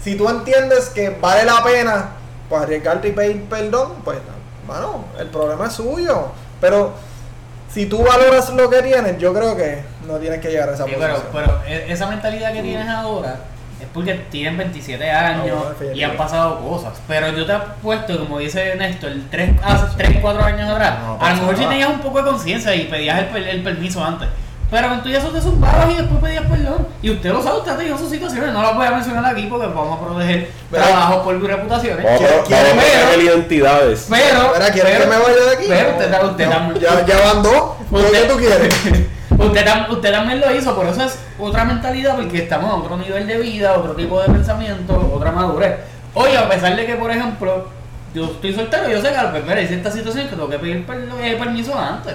Si 0.03 0.15
tú 0.17 0.29
entiendes 0.29 0.89
que 0.91 1.11
vale 1.11 1.45
la 1.45 1.63
pena 1.65 2.09
pues, 2.49 2.63
arriesgarte 2.63 3.09
y 3.09 3.13
pedir 3.13 3.45
perdón, 3.45 3.95
pues, 4.05 4.19
bueno, 4.67 5.05
el 5.19 5.27
problema 5.29 5.67
es 5.67 5.73
suyo. 5.73 6.29
Pero 6.61 6.93
si 7.73 7.87
tú 7.87 8.03
valoras 8.05 8.51
lo 8.51 8.71
que 8.71 8.83
tienes, 8.83 9.19
yo 9.19 9.35
creo 9.35 9.57
que 9.57 9.83
no 10.07 10.15
tienes 10.19 10.41
que 10.41 10.49
llegar 10.49 10.69
a 10.69 10.75
esa 10.75 10.85
Sí, 10.85 10.93
pero, 10.99 11.15
posición. 11.15 11.33
pero 11.33 11.63
e- 11.67 11.93
esa 11.93 12.07
mentalidad 12.07 12.53
que 12.53 12.63
tienes 12.63 12.89
ahora 12.89 13.37
es 13.81 13.87
porque 13.93 14.15
tienen 14.31 14.57
27 14.57 15.11
años 15.11 15.47
No, 15.49 15.87
no, 15.87 15.93
y 15.95 16.03
han 16.03 16.17
pasado 16.17 16.61
cosas. 16.61 16.95
Pero 17.09 17.29
yo 17.31 17.45
te 17.45 17.53
apuesto, 17.53 18.19
como 18.21 18.39
dice 18.39 18.75
Néstor, 18.77 19.13
3, 19.31 19.51
hace 19.63 19.85
3, 19.97 20.19
4 20.23 20.43
años 20.45 20.71
atrás, 20.71 20.99
No, 21.03 21.19
a 21.21 21.31
lo 21.31 21.37
mejor 21.41 21.57
si 21.59 21.65
tenías 21.67 21.91
un 21.91 22.01
poco 22.01 22.23
de 22.23 22.31
conciencia 22.31 22.75
y 22.75 22.85
pedías 22.87 23.25
el, 23.35 23.49
el 23.49 23.63
permiso 23.63 24.03
antes. 24.03 24.29
Pero 24.71 24.89
cuando 24.89 25.05
tú 25.05 25.09
ya 25.11 25.21
te 25.21 25.41
zumbabas 25.41 25.91
y 25.93 25.97
después 25.97 26.21
pedías 26.21 26.45
perdón. 26.51 26.89
Y 27.01 27.11
usted 27.11 27.33
lo 27.33 27.41
sabe, 27.43 27.59
usted 27.59 27.71
ha 27.73 27.77
tenido 27.77 27.97
sus 27.97 28.11
situaciones. 28.11 28.53
No 28.53 28.63
las 28.63 28.75
voy 28.75 28.87
a 28.87 28.91
mencionar 28.91 29.25
aquí 29.27 29.47
porque 29.49 29.67
vamos 29.69 30.01
a 30.01 30.05
proteger 30.05 30.51
Mira. 30.73 30.85
trabajos 30.85 31.17
por 31.25 31.41
reputaciones. 31.43 32.05
Vamos 32.05 32.21
a 32.21 32.25
¿Quién- 32.25 32.29
pro- 32.29 32.37
vamos 32.51 32.53
a 32.53 32.87
quién- 32.87 33.01
proteger 33.07 33.25
identidades. 33.25 34.07
Pero, 34.11 34.53
Mira, 34.55 34.71
¿quieres 34.73 34.93
pero- 34.93 35.05
que 35.05 35.11
me 35.11 35.23
vaya 35.23 35.45
de 35.45 35.57
aquí? 35.57 35.65
pero 35.69 35.91
usted, 35.91 36.11
No, 36.11 36.31
usted, 36.31 36.47
no, 36.49 36.77
ya, 36.81 37.07
ya 37.07 37.19
van 37.33 37.43
dos. 37.43 37.63
¿Qué 37.91 37.97
Usted- 37.97 38.29
tú 38.29 38.37
quieres? 38.39 38.75
Usted, 39.39 39.67
usted 39.91 40.13
también 40.13 40.41
lo 40.41 40.55
hizo, 40.55 40.75
por 40.75 40.87
eso 40.87 41.03
es 41.05 41.19
otra 41.39 41.65
mentalidad, 41.65 42.17
porque 42.17 42.39
estamos 42.39 42.71
a 42.71 42.75
otro 42.77 42.97
nivel 42.97 43.27
de 43.27 43.37
vida, 43.39 43.75
otro 43.75 43.93
tipo 43.93 44.21
de 44.21 44.29
pensamiento, 44.29 45.13
otra 45.15 45.31
madurez. 45.31 45.77
Oye, 46.15 46.37
a 46.37 46.49
pesar 46.49 46.75
de 46.75 46.87
que, 46.87 46.95
por 46.97 47.11
ejemplo, 47.11 47.69
yo 48.15 48.25
estoy 48.25 48.55
soltero, 48.55 48.89
yo 48.89 49.01
sé 49.03 49.11
que 49.11 49.19
pues, 49.31 49.43
mira, 49.45 49.57
hay 49.57 49.67
ciertas 49.69 49.93
situaciones 49.93 50.31
que 50.31 50.37
tengo 50.37 50.49
que 50.49 50.59
pedir 50.59 50.85
eh, 51.23 51.37
permiso 51.39 51.79
antes. 51.79 52.15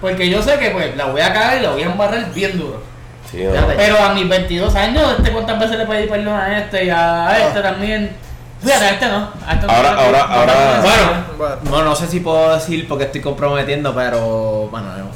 Porque 0.00 0.28
yo 0.30 0.42
sé 0.42 0.58
que 0.58 0.70
pues 0.70 0.96
la 0.96 1.06
voy 1.06 1.20
a 1.20 1.32
cagar 1.32 1.58
y 1.58 1.60
la 1.62 1.70
voy 1.70 1.82
a 1.82 1.86
embarrar 1.86 2.32
bien 2.32 2.58
duro. 2.58 2.82
Sí, 3.30 3.42
no. 3.44 3.66
Pero 3.76 3.98
a 4.02 4.12
mis 4.14 4.28
22 4.28 4.74
años, 4.74 5.14
este 5.18 5.30
cuántas 5.30 5.58
veces 5.60 5.78
le 5.78 5.86
pedí 5.86 6.08
perdón 6.08 6.34
a 6.34 6.58
este 6.58 6.84
y 6.86 6.90
a 6.90 7.46
este 7.46 7.60
también. 7.60 8.16
Fíjate, 8.62 8.84
a 8.84 8.90
este 8.90 9.06
no. 9.06 9.30
A 9.46 9.54
este 9.54 9.66
no 9.66 9.72
Ahora- 9.72 9.90
pedí- 9.90 10.04
ahora- 10.06 10.22
ahora- 10.24 10.80
Bueno, 10.82 11.24
Bueno. 11.38 11.56
no, 11.70 11.82
no 11.84 11.94
sé 11.96 12.06
si 12.08 12.20
puedo 12.20 12.54
decir 12.54 12.86
porque 12.88 13.04
estoy 13.04 13.20
comprometiendo, 13.20 13.94
pero. 13.94 14.68
Bueno, 14.70 14.88
no 14.96 15.04
no 15.04 15.12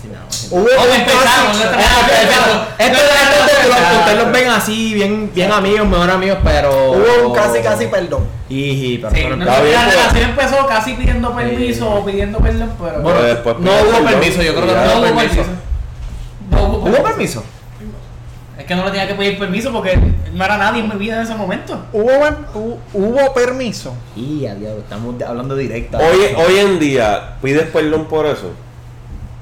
Hubo 0.50 0.68
empezamos, 0.68 1.24
caso- 1.24 1.46
no 1.46 1.52
Esto- 1.52 1.64
empezamos. 1.64 2.48
esto- 2.78 2.84
esto- 2.84 2.98
esto- 2.98 3.68
esto- 3.68 3.98
Ustedes 3.98 4.18
los 4.18 4.32
ven 4.32 4.48
así, 4.50 4.94
bien, 4.94 5.30
bien 5.34 5.50
amigos, 5.52 5.86
mejor 5.88 6.10
amigos, 6.10 6.38
pero. 6.44 6.92
Hubo 6.92 7.28
un 7.28 7.34
casi 7.34 7.60
casi 7.60 7.86
perdón. 7.86 8.26
Y, 8.48 8.98
pero, 8.98 9.10
Sí, 9.14 9.20
pero- 9.24 9.36
no, 9.36 9.44
Está 9.44 9.60
bien, 9.62 9.74
la 9.74 9.84
pues. 9.84 9.96
relación 9.96 10.30
empezó 10.30 10.66
casi 10.66 10.92
pidiendo 10.94 11.34
permiso 11.34 11.90
o 11.90 12.04
pidiendo 12.04 12.38
perdón, 12.38 12.72
pero. 12.78 13.00
Bueno, 13.00 13.18
Pero 13.20 13.22
después 13.34 13.56
no 13.60 13.70
hubo 13.72 14.04
permiso, 14.06 14.42
yo 14.42 14.54
creo 14.54 14.66
que 14.66 14.74
no 14.74 14.98
hubo 14.98 15.02
permiso. 15.16 15.42
No 16.50 16.62
hubo 16.64 16.76
¿Hubo 16.88 17.02
permiso? 17.02 17.44
Es 18.58 18.64
que 18.66 18.74
no 18.76 18.84
le 18.84 18.90
tenía 18.92 19.08
que 19.08 19.14
pedir 19.14 19.38
permiso 19.38 19.72
porque 19.72 19.98
no 20.32 20.44
era 20.44 20.56
nadie 20.56 20.80
en 20.80 20.88
mi 20.88 20.94
vida 20.94 21.16
en 21.16 21.22
ese 21.22 21.34
momento. 21.34 21.84
Hubo, 21.92 22.10
hu- 22.54 22.78
hubo 22.92 23.34
permiso. 23.34 23.94
Y 24.14 24.46
adiós, 24.46 24.78
estamos 24.78 25.18
de- 25.18 25.24
hablando 25.24 25.56
directo. 25.56 25.98
Hoy, 25.98 26.18
hoy 26.36 26.58
en 26.58 26.78
día, 26.78 27.34
¿pides 27.42 27.66
perdón 27.70 28.06
por 28.06 28.26
eso? 28.26 28.52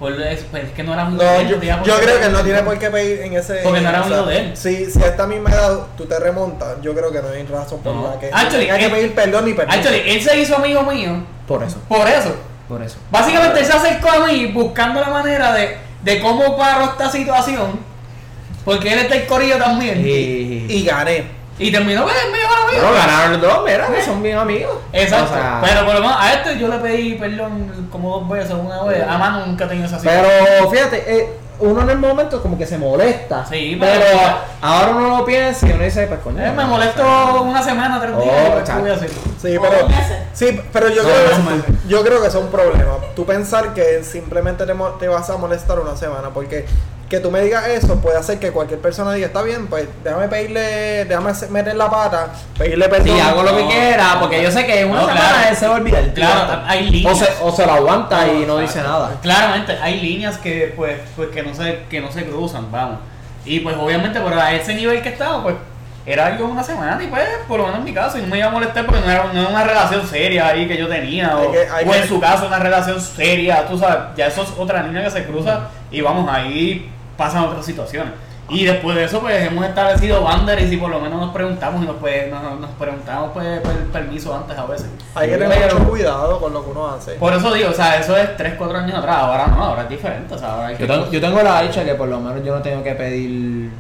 Por 0.03 0.21
eso, 0.21 0.45
pues, 0.51 0.65
es 0.65 0.71
que 0.73 0.83
no 0.83 0.95
era 0.95 1.05
un 1.05 1.17
No, 1.17 1.43
yo, 1.43 1.61
yo 1.63 1.97
creo 2.01 2.19
que 2.19 2.27
él 2.27 2.33
no 2.33 2.43
tiene 2.43 2.61
por 2.65 2.77
qué 2.77 2.91
pedir 2.91 3.21
en 3.21 3.35
ese. 3.35 3.61
Porque 3.63 3.81
no 3.81 3.89
era 3.89 4.01
amigo 4.01 4.25
de 4.25 4.37
él. 4.39 4.57
Si, 4.57 4.91
si 4.91 5.01
a 5.01 5.07
esta 5.07 5.29
misma 5.29 5.51
edad 5.51 5.79
tú 5.97 6.07
te 6.07 6.19
remontas, 6.19 6.77
yo 6.83 6.93
creo 6.93 7.13
que 7.13 7.23
no 7.23 7.29
hay 7.29 7.45
razón 7.45 7.79
por 7.83 7.95
No. 7.95 8.09
la 8.09 8.19
que 8.19 8.29
Actually, 8.33 8.65
tenga 8.67 8.79
que 8.79 8.87
él- 8.87 8.91
pedir 8.91 9.15
perdón 9.15 9.45
ni 9.45 9.53
permiso. 9.55 9.79
Actually, 9.79 10.03
él 10.11 10.21
se 10.21 10.37
hizo 10.41 10.57
amigo 10.57 10.83
mío 10.83 11.23
Por 11.47 11.63
eso, 11.63 11.77
por 11.87 12.09
eso. 12.09 12.35
por 12.69 12.83
eso. 12.83 12.97
Básicamente 13.13 13.61
él 13.61 13.67
se 13.67 13.73
acercó 13.75 14.11
a 14.11 14.27
mí 14.27 14.47
buscando 14.47 15.01
la 15.01 15.09
manera 15.11 15.53
de, 15.53 15.77
de 16.03 16.21
cómo 16.21 16.57
paro 16.57 16.85
esta 16.87 17.09
situación. 17.09 17.79
Porque 18.65 18.93
él 18.93 18.99
está 18.99 19.15
el 19.15 19.27
corillo 19.27 19.57
también. 19.59 20.03
Y, 20.05 20.67
Y 20.69 20.85
gané. 20.85 21.27
Y 21.59 21.71
terminó 21.71 22.03
pues, 22.05 22.15
mejor 22.33 22.57
amigo. 22.57 22.81
Pero 22.83 22.93
ganaron 22.95 23.33
los 23.33 23.41
dos, 23.43 23.65
mira, 23.65 23.87
que 23.89 24.03
son 24.03 24.23
bien 24.23 24.39
amigos. 24.39 24.73
Exacto. 24.93 25.33
O 25.33 25.35
sea, 25.37 25.61
pero 25.63 25.85
por 25.85 25.95
lo 25.95 26.01
menos 26.01 26.17
a 26.19 26.33
este 26.35 26.59
yo 26.59 26.69
le 26.69 26.79
pedí 26.79 27.15
perdón 27.15 27.89
como 27.91 28.19
dos 28.21 28.29
veces, 28.29 28.53
una 28.53 28.83
vez. 28.85 29.05
A 29.07 29.19
mano 29.19 29.47
nunca 29.47 29.65
he 29.65 29.69
tenido 29.69 29.87
esa 29.87 29.99
situación. 29.99 30.27
Pero 30.45 30.71
fíjate, 30.71 31.15
eh, 31.19 31.29
uno 31.61 31.83
en 31.83 31.91
el 31.91 31.99
momento 31.99 32.43
como 32.43 32.59
que 32.59 32.67
se 32.67 32.79
molesta. 32.79 33.45
Sí, 33.47 33.77
pero, 33.79 33.93
pero- 34.01 34.39
ahora 34.63 34.91
uno 34.97 35.19
lo 35.19 35.25
piensa 35.25 35.69
y 35.69 35.73
uno 35.73 35.85
dice, 35.85 36.07
pues 36.07 36.21
coño. 36.21 36.43
Eh, 36.45 36.51
me 36.51 36.65
molesto 36.65 37.03
o 37.03 37.33
sea, 37.33 37.41
una 37.43 37.63
semana, 37.63 38.01
tres 38.01 38.15
Oh, 38.17 38.23
días. 38.23 38.35
pues, 38.35 38.53
¿qué 38.55 38.59
exacto. 38.61 38.81
voy 38.83 38.91
a 38.91 38.95
hacer? 38.95 39.11
Sí, 39.41 39.57
O 39.57 39.63
pero, 39.63 39.79
dos 39.79 39.89
meses. 39.91 40.17
sí, 40.33 40.61
pero 40.73 40.89
yo, 40.89 41.03
No, 41.03 41.09
creo 41.09 41.39
no, 41.39 41.65
que, 41.65 41.73
yo 41.89 42.03
creo 42.03 42.23
que 42.23 42.29
eso 42.29 42.39
es 42.39 42.45
un 42.45 42.51
problema. 42.51 42.93
Tú 43.15 43.25
pensar 43.27 43.75
que 43.75 44.03
simplemente 44.03 44.65
te 44.99 45.09
vas 45.09 45.31
a 45.31 45.37
molestar 45.37 45.79
una 45.79 45.97
semana, 45.97 46.31
porque 46.31 46.67
que 47.13 47.21
tú 47.21 47.31
me 47.31 47.43
digas 47.43 47.69
eso 47.69 48.01
puede 48.01 48.17
hacer 48.17 48.39
que 48.39 48.51
cualquier 48.53 48.81
persona 48.81 49.13
diga, 49.13 49.27
está 49.27 49.43
bien, 49.43 49.67
pues 49.67 49.87
déjame 50.03 50.29
pedirle, 50.29 51.05
déjame 51.05 51.31
meter 51.51 51.77
la 51.77 51.91
pata, 51.91 52.29
pedirle 52.57 52.89
perdón. 52.89 53.09
Sí, 53.09 53.21
hago 53.21 53.43
lo 53.43 53.55
que 53.55 53.65
No, 53.65 53.69
quiera, 53.69 54.15
no. 54.15 54.21
porque 54.21 54.43
yo 54.43 54.51
sé 54.51 54.65
que 54.65 54.81
en 54.81 54.91
una 54.91 55.03
No, 55.03 55.07
semana 55.09 55.29
claro. 55.43 55.57
se 55.57 55.67
va 55.69 55.75
a 55.75 55.77
olvidar. 55.77 56.15
Claro, 56.15 56.63
hay 56.67 56.89
O 56.89 56.91
líneas. 56.91 57.19
se, 57.19 57.29
o 57.43 57.53
se 57.55 57.67
lo 57.67 57.73
aguanta 57.73 58.27
y 58.33 58.47
no 58.47 58.57
dice 58.57 58.81
nada. 58.83 59.11
Claramente, 59.21 59.77
hay 59.83 60.01
líneas 60.01 60.39
que 60.39 60.73
pues, 60.75 60.97
pues 61.15 61.29
que 61.29 61.43
no 61.43 61.55
se, 61.55 61.81
que 61.91 62.01
no 62.01 62.11
se 62.11 62.25
cruzan, 62.25 62.73
vamos. 62.73 62.99
Y 63.45 63.61
pues 63.61 63.77
obviamente, 63.79 64.19
pero 64.19 64.41
a 64.41 64.51
ese 64.55 64.73
nivel 64.75 65.03
que 65.03 65.11
estaba, 65.11 65.43
pues 65.43 65.55
era 66.07 66.27
algo 66.29 66.47
de 66.47 66.53
una 66.53 66.65
semana 66.65 66.99
y 67.05 67.09
pues, 67.09 67.23
por 67.47 67.59
lo 67.61 67.67
menos 67.67 67.81
en 67.81 67.85
mi 67.85 67.93
caso, 67.93 68.17
y 68.19 68.23
no 68.23 68.29
me 68.29 68.39
iba 68.39 68.47
a 68.49 68.51
molestar 68.51 68.87
porque 68.87 69.03
no 69.03 69.11
era, 69.11 69.25
no 69.33 69.39
era 69.39 69.51
una 69.51 69.65
relación 69.65 70.05
seria 70.09 70.47
ahí 70.49 70.67
que 70.67 70.79
yo 70.79 70.89
tenía, 70.89 71.37
o, 71.37 71.53
que- 71.53 71.69
hay 71.71 71.87
o 71.87 71.93
que- 71.93 71.99
en 71.99 72.09
su 72.09 72.19
caso 72.19 72.47
una 72.47 72.59
relación 72.59 72.99
seria, 73.01 73.67
tú 73.69 73.79
sabes, 73.79 73.99
ya 74.17 74.27
eso 74.29 74.43
es 74.43 74.49
otra 74.59 74.83
línea 74.83 75.05
que 75.05 75.11
se 75.11 75.25
cruza 75.27 75.69
y 75.93 76.01
vamos, 76.01 76.29
ahí 76.33 76.91
pasan 77.23 77.45
otras 77.45 77.65
situaciones. 77.65 78.13
Y 78.49 78.65
después 78.65 78.97
de 78.97 79.05
eso, 79.05 79.21
pues 79.21 79.47
hemos 79.47 79.65
establecido 79.65 80.21
boundaries 80.21 80.71
y 80.71 80.77
por 80.77 80.91
lo 80.91 81.01
menos 81.01 81.19
nos 81.21 81.33
preguntamos 81.33 81.83
y 81.83 81.87
nos, 81.87 81.97
pues, 81.97 82.29
nos, 82.31 82.61
nos 82.61 82.71
preguntamos 82.71 83.31
pues, 83.33 83.61
per- 83.61 83.87
permiso 83.87 84.35
antes 84.35 84.59
a 84.59 84.67
veces. 84.67 84.89
Hay 85.15 85.31
que 85.31 85.39
tener 85.39 85.73
mucho 85.75 85.89
cuidado 85.89 86.39
con 86.41 86.53
lo 86.53 86.63
que 86.65 86.71
uno 86.71 86.89
hace. 86.89 87.13
Por 87.13 87.33
eso 87.33 87.55
digo, 87.55 87.71
o 87.71 87.73
sea, 87.73 87.99
eso 87.99 88.15
es 88.17 88.37
3, 88.37 88.55
4 88.59 88.77
años 88.79 88.99
atrás, 88.99 89.17
ahora 89.21 89.47
no, 89.47 89.65
ahora 89.65 89.83
es 89.85 89.89
diferente, 89.89 90.35
o 90.35 90.39
sea, 90.39 90.55
ahora 90.55 90.67
hay 90.67 90.77
que... 90.77 90.87
Yo 90.87 90.93
tengo, 90.93 91.11
yo 91.11 91.21
tengo 91.21 91.41
la 91.43 91.63
dicha 91.63 91.85
que 91.85 91.95
por 91.95 92.09
lo 92.09 92.19
menos 92.21 92.45
yo 92.45 92.55
no 92.57 92.61
tengo 92.61 92.83
que 92.83 92.93
pedir 92.95 93.71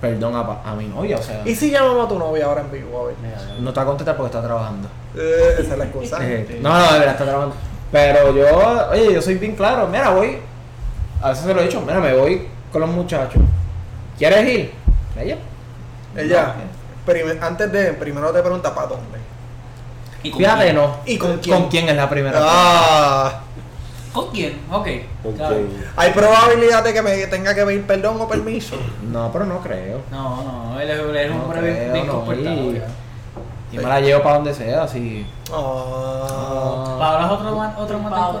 perdón 0.00 0.34
a, 0.34 0.44
pa- 0.46 0.62
a 0.68 0.74
mi 0.74 0.86
novia, 0.86 1.18
o 1.18 1.22
sea, 1.22 1.42
¿Y 1.44 1.54
si 1.54 1.70
llamamos 1.70 2.06
a 2.06 2.08
tu 2.08 2.18
novia 2.18 2.46
ahora 2.46 2.62
en 2.62 2.72
vivo? 2.72 3.02
A 3.02 3.06
ver. 3.06 3.16
no 3.60 3.68
está 3.68 3.84
contenta 3.84 4.16
porque 4.16 4.34
está 4.34 4.44
trabajando. 4.44 4.88
Eh, 5.16 5.56
esa 5.60 5.72
es 5.74 5.78
la 5.78 5.84
excusa. 5.84 6.18
Eh, 6.22 6.58
no, 6.60 6.70
no, 6.76 6.92
de 6.92 6.98
verdad 6.98 7.12
está 7.12 7.24
trabajando. 7.24 7.54
Pero 7.92 8.34
yo, 8.34 8.88
oye, 8.90 9.12
yo 9.14 9.22
soy 9.22 9.34
bien 9.36 9.54
claro, 9.54 9.86
mira, 9.86 10.10
voy, 10.10 10.38
a 11.22 11.28
veces 11.28 11.44
se 11.44 11.54
lo 11.54 11.60
he 11.60 11.64
dicho, 11.66 11.80
mira, 11.82 12.00
me 12.00 12.14
voy 12.14 12.48
con 12.72 12.80
los 12.80 12.90
muchachos. 12.90 13.42
¿Quieres 14.18 14.48
ir? 14.48 14.72
Ella. 15.18 15.36
Ella, 16.16 16.54
prime- 17.06 17.38
antes 17.40 17.70
de, 17.72 17.92
primero 17.94 18.30
te 18.32 18.40
pregunta 18.40 18.74
para 18.74 18.88
dónde. 18.88 19.18
¿Y 20.22 20.30
con 20.30 20.38
Fíjate, 20.38 20.64
quién? 20.64 20.76
no. 20.76 20.96
¿Y 21.06 21.18
con 21.18 21.38
quién? 21.38 21.56
¿Con 21.60 21.68
quién 21.68 21.88
es 21.88 21.96
la 21.96 22.08
primera? 22.08 22.38
Ah, 22.42 23.40
¿Con 24.12 24.30
quién? 24.30 24.58
Ok. 24.70 24.88
¿Con 25.22 25.32
claro. 25.34 25.56
quién? 25.56 25.84
hay 25.96 26.10
probabilidad 26.12 26.84
de 26.84 26.92
que 26.92 27.02
me 27.02 27.26
tenga 27.26 27.54
que 27.54 27.64
pedir 27.64 27.82
perdón 27.86 28.20
o 28.20 28.28
permiso. 28.28 28.76
No, 29.10 29.30
pero 29.32 29.46
no 29.46 29.60
creo. 29.60 30.02
No, 30.10 30.42
no, 30.72 30.80
él 30.80 30.90
es, 30.90 30.98
él 30.98 31.16
es 31.16 31.30
un 31.30 31.38
No 31.38 31.44
hombre 31.44 31.60
creo, 31.60 31.92
bien, 31.92 32.06
no, 32.06 32.12
comportado. 32.12 32.54
y- 32.54 32.74
ya. 32.74 32.86
Y 33.72 33.76
me 33.78 33.84
la 33.84 34.00
llevo 34.00 34.22
para 34.22 34.34
donde 34.36 34.52
sea, 34.54 34.82
así. 34.82 35.26
Ah. 35.50 36.96
Para 36.98 37.10
ahora 37.24 37.24
es 37.26 37.30
otro, 37.78 38.00
otro. 38.00 38.40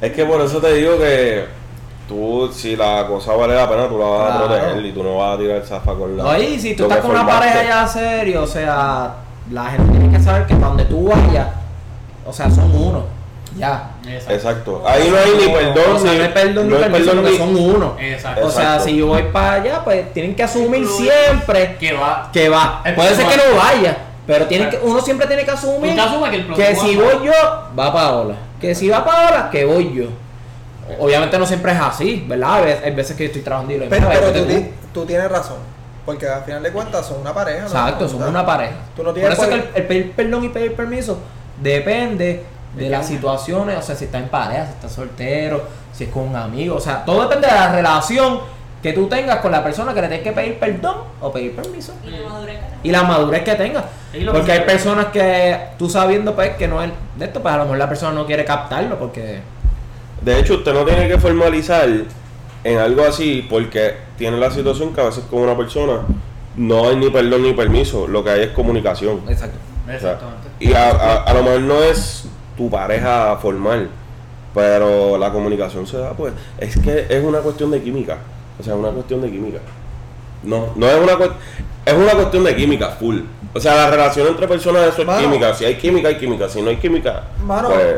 Es 0.00 0.12
que 0.12 0.24
por 0.24 0.40
eso 0.40 0.60
te 0.60 0.72
digo 0.74 0.96
que 0.98 1.46
tú, 2.12 2.50
si 2.52 2.76
la 2.76 3.06
cosa 3.06 3.32
vale 3.34 3.54
la 3.54 3.68
pena, 3.68 3.88
tú 3.88 3.98
la 3.98 4.04
vas 4.06 4.30
Claro. 4.30 4.44
a 4.44 4.48
proteger 4.48 4.86
y 4.86 4.92
tú 4.92 5.02
no 5.02 5.16
vas 5.18 5.34
a 5.34 5.38
tirar 5.38 5.62
zafa 5.64 5.94
con 5.94 6.16
la. 6.16 6.22
No, 6.24 6.38
y 6.38 6.58
si 6.58 6.74
tú 6.74 6.84
estás 6.84 6.98
con 7.00 7.10
una 7.12 7.26
pareja 7.26 7.62
ya 7.64 7.86
serio, 7.86 8.42
o 8.42 8.46
sea, 8.46 9.14
la 9.50 9.64
gente 9.66 9.98
tiene 9.98 10.16
que 10.16 10.22
saber 10.22 10.46
que 10.46 10.54
para 10.54 10.68
donde 10.68 10.84
tú 10.84 11.08
vayas, 11.08 11.48
o 12.26 12.32
sea, 12.32 12.50
son 12.50 12.74
uno. 12.74 13.04
Ya. 13.58 13.90
Exacto. 14.06 14.32
Exacto. 14.34 14.82
Ahí 14.86 15.10
no 15.10 15.16
hay 15.18 15.46
ni 15.46 15.52
perdón, 15.52 15.96
o 15.96 15.98
sea, 15.98 16.12
ni, 16.12 16.18
no 16.18 16.24
hay 16.24 16.30
perdón 16.30 16.70
no 16.70 16.76
ni 16.78 16.82
hay 16.82 16.90
permiso 16.90 17.10
perdón 17.10 17.24
porque 17.24 17.30
ni- 17.30 17.38
son 17.38 17.74
uno. 17.76 17.94
Exacto. 18.00 18.46
O 18.46 18.50
sea, 18.50 18.62
Exacto. 18.62 18.84
si 18.84 18.96
yo 18.96 19.06
voy 19.08 19.22
para 19.24 19.52
allá, 19.52 19.80
pues 19.84 20.12
tienen 20.14 20.34
que 20.34 20.42
asumir 20.42 20.86
siempre 20.86 21.76
Que 21.78 21.92
va. 21.92 22.30
que 22.32 22.48
va. 22.48 22.80
El 22.84 22.94
Puede 22.94 23.14
ser 23.14 23.26
que 23.26 23.36
no 23.36 23.42
vaya, 23.58 23.96
pero 24.26 24.46
tienen 24.46 24.70
que, 24.70 24.78
uno 24.82 25.00
siempre 25.02 25.26
tiene 25.26 25.44
que 25.44 25.50
asumir 25.50 25.94
que 25.94 26.36
el 26.36 26.46
que 26.54 26.76
si 26.76 26.96
voy 26.96 27.26
yo, 27.26 27.32
va 27.78 27.92
Paola. 27.92 28.34
Que 28.58 28.74
si 28.74 28.88
va 28.88 29.04
Paola, 29.04 29.50
que 29.50 29.64
voy 29.66 29.92
yo. 29.94 30.04
Obviamente 30.98 31.38
no 31.38 31.46
siempre 31.46 31.72
es 31.72 31.78
así, 31.80 32.24
¿verdad? 32.28 32.54
Hay 32.54 32.64
veces, 32.64 32.84
hay 32.84 32.90
veces 32.94 33.16
que 33.16 33.24
yo 33.24 33.26
estoy 33.28 33.42
trabajando 33.42 33.74
y 33.74 33.78
lo 33.78 33.88
Pero, 33.88 34.08
"Mira, 34.08 34.20
pero 34.20 34.32
tú, 34.32 34.38
tú". 34.40 34.46
ti- 34.46 34.68
tú 34.94 35.04
tienes 35.06 35.30
razón. 35.30 35.56
Porque 36.04 36.26
al 36.28 36.42
final 36.42 36.62
de 36.62 36.72
cuentas 36.72 37.06
son 37.06 37.20
una 37.20 37.32
pareja. 37.32 37.60
¿no? 37.60 37.66
Exacto, 37.66 38.04
O 38.06 38.08
somos 38.08 38.22
sea, 38.24 38.30
una 38.30 38.44
pareja. 38.44 38.72
Tú 38.96 39.02
no 39.02 39.10
Por 39.10 39.14
tienes 39.14 39.32
eso 39.34 39.42
es 39.44 39.48
que 39.48 39.56
por- 39.56 39.68
el, 39.68 39.76
el 39.76 39.86
pedir 39.86 40.12
perdón 40.12 40.44
y 40.44 40.48
pedir 40.48 40.74
permiso 40.74 41.18
depende 41.60 42.44
de 42.74 42.84
¿De 42.84 42.88
las 42.88 43.06
situaciones, 43.06 43.76
o 43.78 43.82
sea, 43.82 43.94
si 43.94 44.06
está 44.06 44.16
en 44.18 44.28
pareja, 44.28 44.64
si 44.66 44.72
está 44.72 44.88
soltero, 44.88 45.62
si 45.92 46.04
es 46.04 46.10
con 46.10 46.22
un 46.28 46.36
amigo, 46.36 46.76
o 46.76 46.80
sea, 46.80 47.04
todo 47.04 47.22
depende 47.24 47.46
de 47.46 47.52
la 47.52 47.70
relación 47.70 48.40
que 48.82 48.94
tú 48.94 49.08
tengas 49.08 49.40
con 49.40 49.52
la 49.52 49.62
persona 49.62 49.92
que 49.92 50.00
le 50.00 50.08
tienes 50.08 50.24
que 50.24 50.32
pedir 50.32 50.58
perdón 50.58 50.96
o 51.20 51.30
pedir 51.30 51.54
permiso. 51.54 51.92
Y 52.02 52.10
la 52.10 52.28
madurez 52.30 52.56
que. 52.58 52.88
Y 52.88 52.90
la 52.90 53.02
madurez 53.02 53.42
que 53.44 53.54
tengas. 53.56 53.84
Y 54.14 54.20
lo 54.20 54.32
que 54.32 54.38
Porque 54.38 54.52
hay 54.52 54.60
personas 54.62 55.06
que 55.12 55.56
tú 55.78 55.88
sabiendo 55.90 56.34
pues 56.34 56.56
que 56.56 56.66
no 56.66 56.82
es 56.82 56.90
de 57.16 57.26
esto, 57.26 57.42
pues 57.42 57.52
a 57.54 57.58
lo 57.58 57.64
mejor 57.64 57.78
la 57.78 57.88
persona 57.90 58.12
no 58.12 58.24
quiere 58.26 58.44
captarlo 58.44 58.98
porque... 58.98 59.40
De 60.24 60.38
hecho, 60.38 60.54
usted 60.54 60.72
no 60.72 60.84
tiene 60.84 61.08
que 61.08 61.18
formalizar 61.18 61.88
en 62.64 62.78
algo 62.78 63.02
así 63.04 63.46
porque 63.50 63.94
tiene 64.16 64.36
la 64.38 64.50
situación 64.50 64.94
que 64.94 65.00
a 65.00 65.04
veces 65.04 65.24
con 65.30 65.40
una 65.40 65.56
persona 65.56 66.00
no 66.56 66.88
hay 66.88 66.96
ni 66.96 67.10
perdón 67.10 67.42
ni 67.42 67.52
permiso, 67.54 68.06
lo 68.06 68.22
que 68.22 68.30
hay 68.30 68.40
es 68.42 68.50
comunicación. 68.50 69.20
Exacto. 69.28 69.58
O 69.84 69.86
sea, 69.86 69.94
Exactamente. 69.96 70.48
y 70.60 70.72
a, 70.74 70.90
a- 70.90 71.22
a 71.24 71.34
lo 71.34 71.42
mejor 71.42 71.60
no 71.62 71.82
es 71.82 72.24
tu 72.56 72.70
pareja 72.70 73.36
formal, 73.42 73.88
pero 74.54 75.18
la 75.18 75.32
comunicación 75.32 75.86
se 75.86 75.98
da, 75.98 76.12
pues, 76.12 76.32
es 76.58 76.78
que 76.78 77.06
es 77.08 77.24
una 77.24 77.38
cuestión 77.38 77.70
de 77.70 77.82
química. 77.82 78.18
O 78.60 78.62
sea, 78.62 78.74
es 78.74 78.78
una 78.78 78.90
cuestión 78.90 79.22
de 79.22 79.30
química. 79.30 79.58
No, 80.44 80.66
no 80.76 80.86
es 80.88 80.96
una 81.02 81.16
cuestión, 81.16 81.38
es 81.86 81.94
una 81.94 82.12
cuestión 82.12 82.44
de 82.44 82.54
química, 82.56 82.90
full. 82.90 83.20
O 83.54 83.60
sea, 83.60 83.74
la 83.74 83.90
relación 83.90 84.26
entre 84.28 84.46
personas 84.46 84.86
eso 84.88 85.00
es 85.02 85.06
Mano. 85.06 85.20
química. 85.20 85.54
Si 85.54 85.64
hay 85.64 85.76
química, 85.76 86.08
hay 86.08 86.16
química. 86.18 86.48
Si 86.48 86.60
no 86.62 86.70
hay 86.70 86.76
química, 86.76 87.24
Mano, 87.44 87.68
pues, 87.70 87.96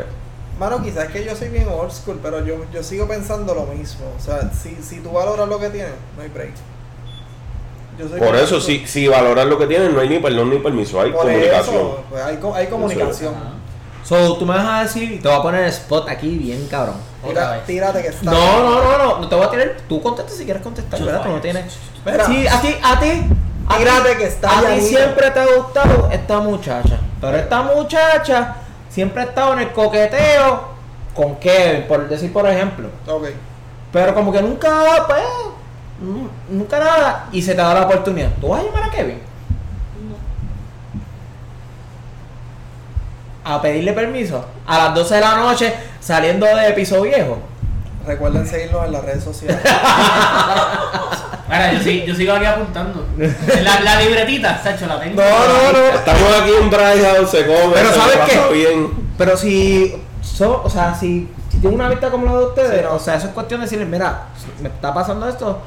mano, 0.59 0.81
quizás 0.81 1.05
es 1.05 1.11
que 1.11 1.25
yo 1.25 1.35
soy 1.35 1.49
bien 1.49 1.67
old 1.69 1.91
school, 1.91 2.19
pero 2.21 2.43
yo, 2.45 2.55
yo 2.73 2.83
sigo 2.83 3.07
pensando 3.07 3.53
lo 3.53 3.65
mismo. 3.65 4.05
O 4.17 4.21
sea, 4.23 4.49
si, 4.51 4.75
si 4.81 4.99
tú 4.99 5.11
valoras 5.11 5.47
lo 5.47 5.59
que 5.59 5.69
tienes, 5.69 5.91
no 6.15 6.23
hay 6.23 6.29
break. 6.29 6.53
Yo 7.97 8.09
soy 8.09 8.19
por 8.19 8.35
eso, 8.35 8.59
si, 8.59 8.85
si 8.87 9.07
valoran 9.07 9.49
lo 9.49 9.57
que 9.57 9.67
tienen, 9.67 9.93
no 9.93 10.01
hay 10.01 10.09
ni 10.09 10.19
perdón 10.19 10.49
ni 10.49 10.57
permiso, 10.59 10.99
hay 10.99 11.11
Por 11.11 11.21
comunicación. 11.21 11.75
eso, 11.75 12.03
pues 12.09 12.23
hay, 12.23 12.37
co- 12.37 12.53
hay 12.53 12.67
comunicación. 12.67 13.33
So, 14.03 14.35
tú 14.37 14.45
me 14.45 14.53
vas 14.55 14.67
a 14.67 14.83
decir, 14.83 15.11
y 15.13 15.17
te 15.19 15.27
voy 15.27 15.37
a 15.37 15.41
poner 15.41 15.61
el 15.63 15.69
spot 15.69 16.07
aquí 16.09 16.37
bien 16.37 16.67
cabrón. 16.67 16.95
Otra 17.23 17.33
Tira- 17.33 17.51
vez. 17.53 17.65
tírate 17.65 18.01
que 18.03 18.07
está. 18.09 18.29
No, 18.31 18.59
no, 18.63 18.83
no, 18.83 18.97
no, 18.97 19.19
no 19.21 19.29
te 19.29 19.35
voy 19.35 19.45
a 19.45 19.49
tirar. 19.49 19.77
Tú 19.89 19.99
contesta 20.01 20.31
si 20.31 20.43
quieres 20.45 20.61
contestar, 20.61 21.01
¿verdad? 21.01 21.23
Tú 21.23 21.29
no 21.29 21.41
tienes. 21.41 21.73
Mira. 22.05 22.25
Sí, 22.25 22.45
a 22.47 22.61
ti, 22.61 22.75
a 22.83 22.99
ti. 22.99 23.23
Tírate 23.77 24.17
que 24.17 24.25
está 24.25 24.59
A 24.59 24.61
ti 24.75 24.81
siempre 24.81 25.31
te 25.31 25.39
ha 25.39 25.47
gustado 25.55 26.09
esta 26.11 26.39
muchacha. 26.39 26.99
Pero 27.19 27.37
esta 27.37 27.61
muchacha 27.63 28.55
siempre 28.95 29.21
ha 29.21 29.25
estado 29.25 29.51
en 29.51 29.59
el 29.59 29.73
coqueteo 29.73 30.69
con 31.13 31.35
Kevin, 31.35 31.85
por 31.85 32.07
decir 32.07 32.31
por 32.31 32.47
ejemplo. 32.47 32.87
Ok. 33.05 33.27
Pero 33.91 34.15
como 34.15 34.31
que 34.31 34.41
nunca, 34.41 35.05
pues, 35.05 35.21
nunca 36.49 36.79
nada. 36.79 37.27
Y 37.33 37.41
se 37.41 37.55
te 37.55 37.61
da 37.61 37.73
la 37.73 37.81
oportunidad. 37.81 38.29
¿Tú 38.39 38.47
vas 38.47 38.61
a 38.61 38.63
llamar 38.63 38.83
a 38.83 38.91
Kevin? 38.91 39.19
A 43.43 43.61
pedirle 43.61 43.91
permiso. 43.91 44.45
A 44.65 44.77
las 44.77 44.95
12 44.95 45.15
de 45.15 45.21
la 45.21 45.35
noche, 45.35 45.73
saliendo 45.99 46.45
de 46.45 46.71
piso 46.71 47.01
viejo. 47.01 47.39
Recuerden 48.05 48.45
seguirnos 48.47 48.85
en 48.85 48.91
las 48.91 49.03
redes 49.03 49.23
sociales. 49.23 49.57
Mira, 51.47 51.73
yo, 51.73 51.79
sí- 51.79 52.03
yo 52.07 52.15
sigo 52.15 52.33
aquí 52.33 52.45
apuntando. 52.45 53.05
La, 53.63 53.79
la 53.81 54.01
libretita, 54.01 54.61
Sacho, 54.61 54.87
la 54.87 54.99
tengo. 54.99 55.21
No, 55.21 55.29
no, 55.29 55.71
no. 55.79 55.87
Estamos 55.95 56.23
aquí 56.41 56.51
en 56.59 56.69
Dry 56.69 57.03
House, 57.03 57.29
se 57.29 57.45
come, 57.45 57.73
Pero 57.73 57.89
se 57.89 57.95
¿sabes 57.95 58.17
pasa 58.17 58.47
qué? 58.49 58.53
bien. 58.53 58.91
Pero 59.17 59.37
si, 59.37 59.95
so- 60.21 60.61
o 60.63 60.69
sea, 60.69 60.93
si, 60.95 61.29
si 61.61 61.65
una 61.67 61.87
vista 61.89 62.09
como 62.09 62.25
la 62.25 62.33
de 62.39 62.45
ustedes, 62.45 62.85
o 62.89 62.99
sea, 62.99 63.15
eso 63.15 63.27
es 63.27 63.33
cuestión 63.33 63.59
de 63.61 63.65
decirle, 63.65 63.85
mira, 63.85 64.23
me 64.61 64.69
está 64.69 64.93
pasando 64.93 65.27
esto. 65.29 65.61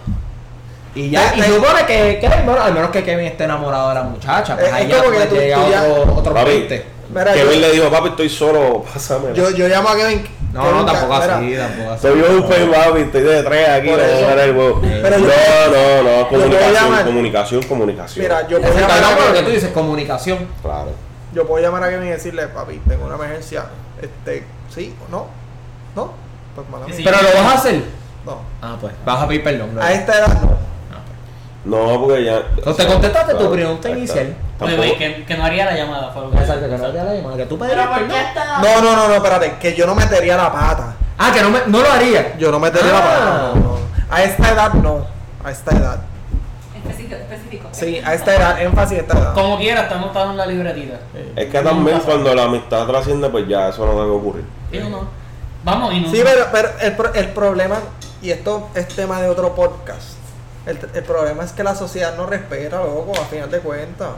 Y 0.94 1.10
ya, 1.10 1.30
Te- 1.32 1.38
y 1.38 1.42
te- 1.42 1.48
supone 1.54 1.86
que, 1.86 2.18
Kevin, 2.20 2.44
bueno, 2.44 2.62
al 2.62 2.72
menos 2.74 2.90
que 2.90 3.04
Kevin 3.04 3.26
esté 3.26 3.44
enamorado 3.44 3.88
de 3.90 3.94
la 3.94 4.02
muchacha, 4.02 4.54
pues 4.56 4.66
Es- 4.68 4.72
ahí 4.74 4.82
es 4.84 4.88
ya 4.90 4.98
como 4.98 5.10
que 5.10 5.16
pues, 5.16 5.28
tú- 5.28 5.34
llega 5.36 5.56
tú 5.64 5.70
ya- 5.70 5.82
otro, 5.84 6.14
otro 6.16 6.34
Papi, 6.34 6.50
20. 6.50 6.86
Mira, 7.10 7.32
Kevin 7.32 7.52
yo- 7.54 7.60
le 7.60 7.72
dijo, 7.72 7.90
papi, 7.90 8.08
estoy 8.08 8.28
solo, 8.28 8.84
pásame. 8.92 9.32
Yo, 9.34 9.50
yo 9.50 9.68
llamo 9.68 9.88
a 9.90 9.96
Kevin. 9.96 10.24
No, 10.52 10.72
no, 10.72 10.84
tampoco 10.86 11.14
así, 11.14 11.54
tampoco 11.56 11.90
así. 11.92 12.02
Soy 12.02 12.20
un 12.22 12.42
papi, 12.72 13.00
estoy 13.02 13.20
de 13.22 13.42
tres 13.42 13.68
aquí, 13.68 13.88
Por 13.90 14.00
a 14.00 14.06
eso. 14.06 14.26
dar 14.26 14.38
el 14.38 14.56
huevo. 14.56 14.80
Pero 14.80 15.18
no, 15.18 15.26
yo- 15.26 15.32
no, 15.70 16.02
no, 16.22 16.28
puedo 16.28 16.42
comunicación, 16.42 16.74
llamar. 16.74 17.04
comunicación, 17.04 17.62
comunicación. 17.64 18.22
Mira, 18.24 18.40
yo 18.48 18.58
puedo, 18.58 18.72
Exacto, 18.72 18.94
llamar 18.94 19.00
no, 19.02 19.06
a 19.08 19.10
pero 19.16 19.26
lo 19.28 19.32
que 19.32 19.38
tú 19.40 19.44
Kevin, 19.44 19.54
dices, 19.60 19.72
comunicación. 19.72 20.48
Claro. 20.62 20.90
yo 21.34 21.46
puedo 21.46 21.62
llamar 21.64 21.84
a 21.84 21.90
Kevin 21.90 22.06
y 22.08 22.10
decirle, 22.10 22.46
papi, 22.48 22.80
tengo 22.88 23.04
una 23.06 23.14
emergencia. 23.16 23.64
Este, 24.00 24.44
¿sí 24.74 24.94
o 25.06 25.10
no? 25.10 25.26
¿No? 25.94 26.12
Pues 26.54 26.68
mala 26.70 26.84
Sí, 26.86 26.90
mía. 26.92 26.96
sí. 26.98 27.02
Pero 27.04 27.16
lo 27.22 27.28
vas 27.44 27.52
a 27.54 27.58
hacer. 27.58 27.82
No. 28.24 28.38
Ah, 28.62 28.76
pues, 28.80 28.92
vas 29.04 29.22
a 29.22 29.28
pedir 29.28 29.44
perdón. 29.44 29.74
¿no? 29.74 29.82
A 29.82 29.92
esta 29.92 30.18
edad 30.18 30.40
no. 30.40 30.58
No, 31.64 32.00
porque 32.06 32.24
ya. 32.24 32.42
Entonces, 32.56 32.86
te 32.86 32.90
contestaste 32.92 33.32
tu 33.32 33.38
claro, 33.38 33.52
pregunta 33.52 33.90
inicial. 33.90 34.34
Oye, 34.60 34.72
Tampoco- 34.76 34.80
oye, 34.82 34.96
que, 34.96 35.24
que 35.24 35.36
no 35.36 35.44
haría 35.44 35.64
la 35.66 35.74
llamada, 35.76 36.10
fue 36.12 36.22
lo 36.22 36.30
que 36.32 36.38
Exacto, 36.38 36.68
que 36.68 36.78
no 36.78 36.90
te 36.90 36.98
la 37.04 37.14
llamada, 37.14 37.36
que 37.36 37.46
tú 37.46 37.58
Pero 37.58 37.70
pedirías 37.70 37.88
¿por 37.88 37.98
qué 37.98 38.04
perdón. 38.14 38.26
está? 38.28 38.58
No, 38.60 38.82
no, 38.82 38.96
no, 38.96 39.08
no, 39.08 39.14
espérate, 39.14 39.54
que 39.60 39.74
yo 39.74 39.86
no 39.86 39.94
metería 39.94 40.36
la 40.36 40.52
pata. 40.52 40.94
Ah, 41.16 41.30
que 41.32 41.42
no, 41.42 41.50
me, 41.50 41.60
no 41.66 41.80
lo 41.82 41.90
haría. 41.92 42.36
Yo 42.38 42.50
no 42.50 42.58
metería 42.58 42.92
la 42.92 42.98
Ah. 42.98 43.02
pata. 43.02 43.50
no, 43.54 43.60
no. 43.60 43.78
A 44.10 44.22
esta 44.22 44.50
edad 44.50 44.72
no. 44.74 45.06
A 45.44 45.50
esta 45.50 45.76
edad. 45.76 45.98
Específico. 46.76 47.14
específico. 47.16 47.68
Sí, 47.72 48.00
a 48.04 48.14
esta 48.14 48.34
edad, 48.34 48.60
énfasis 48.62 48.98
a 48.98 49.00
esta 49.02 49.18
edad. 49.18 49.34
Como 49.34 49.58
quiera, 49.58 49.82
está 49.82 49.94
anotado 49.96 50.30
en 50.32 50.36
la 50.36 50.46
libretita. 50.46 50.96
Es 51.36 51.46
que 51.50 51.60
también 51.60 52.00
cuando 52.00 52.34
la 52.34 52.44
amistad 52.44 52.86
trasciende, 52.86 53.28
pues 53.28 53.46
ya 53.46 53.68
eso 53.68 53.86
no 53.86 53.92
debe 54.00 54.10
ocurrir. 54.16 54.44
¿Sí 54.72 54.78
o 54.78 54.88
no? 54.88 55.08
Vamos 55.64 55.92
y 55.94 56.00
no. 56.00 56.10
Sí, 56.10 56.20
pero, 56.24 56.46
pero 56.52 56.68
el, 56.80 56.92
pro- 56.96 57.14
el 57.14 57.28
problema, 57.28 57.76
y 58.22 58.30
esto 58.30 58.68
es 58.74 58.88
tema 58.88 59.20
de 59.20 59.28
otro 59.28 59.54
podcast, 59.54 60.14
el, 60.66 60.78
el 60.94 61.02
problema 61.04 61.44
es 61.44 61.52
que 61.52 61.62
la 61.64 61.74
sociedad 61.74 62.16
no 62.16 62.26
respeta, 62.26 62.78
loco, 62.78 63.12
a 63.20 63.24
final 63.26 63.50
de 63.50 63.58
cuentas. 63.60 64.08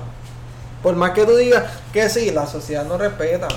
Por 0.83 0.97
más 0.97 1.11
que 1.13 1.25
tú 1.25 1.37
digas 1.37 1.65
que 1.93 2.09
sí, 2.09 2.31
la 2.31 2.47
sociedad 2.47 2.85
no 2.85 2.97
respeta. 2.99 3.49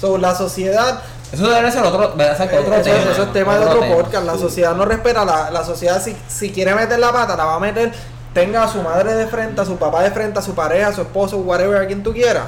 So, 0.00 0.18
la 0.18 0.34
sociedad, 0.34 1.00
Eso 1.32 1.48
debe 1.48 1.70
ser 1.70 1.82
otro, 1.84 2.08
debe 2.16 2.34
ser 2.36 2.52
eh, 2.52 2.58
otro 2.58 2.74
eso, 2.74 2.82
tema. 2.84 3.10
eso 3.12 3.22
es 3.22 3.32
tema 3.32 3.58
de 3.58 3.66
otro 3.66 3.80
tema. 3.80 3.94
podcast, 3.96 4.26
la 4.26 4.36
sociedad 4.36 4.74
no 4.74 4.84
respeta, 4.84 5.24
la, 5.24 5.50
la 5.50 5.64
sociedad 5.64 6.00
si, 6.02 6.16
si 6.28 6.50
quiere 6.52 6.74
meter 6.74 6.98
la 6.98 7.12
pata, 7.12 7.36
la 7.36 7.44
va 7.44 7.54
a 7.54 7.60
meter, 7.60 7.92
tenga 8.34 8.64
a 8.64 8.68
su 8.68 8.82
madre 8.82 9.14
de 9.14 9.26
frente, 9.26 9.60
a 9.60 9.64
su 9.64 9.76
papá 9.76 10.02
de 10.02 10.10
frente, 10.10 10.38
a 10.38 10.42
su 10.42 10.54
pareja, 10.54 10.88
a 10.88 10.92
su 10.92 11.02
esposo, 11.02 11.38
whatever, 11.38 11.80
a 11.80 11.86
quien 11.86 12.02
tú 12.02 12.12
quieras, 12.12 12.44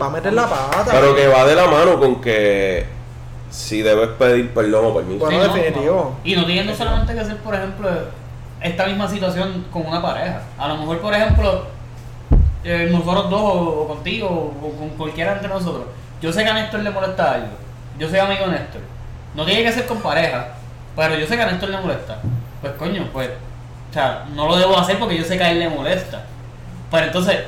va 0.00 0.06
a 0.06 0.10
meter 0.10 0.32
la 0.32 0.46
pata. 0.48 0.90
Pero 0.92 1.14
que 1.16 1.26
va 1.28 1.44
de 1.44 1.54
la 1.56 1.66
mano 1.66 1.98
con 1.98 2.20
que 2.20 2.86
si 3.50 3.82
debes 3.82 4.08
pedir 4.10 4.52
perdón 4.54 4.86
o 4.86 4.94
permiso. 4.94 5.24
Bueno, 5.24 5.42
Sí, 5.42 5.48
no, 5.48 5.54
definitivo. 5.54 5.94
no. 6.24 6.28
Y 6.30 6.36
no 6.36 6.46
tiene 6.46 6.76
solamente 6.76 7.14
que 7.14 7.24
ser, 7.24 7.36
por 7.38 7.54
ejemplo, 7.54 7.88
esta 8.60 8.86
misma 8.86 9.08
situación 9.08 9.66
con 9.72 9.86
una 9.86 10.00
pareja. 10.00 10.42
A 10.58 10.68
lo 10.68 10.76
mejor, 10.78 11.00
por 11.00 11.12
ejemplo, 11.14 11.66
eh, 12.64 12.88
nosotros 12.90 13.30
dos 13.30 13.40
o, 13.40 13.82
o 13.82 13.88
contigo 13.88 14.28
o, 14.28 14.70
con 14.78 14.88
cualquiera 14.90 15.32
entre 15.34 15.48
nosotros. 15.48 15.84
Yo 16.20 16.32
sé 16.32 16.42
que 16.42 16.50
a 16.50 16.54
Néstor 16.54 16.80
le 16.80 16.90
molesta 16.90 17.34
algo. 17.34 17.48
Yo 17.98 18.08
soy 18.08 18.18
amigo 18.18 18.46
de 18.46 18.52
Néstor. 18.52 18.80
No 19.34 19.44
tiene 19.44 19.62
que 19.62 19.72
ser 19.72 19.86
con 19.86 20.00
pareja, 20.00 20.48
pero 20.96 21.16
yo 21.16 21.26
sé 21.26 21.36
que 21.36 21.42
a 21.42 21.46
Néstor 21.46 21.68
le 21.68 21.78
molesta. 21.78 22.18
Pues 22.60 22.72
coño, 22.74 23.08
pues, 23.12 23.28
o 23.90 23.92
sea, 23.92 24.24
no 24.34 24.48
lo 24.48 24.56
debo 24.56 24.78
hacer 24.78 24.98
porque 24.98 25.18
yo 25.18 25.24
sé 25.24 25.36
que 25.36 25.44
a 25.44 25.50
él 25.50 25.58
le 25.58 25.68
molesta. 25.68 26.22
Pero 26.90 27.06
entonces, 27.06 27.40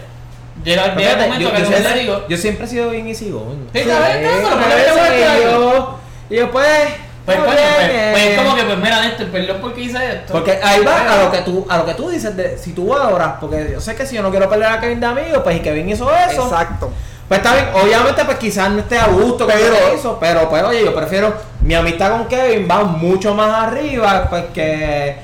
llega, 0.65 0.87
el 0.87 1.19
momento 1.19 1.39
yo, 1.39 1.53
que 1.53 1.61
yo 1.61 1.67
siempre, 1.67 1.95
le 1.95 2.01
digo, 2.01 2.29
yo 2.29 2.37
siempre 2.37 2.67
he 2.67 2.69
sido 2.69 2.91
bien 2.91 3.09
easygoing. 3.09 3.69
Sí, 3.73 3.79
está 3.79 4.19
bien, 4.19 4.31
pero 4.31 5.51
yo, 5.51 5.99
y 6.29 6.37
yo 6.37 6.51
pues, 6.51 6.89
pues, 7.27 7.39
pues, 7.39 7.49
pues 7.49 7.89
eh. 7.91 8.33
es 8.33 8.39
como 8.41 8.55
que, 8.57 8.63
pues 8.63 8.79
mira, 8.79 9.01
Néstor, 9.03 9.27
perdón 9.27 9.59
porque 9.61 9.81
hice 9.83 10.13
esto. 10.15 10.33
Porque 10.33 10.59
ahí 10.63 10.85
va 10.85 11.13
a 11.13 11.25
lo 11.25 11.31
que 11.31 11.39
tú, 11.39 11.67
a 11.69 11.79
lo 11.79 11.85
que 11.85 11.95
tú 11.95 12.09
dices 12.09 12.37
de 12.37 12.57
si 12.57 12.73
tú 12.73 12.87
valoras, 12.89 13.35
porque 13.41 13.71
yo 13.73 13.81
sé 13.81 13.95
que 13.95 14.07
si 14.07 14.15
yo 14.17 14.23
no 14.23 14.31
quiero 14.31 14.49
perder 14.49 14.69
a 14.69 14.81
Kevin 14.81 15.01
de 15.01 15.07
amigo, 15.07 15.43
pues 15.43 15.57
y 15.57 15.61
Kevin 15.61 15.89
hizo 15.89 16.09
eso. 16.15 16.45
Exacto. 16.45 16.91
Pues 17.29 17.41
está 17.41 17.55
bien, 17.55 17.69
obviamente 17.75 18.25
pues 18.25 18.39
quizás 18.39 18.71
no 18.71 18.79
esté 18.79 18.99
a 18.99 19.09
gusto 19.09 19.47
que 19.49 19.53
Pero- 19.55 19.75
yo 19.75 19.95
hizo, 19.99 20.17
pero 20.21 20.49
pues 20.49 20.63
oye, 20.63 20.85
yo 20.85 20.95
prefiero 20.95 21.35
mi 21.61 21.75
amistad 21.75 22.13
con 22.13 22.27
Kevin 22.29 22.69
va 22.71 22.85
mucho 22.85 23.35
más 23.35 23.65
arriba, 23.65 24.29
pues 24.31 24.45
que 24.55 25.17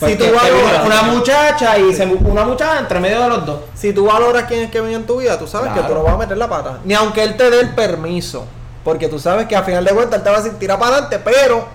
pues, 0.00 0.12
Si 0.12 0.18
tú 0.18 0.24
valoras- 0.24 0.84
una 0.84 1.02
muchacha 1.02 1.78
y 1.78 1.94
se, 1.94 2.04
una 2.04 2.44
muchacha 2.44 2.80
entre 2.80 2.98
medio 3.00 3.22
de 3.22 3.28
los 3.28 3.46
dos. 3.46 3.60
Si 3.74 3.92
tú 3.92 4.06
valoras 4.06 4.44
quién 4.48 4.64
es 4.64 4.70
Kevin 4.70 4.94
en 4.94 5.06
tu 5.06 5.18
vida, 5.18 5.38
tú 5.38 5.46
sabes 5.46 5.72
que 5.72 5.80
tú 5.80 5.94
no 5.94 6.02
vas 6.02 6.14
a 6.14 6.18
meter 6.18 6.36
la 6.36 6.48
pata. 6.48 6.80
Ni 6.84 6.92
aunque 6.94 7.22
él 7.22 7.36
te 7.36 7.48
dé 7.48 7.60
el 7.60 7.70
permiso. 7.70 8.46
Porque 8.86 9.08
tú 9.08 9.18
sabes 9.18 9.48
que 9.48 9.56
a 9.56 9.64
final 9.64 9.84
de 9.84 9.90
cuentas 9.90 10.18
él 10.18 10.22
te 10.22 10.30
va 10.30 10.36
a 10.36 10.40
decir 10.40 10.56
tira 10.60 10.78
para 10.78 10.92
adelante, 10.92 11.18
pero 11.18 11.66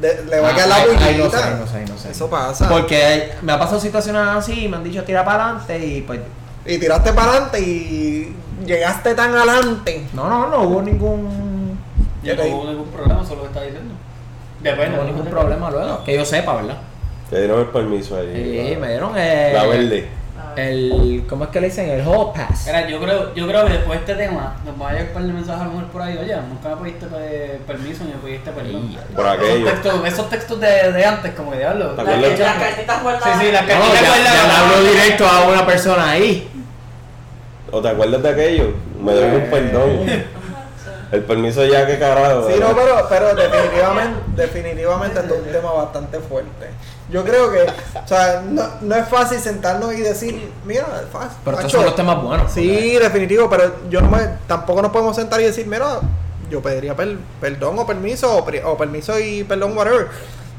de- 0.00 0.24
le 0.24 0.40
va 0.40 0.48
a 0.48 0.50
Ah, 0.50 0.54
quedar 0.56 0.68
la 0.68 0.74
ahí 0.74 0.86
no 1.16 1.30
sé, 1.30 1.36
ahí 1.36 1.54
no 1.60 1.66
sé, 1.68 1.76
ahí 1.76 1.84
no 1.88 1.96
sé. 1.96 2.10
Eso 2.10 2.28
pasa. 2.28 2.68
Porque 2.68 3.30
me 3.42 3.52
ha 3.52 3.60
pasado 3.60 3.78
situaciones 3.78 4.22
así, 4.26 4.66
me 4.68 4.76
han 4.78 4.82
dicho 4.82 5.04
tira 5.04 5.24
para 5.24 5.44
adelante 5.44 5.78
y 5.78 6.00
pues 6.02 6.18
Y 6.66 6.78
tiraste 6.78 7.12
para 7.12 7.30
adelante 7.30 7.60
y 7.60 8.34
llegaste 8.66 9.14
tan 9.14 9.32
adelante. 9.36 10.04
no, 10.14 10.28
no, 10.28 10.48
no 10.48 10.62
hubo 10.62 10.82
ningún 10.82 11.78
Yo 12.24 12.34
no 12.34 12.42
hubo 12.42 12.64
ningún 12.70 12.88
problema, 12.88 13.24
solo 13.24 13.42
lo 13.42 13.46
está 13.46 13.62
diciendo. 13.62 13.94
Depende, 14.58 14.96
no 14.96 15.02
hubo 15.02 15.04
ningún 15.12 15.26
problema 15.26 15.70
luego, 15.70 16.02
que 16.02 16.16
yo 16.16 16.24
sepa, 16.24 16.56
¿verdad? 16.56 16.78
Te 17.30 17.38
dieron 17.38 17.60
el 17.60 17.66
permiso 17.66 18.16
ahí. 18.16 18.32
Sí, 18.72 18.76
me 18.80 18.88
dieron 18.88 19.16
el, 19.16 19.54
la 19.54 19.64
verde. 19.66 20.08
El 20.56 21.24
¿cómo 21.28 21.44
es 21.44 21.50
que 21.50 21.60
le 21.60 21.68
dicen? 21.68 21.88
El 21.90 22.06
hall 22.06 22.32
pass. 22.34 22.64
Mira, 22.66 22.88
yo 22.88 23.00
creo, 23.00 23.34
yo 23.34 23.46
creo 23.46 23.66
que 23.66 23.72
después 23.72 24.04
de 24.06 24.12
este 24.12 24.24
tema 24.26 24.56
nos 24.64 24.80
va 24.80 24.88
a 24.88 24.92
llegar 24.92 25.06
un 25.08 25.12
par 25.14 25.22
de 25.24 25.32
mensajes 25.32 25.60
a 25.62 25.64
lo 25.64 25.70
mejor 25.72 25.86
por 25.88 26.02
ahí, 26.02 26.18
oye, 26.18 26.36
nunca 26.48 26.68
me 26.70 26.76
pediste 26.82 27.06
pe- 27.06 27.60
permiso 27.66 28.04
ni 28.04 28.10
me 28.10 28.16
pediste 28.18 28.50
perdón. 28.52 28.96
Por 29.14 29.26
aquello. 29.26 29.54
Esos 29.54 29.70
textos, 29.82 30.06
esos 30.06 30.30
textos 30.30 30.60
de, 30.60 30.92
de 30.92 31.04
antes, 31.04 31.34
como 31.34 31.50
que 31.52 31.58
diablo. 31.58 31.90
¿Te 31.90 32.04
Las 32.04 32.38
las 32.38 32.54
cartitas 32.56 33.02
guardadas. 33.02 33.38
Sí, 33.40 33.46
sí, 33.46 33.52
las 33.52 33.62
No, 33.62 33.68
cartitas 33.68 34.00
ya, 34.02 34.08
guardadas. 34.08 34.34
ya 34.34 34.46
le 34.46 34.52
hablo 34.76 34.90
directo 34.90 35.26
a 35.26 35.48
una 35.48 35.66
persona 35.66 36.10
ahí. 36.10 36.48
¿O 37.70 37.80
te 37.80 37.88
acuerdas 37.88 38.22
de 38.22 38.28
aquello? 38.28 38.74
Me 39.00 39.12
dieron 39.12 39.34
un 39.36 39.50
perdón. 39.50 40.06
El 41.12 41.22
permiso 41.24 41.62
ya, 41.66 41.86
que 41.86 41.98
carajo. 41.98 42.48
Sí, 42.48 42.54
no, 42.58 42.74
pero, 42.74 43.06
pero 43.06 43.34
definitivamente, 43.34 44.18
definitivamente 44.34 45.20
esto 45.20 45.34
es 45.34 45.40
un 45.42 45.52
tema 45.52 45.70
bastante 45.72 46.18
fuerte. 46.20 46.70
Yo 47.10 47.24
creo 47.24 47.50
que, 47.50 47.58
o 47.62 48.08
sea, 48.08 48.42
no, 48.48 48.62
no 48.80 48.94
es 48.94 49.06
fácil 49.08 49.38
sentarnos 49.38 49.92
y 49.94 49.98
decir, 50.00 50.50
mira, 50.64 50.86
es 51.04 51.10
fácil. 51.12 51.36
Pero 51.44 51.56
estos 51.58 51.72
son 51.72 51.84
los 51.84 51.96
temas 51.96 52.22
buenos. 52.22 52.50
Sí, 52.52 52.94
definitivo, 52.98 53.50
pero 53.50 53.74
yo 53.90 54.00
no 54.00 54.08
me, 54.10 54.20
tampoco 54.46 54.80
nos 54.80 54.92
podemos 54.92 55.16
sentar 55.16 55.40
y 55.40 55.44
decir, 55.44 55.66
mira, 55.66 56.00
yo 56.50 56.62
pediría 56.62 56.94
per- 56.96 57.18
perdón 57.40 57.78
o 57.78 57.86
permiso, 57.86 58.34
o, 58.36 58.46
o 58.70 58.76
permiso 58.78 59.18
y 59.18 59.44
perdón, 59.44 59.76
whatever. 59.76 60.08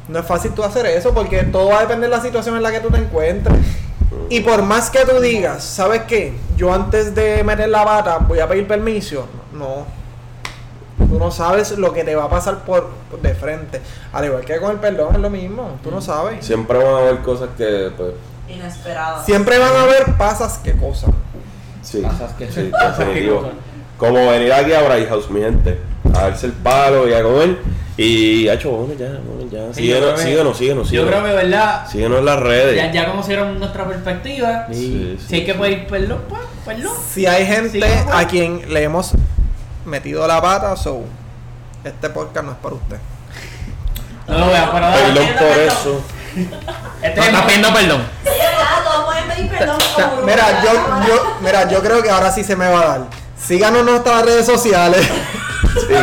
No 0.10 0.20
es 0.20 0.26
fácil 0.26 0.52
tú 0.52 0.64
hacer 0.64 0.86
eso 0.86 1.14
porque 1.14 1.44
todo 1.44 1.70
va 1.70 1.78
a 1.80 1.82
depender 1.82 2.10
de 2.10 2.16
la 2.18 2.22
situación 2.22 2.56
en 2.58 2.64
la 2.64 2.72
que 2.72 2.82
tú 2.82 2.89
te 2.89 2.98
encuentres. 2.98 3.58
Y 4.30 4.41
por 4.41 4.62
más 4.62 4.89
que 4.91 5.06
tú 5.06 5.20
digas, 5.20 5.64
¿sabes 5.64 6.04
qué? 6.08 6.34
Yo 6.56 6.72
antes 6.74 7.16
de 7.16 7.44
meter 7.44 7.70
la 7.70 7.84
bata 7.84 8.18
voy 8.20 8.39
a 8.39 8.48
pedir 8.48 8.68
permiso. 8.68 9.28
No. 9.54 9.86
Tú 10.98 11.18
no 11.20 11.32
sabes 11.32 11.72
lo 11.78 11.91
que 11.94 12.04
te 12.04 12.16
va 12.16 12.26
a 12.26 12.30
pasar 12.30 12.60
por, 12.66 12.89
por 13.10 13.22
de 13.22 13.34
frente. 13.34 13.82
Al 14.12 14.26
igual 14.26 14.46
que 14.46 14.58
con 14.58 14.72
el 14.72 14.78
perdón 14.78 15.16
es 15.16 15.22
lo 15.22 15.30
mismo. 15.30 15.80
Tú 15.84 15.91
no 15.91 16.02
sabes. 16.02 16.46
Siempre 16.46 16.78
van 16.78 16.88
a 16.94 16.98
haber 17.00 17.18
cosas 17.20 17.50
que, 17.58 17.91
pues, 17.98 18.14
Inesperada. 18.50 19.24
Siempre 19.24 19.58
van 19.58 19.76
a 19.76 19.82
haber 19.84 20.06
pasas 20.18 20.58
que 20.60 20.74
cosas. 20.74 21.10
sí. 21.82 22.02
Pasas 22.02 22.34
que- 22.34 22.52
sí, 22.52 22.70
Pasas 22.72 22.98
que 23.00 23.06
definitivo. 23.06 23.38
cosas. 23.41 23.54
Como 23.98 24.28
venir 24.30 24.52
aquí 24.54 24.74
a 24.74 24.82
Bright 24.84 25.08
House, 25.10 25.30
mi 25.30 25.39
gente. 25.41 25.80
A 26.14 26.24
darse 26.24 26.48
el 26.48 26.52
palo 26.54 27.08
y 27.08 27.14
a 27.14 27.24
comer. 27.24 27.58
Y, 27.96 28.48
hecho, 28.50 28.72
bueno, 28.72 28.94
ya, 28.96 29.20
bueno, 29.26 29.50
ya. 29.52 29.74
Sí, 29.74 29.82
Síguenos, 29.84 30.20
síguenos, 30.20 30.58
síguenos, 30.58 30.89
Yo 30.91 31.04
síguenos. 31.04 31.10
creo 31.12 31.24
que, 31.26 31.34
¿verdad? 31.44 31.88
Síguenos 31.88 32.20
en 32.20 32.26
las 32.26 32.39
redes. 32.39 32.76
Ya, 32.76 32.91
ya 32.91 33.10
conocieron 33.10 33.60
nuestra 33.60 33.88
perspectiva. 33.88 34.68
Sí, 34.72 35.16
sí, 35.20 35.26
Si 35.28 35.36
hay 35.36 35.46
que 35.46 35.54
pedir 35.54 35.88
perdón, 35.88 36.22
pues, 36.28 36.41
perdón. 36.66 36.94
Si 37.08 37.26
hay 37.28 37.46
gente 37.46 37.70
Sí, 37.70 37.80
bueno. 37.80 38.12
a 38.18 38.28
quien 38.28 38.74
le 38.74 38.84
hemos 38.84 39.12
metido 39.86 40.26
la 40.28 40.42
pata, 40.42 40.76
so 40.76 41.02
este 41.84 42.10
podcast 42.10 42.46
no 42.46 42.52
es 42.54 42.58
para 42.58 42.76
usted. 42.76 42.98
No 44.28 44.38
lo 44.40 44.48
veas, 44.48 44.70
pero 44.72 44.86
Perdón 44.92 45.14
Perdón. 45.16 45.38
por 45.38 45.60
eso. 45.60 46.02
Este 47.02 47.16
No, 47.20 47.22
es 47.24 47.28
está 47.30 47.46
pidiendo 47.46 47.74
perdón. 47.74 48.04
Mira, 50.26 50.64
yo, 50.64 50.72
yo, 51.08 51.38
mira, 51.42 51.70
yo 51.70 51.82
creo 51.82 52.02
que 52.02 52.10
ahora 52.10 52.32
sí 52.32 52.44
se 52.44 52.56
me 52.56 52.68
va 52.70 52.82
a 52.82 52.86
dar. 52.88 53.02
Síganos 53.40 53.82
en 53.82 53.86
nuestras 53.88 54.24
redes 54.24 54.46
sociales. 54.46 55.06
Sí, 55.74 55.96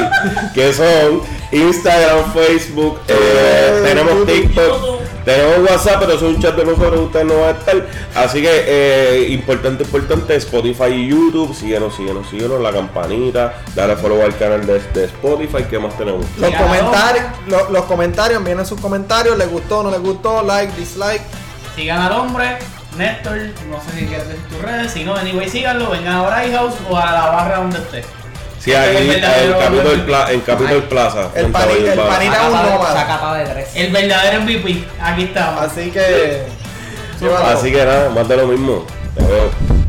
que 0.54 0.72
son 0.72 1.22
Instagram, 1.52 2.32
Facebook, 2.32 3.00
eh, 3.08 3.80
tenemos 3.84 4.12
YouTube, 4.14 4.26
TikTok, 4.42 4.66
YouTube. 4.82 4.99
Tenemos 5.24 5.70
WhatsApp, 5.70 5.96
pero 6.00 6.12
es 6.14 6.22
un 6.22 6.40
chat 6.40 6.54
de 6.56 6.64
nosotros, 6.64 7.00
usted 7.00 7.24
no 7.24 7.40
va 7.40 7.48
a 7.48 7.50
estar. 7.52 7.86
Así 8.14 8.40
que, 8.42 8.48
eh, 8.66 9.28
importante, 9.30 9.84
importante, 9.84 10.34
Spotify 10.36 10.84
y 10.92 11.08
YouTube, 11.08 11.54
síguenos, 11.54 11.94
síguenos, 11.96 12.28
síguenos, 12.28 12.60
la 12.60 12.72
campanita, 12.72 13.54
dale 13.74 13.96
follow 13.96 14.22
al 14.22 14.36
canal 14.36 14.66
de, 14.66 14.80
de 14.80 15.04
Spotify, 15.04 15.64
¿qué 15.68 15.78
más 15.78 15.96
tenemos? 15.96 16.24
Los 16.38 16.50
comentarios, 16.66 17.24
lo- 17.46 17.70
los 17.70 17.84
comentarios, 17.84 18.38
envíen 18.38 18.64
sus 18.66 18.80
comentarios, 18.80 19.36
les 19.38 19.50
gustó, 19.50 19.82
no 19.82 19.90
les 19.90 20.00
gustó, 20.00 20.42
like, 20.42 20.72
dislike. 20.76 21.22
Sigan 21.76 22.00
al 22.00 22.12
hombre, 22.12 22.58
Néstor, 22.96 23.36
no 23.70 23.80
sé 23.80 23.98
si 24.00 24.06
quieres 24.06 24.26
decir 24.28 24.42
tus 24.48 24.60
redes, 24.62 24.90
si 24.92 25.04
no, 25.04 25.14
anyway, 25.14 25.48
síganlo, 25.48 25.90
vengan 25.90 26.16
a 26.16 26.22
Bright 26.28 26.52
House 26.54 26.74
o 26.88 26.96
a 26.96 27.12
la 27.12 27.26
barra 27.26 27.56
donde 27.58 27.78
esté. 27.78 28.04
Sí, 28.62 28.74
aquí 28.74 28.96
El 28.96 29.10
en 29.24 29.58
Capitol, 29.58 30.00
Pla- 30.04 30.32
en 30.32 30.40
Capitol 30.40 30.82
Plaza. 30.84 31.30
El 31.34 31.46
en 31.46 31.52
pani- 31.52 31.64
Caballo 31.64 31.86
el 31.86 31.92
Urbano. 31.98 32.10
pani- 32.10 32.28
Mira, 32.28 32.42
un 32.46 32.52
nómada. 32.52 32.92
Sacata 32.94 33.34
de 33.34 33.44
tres. 33.46 33.68
El 33.74 33.90
verdadero 33.92 34.40
MVP, 34.42 34.84
aquí 35.02 35.22
estamos. 35.24 35.62
Así 35.64 35.90
que. 35.90 36.42
Así 37.44 37.72
que 37.72 37.84
nada, 37.84 38.10
más 38.10 38.28
de 38.28 38.36
lo 38.36 38.46
mismo. 38.46 38.84
Te 39.16 39.24
veo. 39.24 39.79